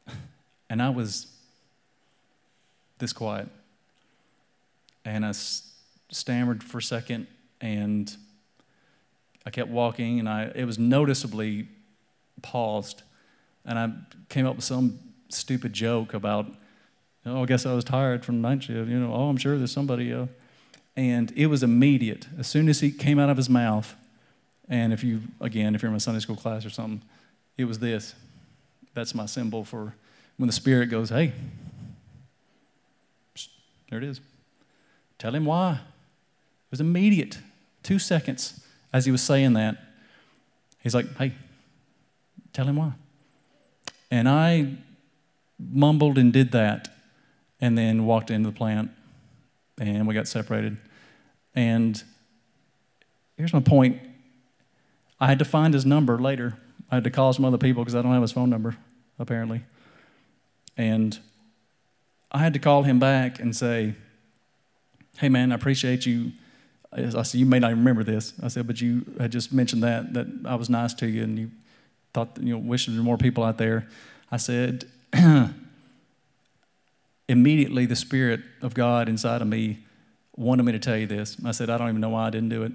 And 0.72 0.84
I 0.84 0.90
was 0.90 1.26
this 3.00 3.12
quiet. 3.12 3.48
And 5.04 5.26
I 5.26 5.32
stammered 6.12 6.64
for 6.64 6.78
a 6.78 6.82
second 6.82 7.26
and 7.60 8.16
I 9.46 9.50
kept 9.50 9.70
walking 9.70 10.20
and 10.20 10.30
I, 10.30 10.52
it 10.54 10.66
was 10.66 10.78
noticeably 10.78 11.68
paused. 12.42 13.02
And 13.66 13.78
I 13.78 13.92
came 14.30 14.46
up 14.46 14.56
with 14.56 14.66
some 14.66 15.00
stupid 15.30 15.74
joke 15.74 16.14
about, 16.14 16.48
oh, 17.26 17.44
I 17.44 17.46
guess 17.46 17.66
I 17.66 17.74
was 17.74 17.84
tired 17.84 18.26
from 18.26 18.42
night 18.42 18.64
shift. 18.64 18.90
You 18.90 19.00
know, 19.00 19.14
oh, 19.14 19.30
I'm 19.30 19.38
sure 19.38 19.58
there's 19.58 19.72
somebody. 19.72 20.14
Uh, 20.14 20.28
and 20.96 21.32
it 21.36 21.48
was 21.48 21.64
immediate. 21.64 22.28
As 22.38 22.48
soon 22.48 22.68
as 22.68 22.80
he 22.80 22.92
came 22.92 23.20
out 23.20 23.30
of 23.30 23.38
his 23.38 23.50
mouth, 23.50 23.96
and 24.68 24.94
if 24.94 25.04
you, 25.04 25.22
again, 25.40 25.76
if 25.76 25.82
you're 25.82 25.92
in 25.92 25.96
a 25.96 26.00
Sunday 26.00 26.20
school 26.20 26.36
class 26.36 26.66
or 26.66 26.70
something, 26.70 27.02
it 27.58 27.66
was 27.66 27.80
this. 27.80 28.16
That's 28.94 29.16
my 29.16 29.26
symbol 29.26 29.64
for 29.64 29.96
when 30.38 30.48
the 30.48 30.54
Spirit 30.54 30.88
goes, 30.88 31.10
hey, 31.10 31.34
there 33.90 33.98
it 33.98 34.04
is. 34.04 34.22
Tell 35.18 35.34
him 35.34 35.46
why. 35.46 35.74
It 35.74 36.72
was 36.72 36.82
immediate. 36.82 37.40
Two 37.84 38.00
seconds 38.00 38.62
as 38.94 39.06
he 39.06 39.12
was 39.12 39.22
saying 39.22 39.54
that. 39.54 39.78
He's 40.82 40.96
like, 40.96 41.16
hey, 41.18 41.34
tell 42.54 42.66
him 42.66 42.78
why. 42.78 42.94
And 44.12 44.28
I 44.28 44.76
mumbled 45.60 46.18
and 46.18 46.32
did 46.32 46.52
that 46.54 46.90
and 47.62 47.78
then 47.78 48.06
walked 48.06 48.32
into 48.32 48.50
the 48.50 48.56
plant 48.56 48.92
and 49.78 50.08
we 50.08 50.14
got 50.14 50.28
separated. 50.28 50.78
And 51.56 52.02
here's 53.38 53.54
my 53.54 53.60
point 53.60 54.00
I 55.20 55.28
had 55.28 55.40
to 55.40 55.46
find 55.46 55.74
his 55.74 55.86
number 55.86 56.18
later. 56.18 56.58
I 56.90 56.96
had 56.96 57.04
to 57.04 57.12
call 57.12 57.34
some 57.34 57.46
other 57.46 57.58
people 57.58 57.84
because 57.84 57.96
I 57.96 58.02
don't 58.02 58.14
have 58.14 58.22
his 58.22 58.32
phone 58.32 58.50
number, 58.50 58.78
apparently. 59.20 59.64
And 60.78 61.20
I 62.32 62.40
had 62.40 62.54
to 62.54 62.60
call 62.60 62.84
him 62.84 63.00
back 63.00 63.40
and 63.40 63.56
say, 63.56 63.96
Hey, 65.18 65.28
man, 65.28 65.52
I 65.52 65.56
appreciate 65.56 66.06
you. 66.06 66.32
I 66.94 67.10
said, 67.24 67.40
You 67.40 67.46
may 67.46 67.60
not 67.60 67.72
remember 67.72 68.04
this. 68.04 68.34
I 68.42 68.48
said, 68.48 68.66
But 68.66 68.80
you 68.80 69.06
had 69.20 69.32
just 69.32 69.52
mentioned 69.52 69.84
that, 69.84 70.14
that 70.14 70.28
I 70.46 70.56
was 70.56 70.70
nice 70.70 70.94
to 70.96 71.08
you 71.08 71.24
and 71.24 71.38
you 71.38 71.52
thought, 72.14 72.38
you 72.40 72.54
know, 72.54 72.60
wishing 72.60 72.94
there 72.94 73.02
were 73.02 73.06
more 73.06 73.18
people 73.18 73.44
out 73.44 73.58
there. 73.58 73.88
I 74.32 74.38
said, 74.38 74.86
Immediately, 77.28 77.86
the 77.86 77.96
Spirit 77.96 78.42
of 78.62 78.74
God 78.74 79.08
inside 79.08 79.42
of 79.42 79.48
me 79.48 79.80
wanted 80.36 80.64
me 80.64 80.72
to 80.72 80.80
tell 80.80 80.98
you 80.98 81.06
this. 81.06 81.38
I 81.46 81.52
said, 81.52 81.70
I 81.70 81.78
don't 81.78 81.90
even 81.90 82.02
know 82.02 82.10
why 82.10 82.28
I 82.28 82.30
didn't 82.32 82.50
do 82.50 82.64
it. 82.64 82.72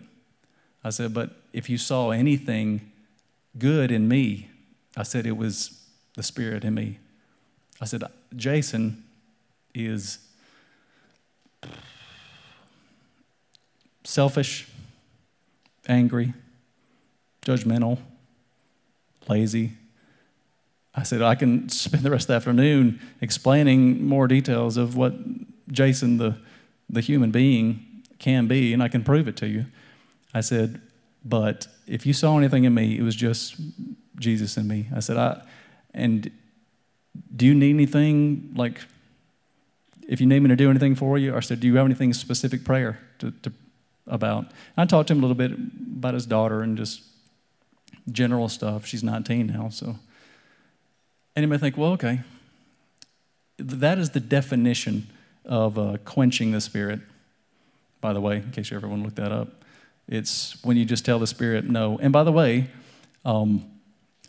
I 0.85 0.91
said, 0.91 1.13
But 1.13 1.31
if 1.53 1.69
you 1.69 1.77
saw 1.79 2.11
anything 2.11 2.93
good 3.59 3.91
in 3.91 4.07
me, 4.07 4.49
I 4.97 5.03
said, 5.03 5.27
it 5.27 5.37
was 5.37 5.81
the 6.15 6.23
Spirit 6.23 6.65
in 6.65 6.75
me. 6.75 6.99
I 7.81 7.85
said, 7.87 8.05
Jason 8.37 9.03
is 9.75 10.19
selfish, 14.05 14.69
angry, 15.89 16.33
judgmental, 17.43 17.99
lazy. 19.29 19.73
I 20.95 21.03
said, 21.03 21.23
I 21.23 21.35
can 21.35 21.69
spend 21.69 22.05
the 22.05 22.11
rest 22.11 22.25
of 22.25 22.29
the 22.29 22.35
afternoon 22.35 23.01
explaining 23.21 24.07
more 24.07 24.29
details 24.29 24.77
of 24.77 24.97
what 24.97 25.15
Jason, 25.69 26.19
the, 26.19 26.37
the 26.89 27.01
human 27.01 27.31
being, 27.31 27.85
can 28.19 28.47
be, 28.47 28.73
and 28.73 28.83
I 28.83 28.89
can 28.89 29.03
prove 29.03 29.27
it 29.27 29.37
to 29.39 29.49
you. 29.49 29.67
I 30.33 30.41
said, 30.41 30.81
but 31.25 31.67
if 31.87 32.07
you 32.07 32.13
saw 32.13 32.39
anything 32.39 32.65
in 32.65 32.75
me, 32.75 32.99
it 32.99 33.03
was 33.03 33.17
just 33.17 33.57
Jesus 34.19 34.57
in 34.57 34.69
me. 34.69 34.89
I 34.95 35.01
said, 35.01 35.17
I, 35.17 35.43
and 35.93 36.31
do 37.35 37.47
you 37.47 37.55
need 37.55 37.71
anything 37.71 38.53
like, 38.57 38.81
if 40.09 40.21
you 40.21 40.27
need 40.27 40.41
me 40.41 40.49
to 40.49 40.57
do 40.57 40.71
anything 40.71 40.95
for 40.95 41.19
you? 41.19 41.35
I 41.35 41.41
said, 41.41 41.61
do 41.61 41.67
you 41.67 41.77
have 41.77 41.87
anything 41.87 42.13
specific 42.13 42.65
prayer 42.65 42.99
to, 43.19 43.31
to 43.43 43.53
about? 44.07 44.47
I 44.77 44.85
talked 44.85 45.09
to 45.09 45.15
him 45.15 45.21
a 45.21 45.27
little 45.27 45.35
bit 45.37 45.53
about 45.53 46.15
his 46.15 46.27
daughter 46.27 46.63
and 46.63 46.77
just 46.77 47.03
general 48.11 48.49
stuff. 48.49 48.87
She's 48.87 49.03
19 49.03 49.47
now, 49.47 49.69
so. 49.69 49.97
And 51.37 51.51
you 51.51 51.59
think, 51.59 51.77
well, 51.77 51.93
okay, 51.93 52.21
that 53.59 53.99
is 53.99 54.11
the 54.11 54.21
definition 54.21 55.09
of 55.45 55.79
uh, 55.79 55.97
quenching 56.05 56.53
the 56.53 56.61
spirit. 56.61 57.01
By 58.01 58.13
the 58.13 58.21
way, 58.21 58.37
in 58.37 58.51
case 58.51 58.71
you 58.71 58.77
ever 58.77 58.87
want 58.87 59.03
to 59.03 59.07
look 59.07 59.17
that 59.17 59.33
up. 59.33 59.49
It's 60.09 60.63
when 60.65 60.77
you 60.77 60.85
just 60.85 61.05
tell 61.05 61.19
the 61.19 61.27
Spirit 61.27 61.65
no. 61.65 61.99
And 61.99 62.13
by 62.13 62.25
the 62.25 62.33
way, 62.33 62.69
um, 63.25 63.65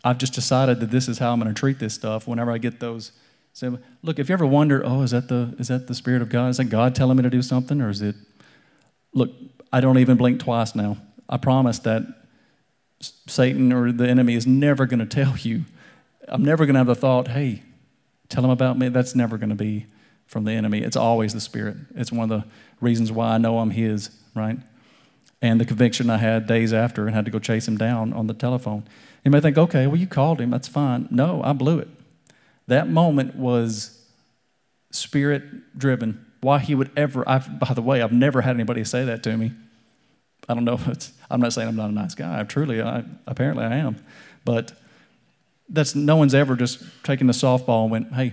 I've 0.02 0.18
just 0.18 0.32
decided 0.32 0.80
that 0.80 0.90
this 0.90 1.08
is 1.08 1.18
how 1.18 1.32
I'm 1.32 1.40
going 1.40 1.52
to 1.52 1.58
treat 1.58 1.78
this 1.78 1.94
stuff 1.94 2.26
whenever 2.26 2.50
I 2.50 2.58
get 2.58 2.80
those. 2.80 3.12
So, 3.52 3.78
look, 4.02 4.18
if 4.18 4.28
you 4.28 4.32
ever 4.32 4.46
wonder, 4.46 4.82
oh, 4.84 5.02
is 5.02 5.10
that 5.10 5.28
the 5.28 5.54
is 5.58 5.68
that 5.68 5.86
the 5.86 5.94
Spirit 5.94 6.22
of 6.22 6.28
God? 6.28 6.48
Is 6.48 6.56
that 6.58 6.64
God 6.64 6.94
telling 6.94 7.16
me 7.16 7.22
to 7.22 7.30
do 7.30 7.42
something, 7.42 7.80
or 7.80 7.90
is 7.90 8.02
it? 8.02 8.14
Look, 9.12 9.30
I 9.72 9.80
don't 9.80 9.98
even 9.98 10.16
blink 10.16 10.40
twice 10.40 10.74
now. 10.74 10.98
I 11.28 11.38
promise 11.38 11.78
that 11.80 12.02
Satan 13.00 13.72
or 13.72 13.92
the 13.92 14.08
enemy 14.08 14.34
is 14.34 14.46
never 14.46 14.86
going 14.86 15.00
to 15.00 15.06
tell 15.06 15.36
you. 15.36 15.64
I'm 16.28 16.44
never 16.44 16.66
going 16.66 16.74
to 16.74 16.80
have 16.80 16.86
the 16.86 16.94
thought, 16.94 17.28
hey, 17.28 17.62
tell 18.28 18.44
him 18.44 18.50
about 18.50 18.78
me. 18.78 18.88
That's 18.88 19.14
never 19.14 19.38
going 19.38 19.50
to 19.50 19.54
be 19.54 19.86
from 20.26 20.44
the 20.44 20.52
enemy. 20.52 20.80
It's 20.80 20.96
always 20.96 21.32
the 21.32 21.40
Spirit. 21.40 21.76
It's 21.94 22.10
one 22.10 22.30
of 22.30 22.42
the 22.42 22.48
reasons 22.80 23.12
why 23.12 23.34
I 23.34 23.38
know 23.38 23.58
I'm 23.58 23.70
His, 23.70 24.10
right? 24.34 24.58
and 25.42 25.60
the 25.60 25.64
conviction 25.64 26.08
I 26.10 26.16
had 26.16 26.46
days 26.46 26.72
after 26.72 27.06
and 27.06 27.14
had 27.14 27.24
to 27.26 27.30
go 27.30 27.38
chase 27.38 27.68
him 27.68 27.76
down 27.76 28.12
on 28.12 28.26
the 28.26 28.34
telephone. 28.34 28.84
You 29.24 29.30
may 29.30 29.40
think, 29.40 29.58
okay, 29.58 29.86
well, 29.86 29.96
you 29.96 30.06
called 30.06 30.40
him, 30.40 30.50
that's 30.50 30.68
fine. 30.68 31.08
No, 31.10 31.42
I 31.42 31.52
blew 31.52 31.78
it. 31.78 31.88
That 32.66 32.88
moment 32.88 33.36
was 33.36 34.02
spirit 34.90 35.78
driven. 35.78 36.24
Why 36.40 36.58
he 36.58 36.74
would 36.74 36.90
ever, 36.96 37.28
I've, 37.28 37.58
by 37.58 37.74
the 37.74 37.82
way, 37.82 38.02
I've 38.02 38.12
never 38.12 38.42
had 38.42 38.54
anybody 38.54 38.84
say 38.84 39.04
that 39.04 39.22
to 39.24 39.36
me. 39.36 39.52
I 40.48 40.54
don't 40.54 40.64
know 40.64 40.78
I'm 41.30 41.40
not 41.40 41.52
saying 41.52 41.68
I'm 41.68 41.76
not 41.76 41.90
a 41.90 41.92
nice 41.92 42.14
guy. 42.14 42.38
I'm 42.38 42.46
truly, 42.46 42.80
I, 42.80 43.04
apparently 43.26 43.64
I 43.64 43.76
am. 43.76 43.96
But 44.44 44.72
that's, 45.68 45.94
no 45.94 46.16
one's 46.16 46.34
ever 46.34 46.54
just 46.54 46.82
taken 47.02 47.26
the 47.26 47.32
softball 47.32 47.82
and 47.82 47.90
went, 47.90 48.12
hey. 48.12 48.32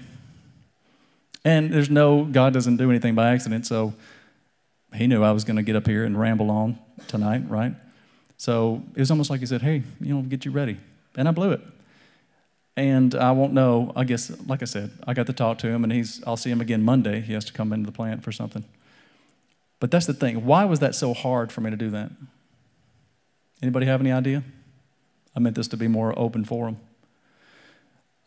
And 1.43 1.73
there's 1.73 1.89
no, 1.89 2.23
God 2.23 2.53
doesn't 2.53 2.77
do 2.77 2.89
anything 2.89 3.15
by 3.15 3.31
accident, 3.31 3.65
so 3.65 3.93
he 4.93 5.07
knew 5.07 5.23
I 5.23 5.31
was 5.31 5.43
going 5.43 5.57
to 5.57 5.63
get 5.63 5.75
up 5.75 5.87
here 5.87 6.05
and 6.05 6.17
ramble 6.17 6.51
on 6.51 6.77
tonight, 7.07 7.43
right? 7.49 7.73
So 8.37 8.83
it 8.95 8.99
was 8.99 9.11
almost 9.11 9.29
like 9.29 9.39
he 9.39 9.45
said, 9.45 9.61
Hey, 9.61 9.83
you 9.99 10.13
know, 10.13 10.21
get 10.21 10.45
you 10.45 10.51
ready. 10.51 10.77
And 11.15 11.27
I 11.27 11.31
blew 11.31 11.51
it. 11.51 11.61
And 12.75 13.13
I 13.13 13.31
won't 13.31 13.53
know, 13.53 13.91
I 13.95 14.03
guess, 14.03 14.31
like 14.47 14.61
I 14.61 14.65
said, 14.65 14.91
I 15.05 15.13
got 15.13 15.27
to 15.27 15.33
talk 15.33 15.59
to 15.59 15.67
him 15.67 15.83
and 15.83 15.93
he's, 15.93 16.23
I'll 16.25 16.37
see 16.37 16.49
him 16.49 16.61
again 16.61 16.83
Monday. 16.83 17.21
He 17.21 17.33
has 17.33 17.45
to 17.45 17.53
come 17.53 17.71
into 17.71 17.85
the 17.85 17.91
plant 17.91 18.23
for 18.23 18.31
something. 18.31 18.63
But 19.83 19.91
that's 19.91 20.05
the 20.05 20.13
thing. 20.13 20.45
Why 20.45 20.63
was 20.63 20.79
that 20.79 20.95
so 20.95 21.13
hard 21.13 21.51
for 21.51 21.59
me 21.59 21.69
to 21.69 21.75
do 21.75 21.89
that? 21.89 22.09
Anybody 23.61 23.85
have 23.85 23.99
any 23.99 24.13
idea? 24.13 24.41
I 25.35 25.41
meant 25.41 25.57
this 25.57 25.67
to 25.67 25.75
be 25.75 25.89
more 25.89 26.17
open 26.17 26.45
forum. 26.45 26.77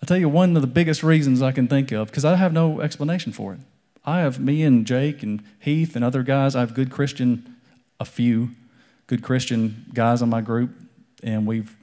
I'll 0.03 0.07
tell 0.07 0.19
you 0.19 0.29
one 0.29 0.55
of 0.55 0.61
the 0.61 0.69
biggest 0.69 1.03
reasons 1.03 1.41
I 1.41 1.53
can 1.53 1.67
think 1.67 1.93
of, 1.93 2.09
because 2.09 2.27
I 2.27 2.37
have 2.37 2.53
no 2.53 2.83
explanation 2.83 3.33
for 3.33 3.55
it. 3.55 3.61
I 4.05 4.19
have 4.19 4.39
me 4.39 4.65
and 4.65 4.87
Jake 4.87 5.23
and 5.23 5.43
Heath 5.59 5.97
and 5.97 6.05
other 6.05 6.23
guys, 6.23 6.55
I 6.55 6.61
have 6.61 6.75
good 6.75 6.91
Christian, 6.91 7.57
a 7.99 8.05
few 8.05 8.51
good 9.07 9.23
Christian 9.23 9.87
guys 9.95 10.21
in 10.21 10.29
my 10.29 10.43
group 10.43 10.73
and 11.23 11.47
we've 11.47 11.75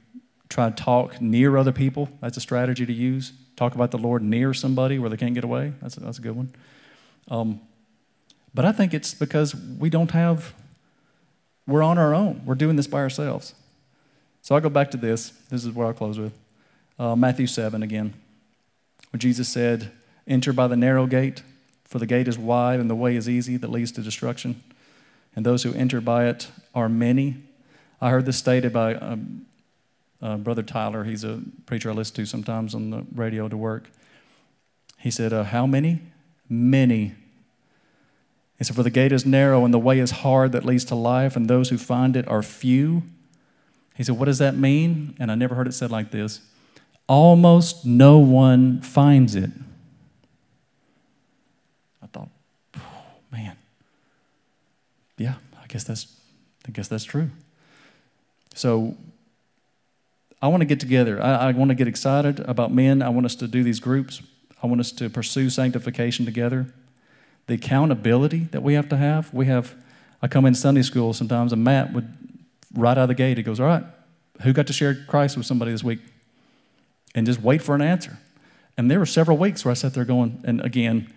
tried 0.48 0.76
to 0.76 0.84
talk 0.84 1.20
near 1.20 1.56
other 1.56 1.72
people. 1.72 2.08
That's 2.20 2.36
a 2.36 2.40
strategy 2.40 2.86
to 2.86 2.92
use. 2.92 3.32
Talk 3.56 3.74
about 3.74 3.90
the 3.90 3.98
Lord 3.98 4.22
near 4.22 4.54
somebody 4.54 5.00
where 5.00 5.10
they 5.10 5.16
can't 5.16 5.34
get 5.34 5.42
away. 5.42 5.72
That's 5.82 5.96
a, 5.96 6.00
that's 6.00 6.18
a 6.20 6.22
good 6.22 6.36
one. 6.36 6.54
Um, 7.26 7.60
but 8.54 8.64
I 8.64 8.72
think 8.72 8.94
it's 8.94 9.12
because 9.12 9.54
we 9.54 9.90
don't 9.90 10.12
have, 10.12 10.54
we're 11.66 11.82
on 11.82 11.98
our 11.98 12.14
own. 12.14 12.42
We're 12.46 12.54
doing 12.54 12.76
this 12.76 12.86
by 12.86 12.98
ourselves. 12.98 13.54
So 14.42 14.54
I 14.54 14.60
go 14.60 14.68
back 14.68 14.90
to 14.92 14.96
this. 14.96 15.30
This 15.50 15.64
is 15.64 15.72
what 15.72 15.86
I'll 15.86 15.92
close 15.92 16.18
with. 16.18 16.32
Uh, 16.98 17.16
Matthew 17.16 17.48
7 17.48 17.82
again, 17.82 18.14
where 19.10 19.18
Jesus 19.18 19.48
said, 19.48 19.90
Enter 20.26 20.52
by 20.52 20.68
the 20.68 20.76
narrow 20.76 21.06
gate, 21.06 21.42
for 21.84 21.98
the 21.98 22.06
gate 22.06 22.28
is 22.28 22.38
wide 22.38 22.80
and 22.80 22.88
the 22.88 22.94
way 22.94 23.16
is 23.16 23.28
easy 23.28 23.56
that 23.56 23.70
leads 23.70 23.92
to 23.92 24.02
destruction. 24.02 24.62
And 25.36 25.44
those 25.44 25.64
who 25.64 25.74
enter 25.74 26.00
by 26.00 26.26
it 26.26 26.48
are 26.74 26.88
many. 26.88 27.36
I 28.00 28.10
heard 28.10 28.26
this 28.26 28.36
stated 28.36 28.72
by 28.72 28.94
um, 28.94 29.46
uh, 30.22 30.36
Brother 30.36 30.62
Tyler. 30.62 31.04
He's 31.04 31.24
a 31.24 31.40
preacher 31.66 31.90
I 31.90 31.94
listen 31.94 32.14
to 32.16 32.26
sometimes 32.26 32.74
on 32.74 32.90
the 32.90 33.04
radio 33.14 33.48
to 33.48 33.56
work. 33.56 33.90
He 34.98 35.10
said, 35.10 35.32
uh, 35.32 35.44
How 35.44 35.66
many? 35.66 36.02
Many. 36.48 37.14
He 38.58 38.64
said, 38.64 38.76
For 38.76 38.82
the 38.82 38.90
gate 38.90 39.12
is 39.12 39.26
narrow 39.26 39.64
and 39.64 39.74
the 39.74 39.78
way 39.78 39.98
is 39.98 40.10
hard 40.10 40.52
that 40.52 40.64
leads 40.64 40.84
to 40.86 40.94
life, 40.94 41.36
and 41.36 41.48
those 41.48 41.70
who 41.70 41.78
find 41.78 42.16
it 42.16 42.26
are 42.28 42.42
few. 42.42 43.02
He 43.94 44.04
said, 44.04 44.18
What 44.18 44.26
does 44.26 44.38
that 44.38 44.56
mean? 44.56 45.16
And 45.18 45.30
I 45.30 45.34
never 45.34 45.54
heard 45.54 45.66
it 45.66 45.74
said 45.74 45.90
like 45.90 46.10
this 46.10 46.40
almost 47.08 47.84
no 47.84 48.18
one 48.18 48.80
finds 48.80 49.34
it. 49.34 49.50
I 52.02 52.06
thought, 52.06 52.28
oh, 52.76 52.80
man, 53.30 53.56
yeah, 55.18 55.34
I 55.62 55.66
guess 55.66 55.84
that's, 55.84 56.06
I 56.66 56.70
guess 56.70 56.88
that's 56.88 57.04
true. 57.04 57.30
So 58.54 58.96
I 60.40 60.48
want 60.48 60.60
to 60.60 60.66
get 60.66 60.80
together. 60.80 61.22
I, 61.22 61.48
I 61.48 61.52
want 61.52 61.70
to 61.70 61.74
get 61.74 61.88
excited 61.88 62.40
about 62.40 62.72
men. 62.72 63.02
I 63.02 63.08
want 63.08 63.26
us 63.26 63.34
to 63.36 63.48
do 63.48 63.62
these 63.62 63.80
groups. 63.80 64.22
I 64.62 64.66
want 64.66 64.80
us 64.80 64.92
to 64.92 65.10
pursue 65.10 65.50
sanctification 65.50 66.24
together. 66.24 66.72
The 67.46 67.54
accountability 67.54 68.48
that 68.52 68.62
we 68.62 68.74
have 68.74 68.88
to 68.88 68.96
have. 68.96 69.32
We 69.32 69.46
have, 69.46 69.74
I 70.22 70.28
come 70.28 70.46
in 70.46 70.54
Sunday 70.54 70.82
school 70.82 71.12
sometimes, 71.12 71.52
and 71.52 71.62
Matt 71.62 71.92
would, 71.92 72.12
right 72.74 72.92
out 72.92 72.98
of 72.98 73.08
the 73.08 73.14
gate, 73.14 73.36
he 73.36 73.42
goes, 73.42 73.60
All 73.60 73.66
right, 73.66 73.84
who 74.42 74.52
got 74.52 74.66
to 74.66 74.72
share 74.72 74.94
Christ 74.94 75.36
with 75.36 75.46
somebody 75.46 75.72
this 75.72 75.84
week? 75.84 76.00
And 77.14 77.26
just 77.26 77.40
wait 77.40 77.62
for 77.62 77.74
an 77.74 77.82
answer. 77.82 78.18
And 78.76 78.90
there 78.90 78.98
were 78.98 79.06
several 79.06 79.36
weeks 79.36 79.64
where 79.64 79.70
I 79.70 79.74
sat 79.74 79.94
there 79.94 80.04
going, 80.04 80.42
and 80.44 80.60
again, 80.60 81.12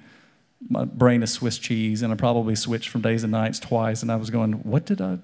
my 0.70 0.86
brain 0.86 1.24
is 1.24 1.32
Swiss 1.32 1.58
cheese, 1.58 2.02
and 2.02 2.12
I 2.12 2.16
probably 2.16 2.56
switched 2.56 2.90
from 2.90 3.02
days 3.02 3.24
and 3.24 3.32
nights 3.32 3.60
twice, 3.60 4.02
and 4.02 4.12
I 4.12 4.16
was 4.16 4.30
going, 4.30 4.54
What 4.54 4.86
did 4.86 5.02
I? 5.02 5.20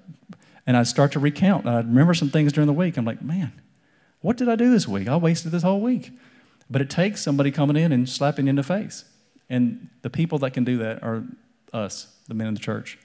And 0.66 0.76
I'd 0.76 0.86
start 0.86 1.12
to 1.12 1.20
recount. 1.20 1.66
And 1.66 1.76
I'd 1.76 1.86
remember 1.86 2.14
some 2.14 2.30
things 2.30 2.52
during 2.52 2.66
the 2.66 2.72
week. 2.72 2.96
I'm 2.96 3.04
like, 3.04 3.22
Man, 3.22 3.52
what 4.20 4.36
did 4.36 4.48
I 4.48 4.56
do 4.56 4.70
this 4.70 4.88
week? 4.88 5.08
I 5.08 5.16
wasted 5.16 5.52
this 5.52 5.62
whole 5.62 5.80
week. 5.80 6.12
But 6.70 6.80
it 6.80 6.88
takes 6.88 7.20
somebody 7.20 7.50
coming 7.50 7.76
in 7.76 7.92
and 7.92 8.08
slapping 8.08 8.46
you 8.46 8.50
in 8.50 8.56
the 8.56 8.62
face. 8.62 9.04
And 9.48 9.88
the 10.02 10.10
people 10.10 10.38
that 10.38 10.52
can 10.52 10.64
do 10.64 10.78
that 10.78 11.02
are 11.02 11.24
us, 11.72 12.14
the 12.28 12.34
men 12.34 12.48
in 12.48 12.54
the 12.54 12.60
church. 12.60 12.98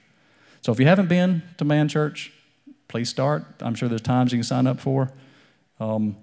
So 0.62 0.72
if 0.72 0.80
you 0.80 0.86
haven't 0.86 1.08
been 1.08 1.42
to 1.58 1.64
Man 1.64 1.88
Church, 1.88 2.32
please 2.88 3.08
start. 3.08 3.44
I'm 3.60 3.74
sure 3.74 3.88
there's 3.88 4.00
times 4.00 4.32
you 4.32 4.38
can 4.38 4.44
sign 4.44 4.66
up 4.66 4.80
for. 4.80 5.10
Um, 5.78 6.16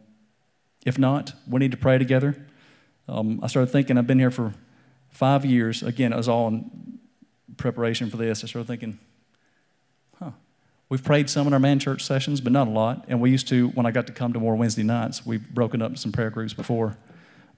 if 0.86 0.98
not, 1.00 1.34
we 1.50 1.60
need 1.60 1.72
to 1.72 1.78
pray 1.78 1.98
together. 1.98 2.46
Um, 3.08 3.40
I 3.42 3.48
started 3.48 3.72
thinking, 3.72 3.98
I've 3.98 4.08
been 4.08 4.20
here 4.20 4.32
for 4.32 4.54
five 5.10 5.46
years. 5.46 5.82
Again, 5.82 6.14
it 6.14 6.18
was 6.18 6.30
all 6.30 6.48
in 6.48 7.00
preparation 7.58 8.10
for 8.10 8.18
this. 8.18 8.44
I 8.44 8.48
started 8.48 8.68
thinking, 8.68 9.00
huh, 10.20 10.32
We've 10.90 11.04
prayed 11.04 11.30
some 11.30 11.48
in 11.48 11.54
our 11.54 11.60
man 11.60 11.80
church 11.80 12.04
sessions, 12.04 12.40
but 12.40 12.54
not 12.54 12.68
a 12.68 12.72
lot. 12.72 13.06
And 13.10 13.20
we 13.20 13.30
used 13.30 13.48
to, 13.50 13.70
when 13.70 13.86
I 13.86 13.92
got 13.92 14.08
to 14.08 14.14
come 14.14 14.32
to 14.34 14.40
more 14.40 14.56
Wednesday 14.56 14.84
nights, 14.84 15.26
we've 15.26 15.48
broken 15.50 15.82
up 15.82 15.98
some 15.98 16.12
prayer 16.12 16.30
groups 16.30 16.54
before. 16.54 16.98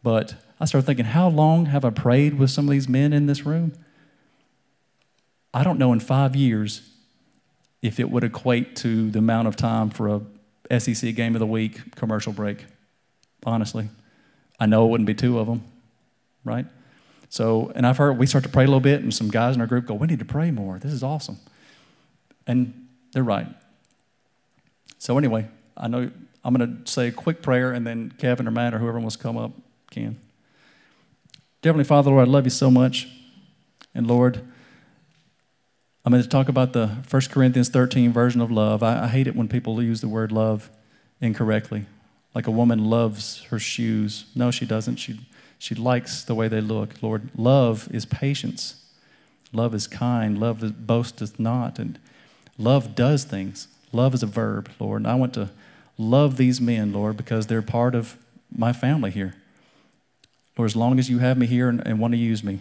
But 0.02 0.36
I 0.60 0.66
started 0.66 0.86
thinking, 0.86 1.06
how 1.06 1.30
long 1.30 1.68
have 1.68 1.86
I 1.86 1.90
prayed 1.90 2.38
with 2.38 2.50
some 2.52 2.66
of 2.66 2.72
these 2.72 2.88
men 2.88 3.14
in 3.14 3.26
this 3.26 3.46
room? 3.46 3.74
I 5.54 5.64
don't 5.64 5.80
know 5.80 5.94
in 5.94 6.00
five 6.00 6.36
years 6.36 6.90
if 7.82 8.00
it 8.00 8.10
would 8.10 8.24
equate 8.24 8.76
to 8.78 9.10
the 9.10 9.20
amount 9.20 9.48
of 9.48 9.56
time 9.56 9.90
for 9.90 10.22
a 10.70 10.80
SEC 10.80 11.16
game 11.16 11.36
of 11.36 11.40
the 11.40 11.48
week 11.48 11.96
commercial 11.96 12.34
break. 12.34 12.66
Honestly, 13.46 13.90
I 14.60 14.66
know 14.66 14.86
it 14.86 14.90
wouldn't 14.90 15.08
be 15.08 15.14
two 15.14 15.40
of 15.40 15.48
them, 15.48 15.64
right? 16.44 16.66
So, 17.30 17.72
and 17.76 17.88
I've 17.88 17.98
heard 17.98 18.18
we 18.18 18.26
start 18.26 18.44
to 18.44 18.50
pray 18.50 18.64
a 18.64 18.68
little 18.68 18.80
bit, 18.80 19.02
and 19.02 19.14
some 19.14 19.30
guys 19.30 19.56
in 19.56 19.62
our 19.62 19.68
group 19.68 19.86
go, 19.86 19.94
"We 19.94 20.08
need 20.08 20.20
to 20.20 20.26
pray 20.26 20.52
more. 20.52 20.78
This 20.78 20.92
is 20.92 21.04
awesome." 21.04 21.38
And 22.46 22.88
they're 23.14 23.24
right. 23.24 23.48
So, 24.98 25.18
anyway, 25.18 25.48
I 25.78 25.88
know 25.88 26.12
I'm 26.44 26.54
going 26.54 26.84
to 26.84 26.92
say 26.92 27.08
a 27.08 27.12
quick 27.12 27.42
prayer, 27.42 27.72
and 27.72 27.88
then 27.88 28.14
Kevin 28.18 28.48
or 28.48 28.52
Matt 28.52 28.74
or 28.74 28.80
whoever 28.80 29.00
wants 29.00 29.16
to 29.16 29.24
come 29.24 29.38
up 29.38 29.52
can. 29.90 30.20
Definitely, 31.62 31.86
Father, 31.86 32.12
Lord, 32.12 32.28
I 32.28 32.32
love 32.32 32.46
you 32.46 32.52
so 32.52 32.72
much. 32.72 33.08
And 33.94 34.08
Lord, 34.08 34.42
I'm 36.06 36.12
going 36.12 36.24
to 36.24 36.30
talk 36.30 36.48
about 36.48 36.74
the 36.74 36.88
1 36.88 37.22
Corinthians 37.32 37.70
13 37.70 38.14
version 38.14 38.42
of 38.42 38.52
love. 38.52 38.82
I, 38.82 39.06
I 39.06 39.08
hate 39.08 39.28
it 39.28 39.36
when 39.36 39.48
people 39.48 39.82
use 39.82 40.02
the 40.02 40.08
word 40.08 40.32
love 40.32 40.70
incorrectly. 41.20 41.86
Like 42.34 42.48
a 42.48 42.52
woman 42.52 42.86
loves 42.90 43.44
her 43.50 43.60
shoes. 43.60 44.26
No, 44.36 44.52
she 44.52 44.66
doesn't. 44.66 44.98
She, 44.98 45.20
she 45.58 45.76
likes 45.76 46.24
the 46.24 46.36
way 46.36 46.48
they 46.48 46.62
look. 46.62 47.02
Lord, 47.02 47.30
love 47.36 47.88
is 47.92 48.06
patience. 48.06 48.76
Love 49.52 49.74
is 49.74 49.88
kind. 49.88 50.38
Love 50.38 50.86
boasteth 50.86 51.40
not. 51.40 51.80
And 51.80 52.00
Love 52.60 52.94
does 52.94 53.24
things. 53.24 53.70
Love 53.94 54.14
is 54.14 54.22
a 54.22 54.28
verb, 54.28 54.70
Lord. 54.80 55.02
And 55.02 55.08
I 55.08 55.16
want 55.16 55.34
to 55.36 55.50
love 55.98 56.36
these 56.36 56.60
men, 56.60 56.92
Lord, 56.92 57.16
because 57.16 57.48
they're 57.48 57.62
part 57.62 57.96
of 57.96 58.18
my 58.56 58.74
family 58.74 59.10
here. 59.10 59.34
Lord, 60.58 60.70
as 60.70 60.76
long 60.76 61.00
as 61.00 61.10
you 61.10 61.20
have 61.20 61.38
me 61.38 61.48
here 61.48 61.70
and, 61.70 61.86
and 61.86 62.00
want 62.00 62.14
to 62.14 62.18
use 62.18 62.44
me, 62.44 62.60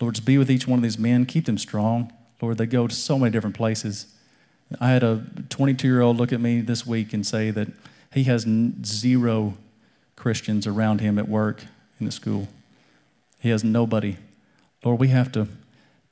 Lord, 0.00 0.14
just 0.16 0.26
be 0.26 0.36
with 0.36 0.50
each 0.50 0.66
one 0.66 0.78
of 0.78 0.82
these 0.82 0.98
men. 0.98 1.26
Keep 1.26 1.46
them 1.46 1.58
strong. 1.58 2.12
Lord, 2.40 2.58
they 2.58 2.66
go 2.66 2.86
to 2.86 2.94
so 2.94 3.18
many 3.18 3.30
different 3.30 3.56
places. 3.56 4.06
I 4.80 4.90
had 4.90 5.02
a 5.02 5.24
22 5.48 5.86
year 5.86 6.00
old 6.00 6.16
look 6.16 6.32
at 6.32 6.40
me 6.40 6.60
this 6.60 6.86
week 6.86 7.12
and 7.12 7.26
say 7.26 7.50
that 7.50 7.68
he 8.12 8.24
has 8.24 8.46
zero 8.84 9.54
Christians 10.16 10.66
around 10.66 11.00
him 11.00 11.18
at 11.18 11.28
work 11.28 11.64
in 12.00 12.06
the 12.06 12.12
school. 12.12 12.48
He 13.38 13.50
has 13.50 13.64
nobody. 13.64 14.16
Lord, 14.84 15.00
we 15.00 15.08
have 15.08 15.32
to 15.32 15.48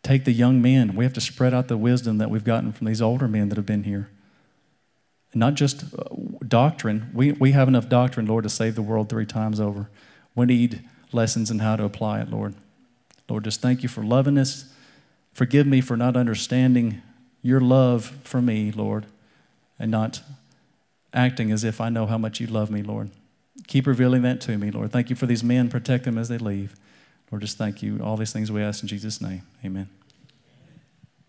take 0.02 0.24
the 0.24 0.32
young 0.32 0.62
men. 0.62 0.94
We 0.94 1.04
have 1.04 1.12
to 1.14 1.20
spread 1.20 1.52
out 1.52 1.68
the 1.68 1.76
wisdom 1.76 2.18
that 2.18 2.30
we've 2.30 2.44
gotten 2.44 2.72
from 2.72 2.86
these 2.86 3.02
older 3.02 3.28
men 3.28 3.48
that 3.48 3.56
have 3.56 3.66
been 3.66 3.84
here. 3.84 4.08
Not 5.34 5.54
just 5.54 5.84
uh, 5.96 6.04
doctrine. 6.46 7.10
We, 7.14 7.32
we 7.32 7.52
have 7.52 7.68
enough 7.68 7.88
doctrine, 7.88 8.26
Lord, 8.26 8.44
to 8.44 8.50
save 8.50 8.74
the 8.74 8.82
world 8.82 9.08
three 9.08 9.26
times 9.26 9.60
over. 9.60 9.88
We 10.40 10.46
need 10.46 10.80
lessons 11.12 11.50
in 11.50 11.58
how 11.58 11.76
to 11.76 11.84
apply 11.84 12.22
it, 12.22 12.30
Lord. 12.30 12.54
Lord, 13.28 13.44
just 13.44 13.60
thank 13.60 13.82
you 13.82 13.90
for 13.90 14.02
loving 14.02 14.38
us. 14.38 14.72
Forgive 15.34 15.66
me 15.66 15.82
for 15.82 15.98
not 15.98 16.16
understanding 16.16 17.02
your 17.42 17.60
love 17.60 18.16
for 18.24 18.40
me, 18.40 18.72
Lord, 18.72 19.04
and 19.78 19.90
not 19.90 20.22
acting 21.12 21.52
as 21.52 21.62
if 21.62 21.78
I 21.78 21.90
know 21.90 22.06
how 22.06 22.16
much 22.16 22.40
you 22.40 22.46
love 22.46 22.70
me, 22.70 22.82
Lord. 22.82 23.10
Keep 23.66 23.86
revealing 23.86 24.22
that 24.22 24.40
to 24.42 24.56
me, 24.56 24.70
Lord. 24.70 24.92
Thank 24.92 25.10
you 25.10 25.16
for 25.16 25.26
these 25.26 25.44
men. 25.44 25.68
Protect 25.68 26.04
them 26.04 26.16
as 26.16 26.30
they 26.30 26.38
leave. 26.38 26.74
Lord, 27.30 27.42
just 27.42 27.58
thank 27.58 27.82
you. 27.82 28.00
All 28.02 28.16
these 28.16 28.32
things 28.32 28.50
we 28.50 28.62
ask 28.62 28.82
in 28.82 28.88
Jesus' 28.88 29.20
name. 29.20 29.42
Amen. 29.62 29.90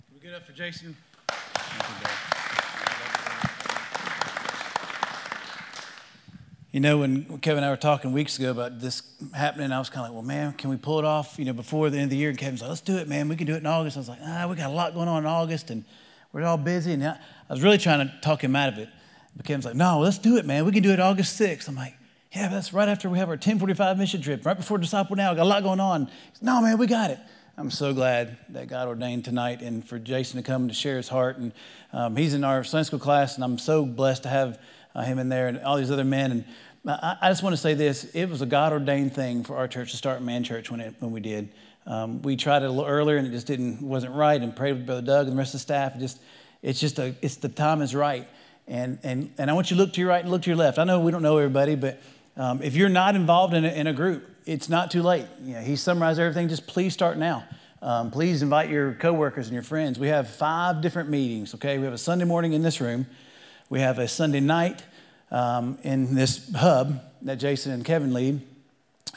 Can 0.08 0.14
we 0.14 0.20
get 0.22 0.34
up 0.34 0.46
for 0.46 0.54
Jason? 0.54 0.96
You 6.72 6.80
know, 6.80 7.00
when 7.00 7.40
Kevin 7.40 7.58
and 7.58 7.66
I 7.66 7.70
were 7.70 7.76
talking 7.76 8.14
weeks 8.14 8.40
ago 8.40 8.50
about 8.50 8.80
this 8.80 9.04
happening, 9.34 9.74
I 9.74 9.80
was 9.80 9.90
kind 9.90 10.06
of 10.06 10.12
like, 10.12 10.14
well, 10.14 10.26
man, 10.26 10.54
can 10.54 10.70
we 10.70 10.78
pull 10.78 11.00
it 11.00 11.06
off, 11.06 11.38
you 11.38 11.44
know, 11.44 11.52
before 11.52 11.90
the 11.90 11.98
end 11.98 12.06
of 12.06 12.10
the 12.12 12.16
year? 12.16 12.30
And 12.30 12.38
Kevin's 12.38 12.62
like, 12.62 12.70
let's 12.70 12.80
do 12.80 12.96
it, 12.98 13.10
man. 13.10 13.28
We 13.28 13.36
can 13.36 13.46
do 13.46 13.56
it 13.56 13.58
in 13.58 13.66
August. 13.66 13.98
I 13.98 14.00
was 14.00 14.08
like, 14.08 14.20
ah, 14.24 14.48
we 14.50 14.56
got 14.56 14.70
a 14.70 14.74
lot 14.74 14.94
going 14.94 15.10
on 15.10 15.24
in 15.24 15.26
August, 15.26 15.70
and 15.70 15.84
we're 16.32 16.44
all 16.44 16.56
busy. 16.56 16.94
And 16.94 17.06
I 17.06 17.18
was 17.50 17.62
really 17.62 17.78
trying 17.78 18.08
to 18.08 18.14
talk 18.22 18.42
him 18.42 18.56
out 18.56 18.72
of 18.72 18.80
it. 18.80 18.88
But 19.36 19.46
Kevin's 19.46 19.66
like, 19.66 19.76
no, 19.76 20.00
let's 20.00 20.18
do 20.18 20.38
it, 20.38 20.46
man. 20.46 20.64
We 20.64 20.72
can 20.72 20.82
do 20.82 20.92
it 20.92 21.02
August 21.02 21.38
6th. 21.38 21.68
I'm 21.68 21.76
like, 21.76 21.94
yeah, 22.32 22.48
but 22.48 22.56
that's 22.56 22.72
right 22.72 22.88
after 22.88 23.10
we 23.10 23.18
have 23.18 23.28
our 23.28 23.36
1045 23.36 23.98
mission 23.98 24.22
trip, 24.22 24.46
right 24.46 24.56
before 24.56 24.78
Disciple 24.78 25.18
Now. 25.18 25.34
Got 25.34 25.44
a 25.44 25.50
lot 25.50 25.64
going 25.64 25.82
on. 25.82 26.10
No, 26.42 26.62
man, 26.62 26.78
we 26.78 26.88
got 26.88 27.12
it. 27.12 27.20
I'm 27.58 27.70
so 27.70 27.94
glad 27.94 28.38
that 28.50 28.70
God 28.70 28.88
ordained 28.88 29.26
tonight 29.26 29.62
and 29.62 29.86
for 29.86 30.00
Jason 30.00 30.42
to 30.42 30.44
come 30.44 30.70
to 30.70 30.74
share 30.74 30.96
his 30.96 31.10
heart. 31.10 31.38
And 31.38 31.52
um, 31.92 32.16
he's 32.16 32.34
in 32.34 32.46
our 32.46 32.64
Sunday 32.64 32.86
school 32.86 33.00
class, 33.00 33.36
and 33.36 33.44
I'm 33.44 33.58
so 33.58 33.86
blessed 33.86 34.24
to 34.24 34.30
have 34.30 34.58
uh, 34.96 35.04
him 35.04 35.20
in 35.20 35.30
there 35.30 35.48
and 35.48 35.60
all 35.60 35.78
these 35.78 35.92
other 35.92 36.04
men. 36.04 36.32
And 36.32 36.46
I, 36.86 37.18
I 37.22 37.30
just 37.30 37.44
want 37.44 37.54
to 37.54 37.62
say 37.62 37.74
this 37.74 38.06
it 38.14 38.30
was 38.30 38.42
a 38.42 38.46
God 38.46 38.74
ordained 38.74 39.14
thing 39.14 39.44
for 39.44 39.58
our 39.58 39.68
church 39.68 39.92
to 39.92 39.98
start 39.98 40.22
Man 40.22 40.44
Church 40.44 40.72
when, 40.72 40.80
it, 40.80 40.96
when 41.00 41.12
we 41.12 41.20
did. 41.20 41.50
Um, 41.86 42.22
we 42.22 42.36
tried 42.36 42.64
it 42.64 42.66
a 42.66 42.70
little 42.70 42.86
earlier 42.86 43.18
and 43.18 43.26
it 43.26 43.32
just 43.32 43.48
didn't 43.48 43.82
wasn't 43.82 44.14
right 44.14 44.40
and 44.40 44.56
prayed 44.56 44.74
with 44.74 44.86
Brother 44.86 45.02
Doug 45.02 45.28
and 45.28 45.36
the 45.36 45.40
rest 45.40 45.54
of 45.54 45.60
the 45.60 45.64
staff. 45.64 45.96
It 45.96 46.00
just 46.00 46.22
it's 46.62 46.80
just 46.80 47.00
a 47.00 47.16
it's 47.22 47.38
the 47.38 47.50
time 47.50 47.82
is 47.82 47.96
right. 47.96 48.28
And 48.68 49.00
and 49.04 49.34
and 49.38 49.50
I 49.50 49.54
want 49.54 49.72
you 49.72 49.78
to 49.78 49.84
look 49.84 49.94
to 49.94 50.02
your 50.02 50.10
right 50.10 50.22
and 50.22 50.30
look 50.30 50.44
to 50.44 50.50
your 50.50 50.58
left. 50.58 50.78
I 50.78 50.84
know 50.84 51.00
we 51.00 51.12
don't 51.12 51.24
know 51.24 51.38
everybody, 51.38 51.76
but 51.76 52.02
um, 52.38 52.62
if 52.62 52.76
you're 52.76 52.90
not 52.90 53.16
involved 53.16 53.54
in 53.54 53.66
a, 53.66 53.70
in 53.70 53.88
a 53.88 53.94
group, 53.94 54.30
it's 54.46 54.70
not 54.70 54.92
too 54.92 55.02
late. 55.02 55.26
You 55.44 55.56
know, 55.56 55.62
he 55.62 55.76
summarized 55.76 56.20
everything. 56.20 56.50
Just 56.50 56.68
please 56.68 56.94
start 56.94 57.18
now. 57.18 57.46
Um, 57.82 58.12
please 58.12 58.44
invite 58.44 58.70
your 58.70 58.94
coworkers 58.94 59.48
and 59.48 59.54
your 59.54 59.64
friends. 59.64 59.98
We 59.98 60.10
have 60.10 60.30
five 60.30 60.82
different 60.82 61.10
meetings. 61.10 61.56
Okay, 61.56 61.80
we 61.80 61.86
have 61.86 61.94
a 61.94 61.98
Sunday 61.98 62.26
morning 62.26 62.54
in 62.54 62.62
this 62.62 62.80
room. 62.80 63.08
We 63.72 63.80
have 63.80 64.00
a 64.00 64.08
Sunday 64.10 64.42
night 64.42 64.84
um, 65.32 65.78
in 65.84 66.14
this 66.14 66.52
hub 66.54 67.02
that 67.22 67.38
Jason 67.38 67.72
and 67.72 67.86
Kevin 67.86 68.14
lead. 68.14 68.42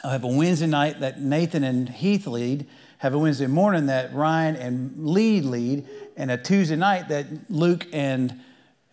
I'll 0.01 0.11
have 0.11 0.23
a 0.23 0.29
Wednesday 0.29 0.65
night 0.65 1.01
that 1.01 1.19
Nathan 1.19 1.65
and 1.65 1.89
Heath 1.89 2.25
lead, 2.25 2.65
have 2.99 3.13
a 3.13 3.19
Wednesday 3.19 3.47
morning 3.47 3.87
that 3.87 4.13
Ryan 4.13 4.55
and 4.55 5.09
Lee 5.09 5.41
lead, 5.41 5.85
and 6.15 6.31
a 6.31 6.37
Tuesday 6.37 6.77
night 6.77 7.09
that 7.09 7.25
Luke 7.49 7.85
and 7.91 8.39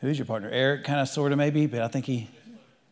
who's 0.01 0.19
your 0.19 0.27
partner? 0.27 0.51
Eric, 0.51 0.83
kind 0.83 0.99
of, 0.99 1.07
sort 1.07 1.31
of, 1.31 1.39
maybe, 1.39 1.67
but 1.67 1.81
I 1.81 1.87
think 1.87 2.07
he 2.07 2.29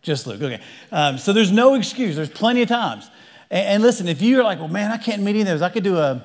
just 0.01 0.29
Luke. 0.29 0.41
Okay. 0.41 0.63
Um, 0.93 1.19
so 1.19 1.33
there's 1.33 1.51
no 1.51 1.75
excuse. 1.75 2.15
There's 2.15 2.31
plenty 2.31 2.63
of 2.63 2.69
times. 2.69 3.11
And, 3.51 3.67
and, 3.67 3.83
listen, 3.83 4.07
if 4.07 4.23
you're 4.23 4.45
like, 4.45 4.61
well, 4.61 4.69
man, 4.69 4.93
I 4.93 4.97
can't 4.97 5.23
meet 5.23 5.31
any 5.31 5.41
of 5.41 5.49
those. 5.49 5.63
I 5.63 5.71
could 5.71 5.83
do 5.83 5.99
a 5.99 6.25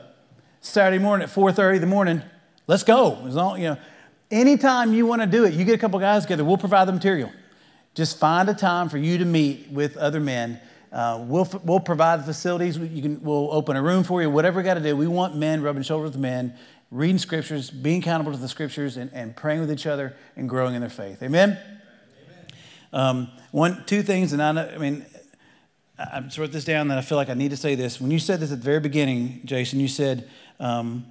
Saturday 0.62 1.02
morning 1.02 1.28
at 1.28 1.34
4:30 1.34 1.76
in 1.78 1.82
the 1.82 1.88
morning. 1.88 2.22
Let's 2.68 2.84
go. 2.84 3.26
As 3.26 3.34
long, 3.34 3.60
you 3.60 3.70
know, 3.70 3.78
anytime 4.32 4.94
you 4.94 5.06
want 5.06 5.22
to 5.22 5.28
do 5.28 5.46
it, 5.46 5.54
you 5.54 5.66
get 5.66 5.76
a 5.76 5.78
couple 5.78 6.00
guys 6.00 6.24
together. 6.24 6.44
We'll 6.44 6.58
provide 6.58 6.88
the 6.88 6.94
material. 6.94 7.32
Just 7.94 8.18
find 8.18 8.50
a 8.50 8.54
time 8.54 8.90
for 8.90 8.98
you 8.98 9.18
to 9.18 9.26
meet 9.26 9.70
with 9.72 9.96
other 9.98 10.20
men. 10.20 10.60
Uh, 10.92 11.24
we'll, 11.28 11.50
we'll 11.64 11.80
provide 11.80 12.20
the 12.20 12.24
facilities. 12.24 12.78
You 12.78 13.02
can, 13.02 13.22
we'll 13.22 13.50
open 13.52 13.76
a 13.76 13.82
room 13.82 14.04
for 14.04 14.22
you, 14.22 14.30
whatever 14.30 14.60
we 14.60 14.64
got 14.64 14.76
to 14.76 14.82
do. 14.82 14.96
We 14.96 15.08
want 15.08 15.36
men 15.36 15.62
rubbing 15.62 15.84
shoulders 15.84 16.12
with 16.12 16.20
men, 16.20 16.54
reading 16.92 17.18
scriptures, 17.18 17.70
being 17.70 18.02
accountable 18.02 18.32
to 18.32 18.38
the 18.38 18.48
scriptures, 18.48 18.98
and, 18.98 19.12
and 19.14 19.36
praying 19.36 19.62
with 19.62 19.72
each 19.72 19.86
other 19.86 20.16
and 20.36 20.48
growing 20.48 20.76
in 20.76 20.82
their 20.82 20.90
faith. 20.90 21.22
Amen? 21.22 21.58
Um, 22.94 23.30
one, 23.52 23.84
two 23.86 24.04
things, 24.04 24.32
and 24.32 24.42
I, 24.42 24.52
know, 24.54 24.72
I 24.74 24.78
mean, 24.78 25.06
I 25.98 26.22
just 26.22 26.38
wrote 26.38 26.52
this 26.52 26.64
down 26.64 26.88
that 26.90 26.98
I 26.98 27.02
feel 27.02 27.18
like 27.18 27.30
I 27.30 27.34
need 27.34 27.52
to 27.52 27.58
say 27.58 27.76
this. 27.76 28.00
When 28.00 28.12
you 28.12 28.20
said 28.20 28.40
this 28.40 28.52
at 28.52 28.60
the 28.60 28.66
very 28.66 28.80
beginning, 28.80 29.42
Jason, 29.44 29.80
you 29.82 29.90
said, 29.90 30.30
um, 30.60 31.06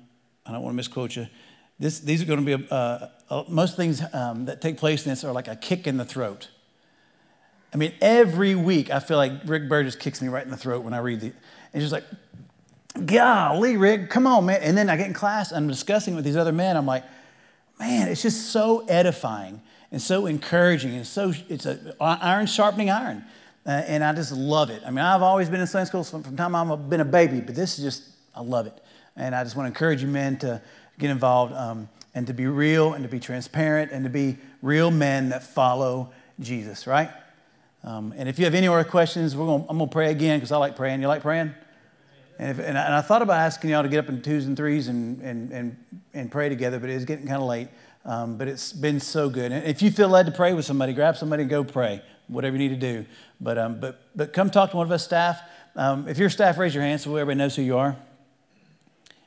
I 0.46 0.52
don't 0.52 0.62
want 0.62 0.72
to 0.72 0.76
misquote 0.76 1.16
you. 1.16 1.26
This, 1.78 2.00
these 2.00 2.22
are 2.22 2.24
going 2.24 2.44
to 2.44 2.58
be, 2.58 2.68
uh, 2.70 3.08
uh, 3.28 3.44
most 3.48 3.76
things 3.76 4.02
um, 4.12 4.44
that 4.44 4.60
take 4.60 4.76
place 4.76 5.04
in 5.04 5.10
this 5.10 5.24
are 5.24 5.32
like 5.32 5.48
a 5.48 5.56
kick 5.56 5.86
in 5.86 5.96
the 5.96 6.04
throat. 6.04 6.48
I 7.72 7.76
mean, 7.76 7.92
every 8.00 8.54
week 8.54 8.90
I 8.90 9.00
feel 9.00 9.16
like 9.16 9.32
Rick 9.46 9.68
Burgess 9.68 9.96
kicks 9.96 10.22
me 10.22 10.28
right 10.28 10.44
in 10.44 10.50
the 10.50 10.56
throat 10.56 10.84
when 10.84 10.94
I 10.94 10.98
read 10.98 11.20
the, 11.20 11.32
and 11.72 11.82
he's 11.82 11.90
like, 11.90 12.04
golly, 13.04 13.76
Rick, 13.76 14.10
come 14.10 14.26
on, 14.26 14.46
man. 14.46 14.60
And 14.62 14.78
then 14.78 14.88
I 14.88 14.96
get 14.96 15.08
in 15.08 15.14
class, 15.14 15.52
I'm 15.52 15.66
discussing 15.66 16.14
with 16.14 16.24
these 16.24 16.36
other 16.36 16.52
men. 16.52 16.76
I'm 16.76 16.86
like, 16.86 17.04
man, 17.80 18.06
it's 18.06 18.22
just 18.22 18.52
so 18.52 18.86
edifying 18.86 19.60
and 19.90 20.00
so 20.00 20.26
encouraging 20.26 20.94
and 20.94 21.06
so, 21.06 21.32
it's 21.48 21.66
iron 22.00 22.46
sharpening 22.46 22.90
iron. 22.90 23.24
Uh, 23.66 23.70
and 23.70 24.04
I 24.04 24.12
just 24.12 24.30
love 24.30 24.70
it. 24.70 24.82
I 24.86 24.90
mean, 24.90 24.98
I've 24.98 25.22
always 25.22 25.48
been 25.48 25.60
in 25.60 25.66
Sunday 25.66 25.86
school 25.86 26.04
from, 26.04 26.22
from 26.22 26.36
time 26.36 26.54
I've 26.54 26.88
been 26.88 27.00
a 27.00 27.04
baby, 27.04 27.40
but 27.40 27.54
this 27.54 27.78
is 27.78 27.84
just, 27.84 28.10
I 28.34 28.42
love 28.42 28.66
it. 28.66 28.78
And 29.16 29.34
I 29.34 29.42
just 29.42 29.56
want 29.56 29.66
to 29.66 29.68
encourage 29.68 30.02
you 30.02 30.08
men 30.08 30.36
to 30.38 30.60
get 30.98 31.10
involved 31.10 31.52
um, 31.54 31.88
and 32.14 32.26
to 32.26 32.34
be 32.34 32.46
real 32.46 32.94
and 32.94 33.02
to 33.04 33.08
be 33.08 33.20
transparent 33.20 33.92
and 33.92 34.04
to 34.04 34.10
be 34.10 34.36
real 34.62 34.90
men 34.90 35.30
that 35.30 35.42
follow 35.42 36.12
Jesus, 36.40 36.86
right? 36.86 37.10
Um, 37.82 38.14
and 38.16 38.28
if 38.28 38.38
you 38.38 38.44
have 38.46 38.54
any 38.54 38.66
other 38.66 38.84
questions, 38.84 39.36
we're 39.36 39.46
gonna, 39.46 39.66
I'm 39.68 39.76
going 39.76 39.90
to 39.90 39.92
pray 39.92 40.10
again 40.10 40.38
because 40.38 40.52
I 40.52 40.56
like 40.56 40.74
praying. 40.74 41.02
You 41.02 41.08
like 41.08 41.22
praying? 41.22 41.54
And, 42.38 42.50
if, 42.50 42.58
and, 42.58 42.76
I, 42.78 42.86
and, 42.86 42.94
I, 42.94 43.00
thought 43.00 43.22
about 43.22 43.38
asking 43.38 43.70
y'all 43.70 43.82
to 43.82 43.88
get 43.88 43.98
up 43.98 44.08
in 44.08 44.20
twos 44.22 44.46
and 44.46 44.56
threes 44.56 44.88
and, 44.88 45.20
and, 45.20 45.52
and, 45.52 45.76
and 46.14 46.32
pray 46.32 46.48
together, 46.48 46.80
but 46.80 46.90
it's 46.90 47.04
getting 47.04 47.26
kind 47.26 47.40
of 47.40 47.46
late. 47.46 47.68
Um, 48.04 48.36
but 48.36 48.48
it's 48.48 48.72
been 48.72 49.00
so 49.00 49.30
good. 49.30 49.52
And 49.52 49.64
if 49.66 49.82
you 49.82 49.90
feel 49.90 50.08
led 50.08 50.26
to 50.26 50.32
pray 50.32 50.52
with 50.52 50.64
somebody, 50.64 50.92
grab 50.92 51.16
somebody 51.16 51.42
and 51.42 51.50
go 51.50 51.62
pray, 51.62 52.02
whatever 52.26 52.56
you 52.56 52.68
need 52.68 52.80
to 52.80 52.92
do. 52.92 53.06
But, 53.40 53.58
um, 53.58 53.80
but, 53.80 54.00
but 54.16 54.32
come 54.32 54.50
talk 54.50 54.72
to 54.72 54.76
one 54.76 54.86
of 54.86 54.92
us 54.92 55.04
staff. 55.04 55.40
Um, 55.76 56.08
if 56.08 56.18
your 56.18 56.30
staff, 56.30 56.58
raise 56.58 56.74
your 56.74 56.82
hand 56.82 57.00
so 57.00 57.14
everybody 57.16 57.38
knows 57.38 57.54
who 57.56 57.62
you 57.62 57.78
are. 57.78 57.96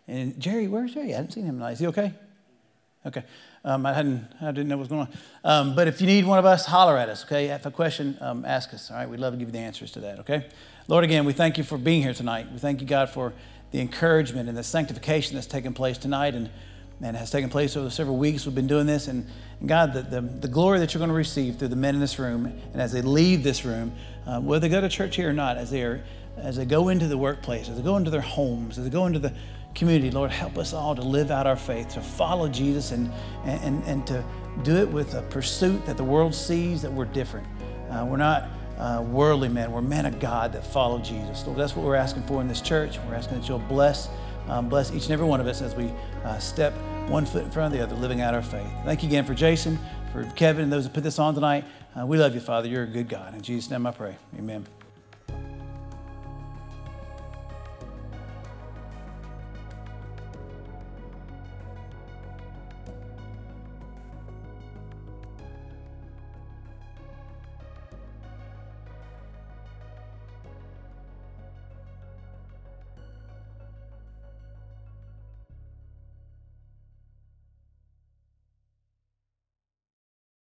And 0.08 0.40
Jerry, 0.40 0.68
where's 0.68 0.94
Jerry? 0.94 1.14
I 1.14 1.18
haven't 1.18 1.32
seen 1.32 1.46
him 1.46 1.56
tonight. 1.56 1.74
Is 1.74 1.80
he 1.80 1.88
okay? 1.88 2.14
Okay. 3.06 3.24
Um, 3.64 3.86
I, 3.86 3.94
hadn't, 3.94 4.26
I 4.42 4.48
didn't 4.48 4.68
know 4.68 4.78
what 4.78 4.82
was 4.82 4.88
going 4.90 5.02
on. 5.02 5.10
Um, 5.44 5.76
but 5.76 5.88
if 5.88 6.00
you 6.02 6.08
need 6.08 6.26
one 6.26 6.40
of 6.40 6.46
us, 6.46 6.66
holler 6.66 6.98
at 6.98 7.10
us, 7.10 7.26
okay? 7.26 7.48
If 7.48 7.66
a 7.66 7.72
question, 7.72 8.18
um, 8.22 8.46
ask 8.46 8.74
us, 8.74 8.90
all 8.90 8.98
right? 8.98 9.10
We'd 9.10 9.20
love 9.20 9.34
to 9.34 9.38
give 9.38 9.50
you 9.50 9.54
the 9.54 9.60
answers 9.60 9.92
to 9.94 10.00
that, 10.02 10.20
okay? 10.20 10.46
Lord, 10.88 11.04
again, 11.04 11.26
we 11.26 11.34
thank 11.34 11.58
you 11.58 11.64
for 11.64 11.78
being 11.78 12.02
here 12.02 12.14
tonight. 12.14 12.48
We 12.52 12.60
thank 12.60 12.82
you, 12.82 12.88
God, 12.88 13.10
for 13.10 13.34
the 13.72 13.80
encouragement 13.80 14.48
and 14.48 14.58
the 14.58 14.64
sanctification 14.64 15.36
that's 15.36 15.48
taken 15.48 15.74
place 15.74 15.98
tonight 15.98 16.34
and, 16.34 16.50
and 17.02 17.18
has 17.18 17.30
taken 17.30 17.50
place 17.50 17.76
over 17.76 17.90
several 17.90 18.18
weeks. 18.18 18.46
We've 18.46 18.56
been 18.56 18.68
doing 18.68 18.88
this. 18.88 19.08
And, 19.08 19.28
and 19.60 19.68
God, 19.68 19.94
the, 19.94 20.02
the, 20.02 20.22
the, 20.22 20.48
glory 20.48 20.80
that 20.80 20.94
you're 20.94 21.00
going 21.00 21.10
to 21.10 21.16
receive 21.16 21.58
through 21.58 21.68
the 21.68 21.76
men 21.76 21.94
in 21.96 22.02
this 22.02 22.20
room 22.20 22.46
and 22.46 22.82
as 22.82 22.94
they 22.94 23.02
leave 23.02 23.44
this 23.44 23.66
room, 23.66 23.94
uh, 24.26 24.40
whether 24.40 24.68
they 24.68 24.70
go 24.70 24.80
to 24.80 24.90
church 24.90 25.18
here 25.18 25.30
or 25.30 25.34
not, 25.34 25.58
as 25.58 25.72
they, 25.72 25.84
are, 25.84 26.04
as 26.38 26.56
they 26.56 26.66
go 26.66 26.90
into 26.90 27.08
the 27.08 27.18
workplace, 27.18 27.68
as 27.68 27.76
they 27.76 27.84
go 27.84 27.98
into 27.98 28.10
their 28.10 28.22
homes, 28.22 28.78
as 28.78 28.86
they 28.86 28.90
go 28.90 29.06
into 29.06 29.20
the 29.20 29.34
community, 29.78 30.10
Lord, 30.12 30.32
help 30.32 30.58
us 30.58 30.74
all 30.74 30.96
to 30.96 31.02
live 31.02 31.30
out 31.30 31.46
our 31.46 31.56
faith, 31.56 31.90
to 31.90 32.02
follow 32.02 32.50
Jesus, 32.50 32.92
and, 32.92 33.12
and, 33.46 33.84
and 33.84 34.06
to 34.08 34.26
do 34.64 34.76
it 34.76 34.90
with 34.90 35.14
a 35.14 35.22
pursuit 35.22 35.86
that 35.86 35.98
the 35.98 36.04
world 36.04 36.34
sees 36.34 36.82
that 36.82 36.92
we're 36.92 37.06
different. 37.06 37.48
Uh, 37.90 38.06
we're 38.10 38.18
not 38.18 38.50
uh, 38.80 39.06
worldly 39.08 39.50
men, 39.50 39.72
we're 39.72 39.82
men 39.82 40.06
of 40.06 40.20
God 40.20 40.52
that 40.54 40.66
follow 40.66 41.00
Jesus. 41.00 41.46
Lord, 41.46 41.60
that's 41.60 41.76
what 41.76 41.86
we're 41.86 41.96
asking 41.96 42.24
for 42.24 42.42
in 42.42 42.48
this 42.48 42.60
church. 42.60 42.98
We're 43.08 43.16
asking 43.16 43.40
that 43.40 43.48
you'll 43.48 43.60
bless, 43.60 44.10
um, 44.48 44.68
bless 44.68 44.92
each 44.92 45.04
and 45.04 45.12
every 45.12 45.28
one 45.28 45.40
of 45.40 45.48
us 45.48 45.62
as 45.62 45.76
we 45.76 45.92
uh, 46.24 46.40
step 46.40 46.74
one 47.08 47.26
foot 47.26 47.44
in 47.44 47.52
front 47.52 47.74
of 47.74 47.80
the 47.80 47.84
other, 47.84 47.96
living 47.96 48.20
out 48.20 48.34
our 48.34 48.42
faith. 48.42 48.68
Thank 48.84 49.04
you 49.04 49.10
again 49.10 49.26
for 49.26 49.36
Jason, 49.36 49.80
for 50.12 50.24
Kevin, 50.36 50.64
and 50.64 50.74
those 50.74 50.86
that 50.86 50.94
put 50.94 51.04
this 51.04 51.20
on 51.20 51.36
tonight. 51.36 51.66
Uh, 51.98 52.06
we 52.06 52.18
love 52.18 52.34
you, 52.34 52.42
Father. 52.42 52.68
You're 52.68 52.84
a 52.84 52.88
good 52.88 53.08
God. 53.08 53.36
In 53.36 53.42
Jesus' 53.42 53.70
name 53.70 53.86
I 53.86 53.92
pray. 53.92 54.18
Amen. 54.38 54.66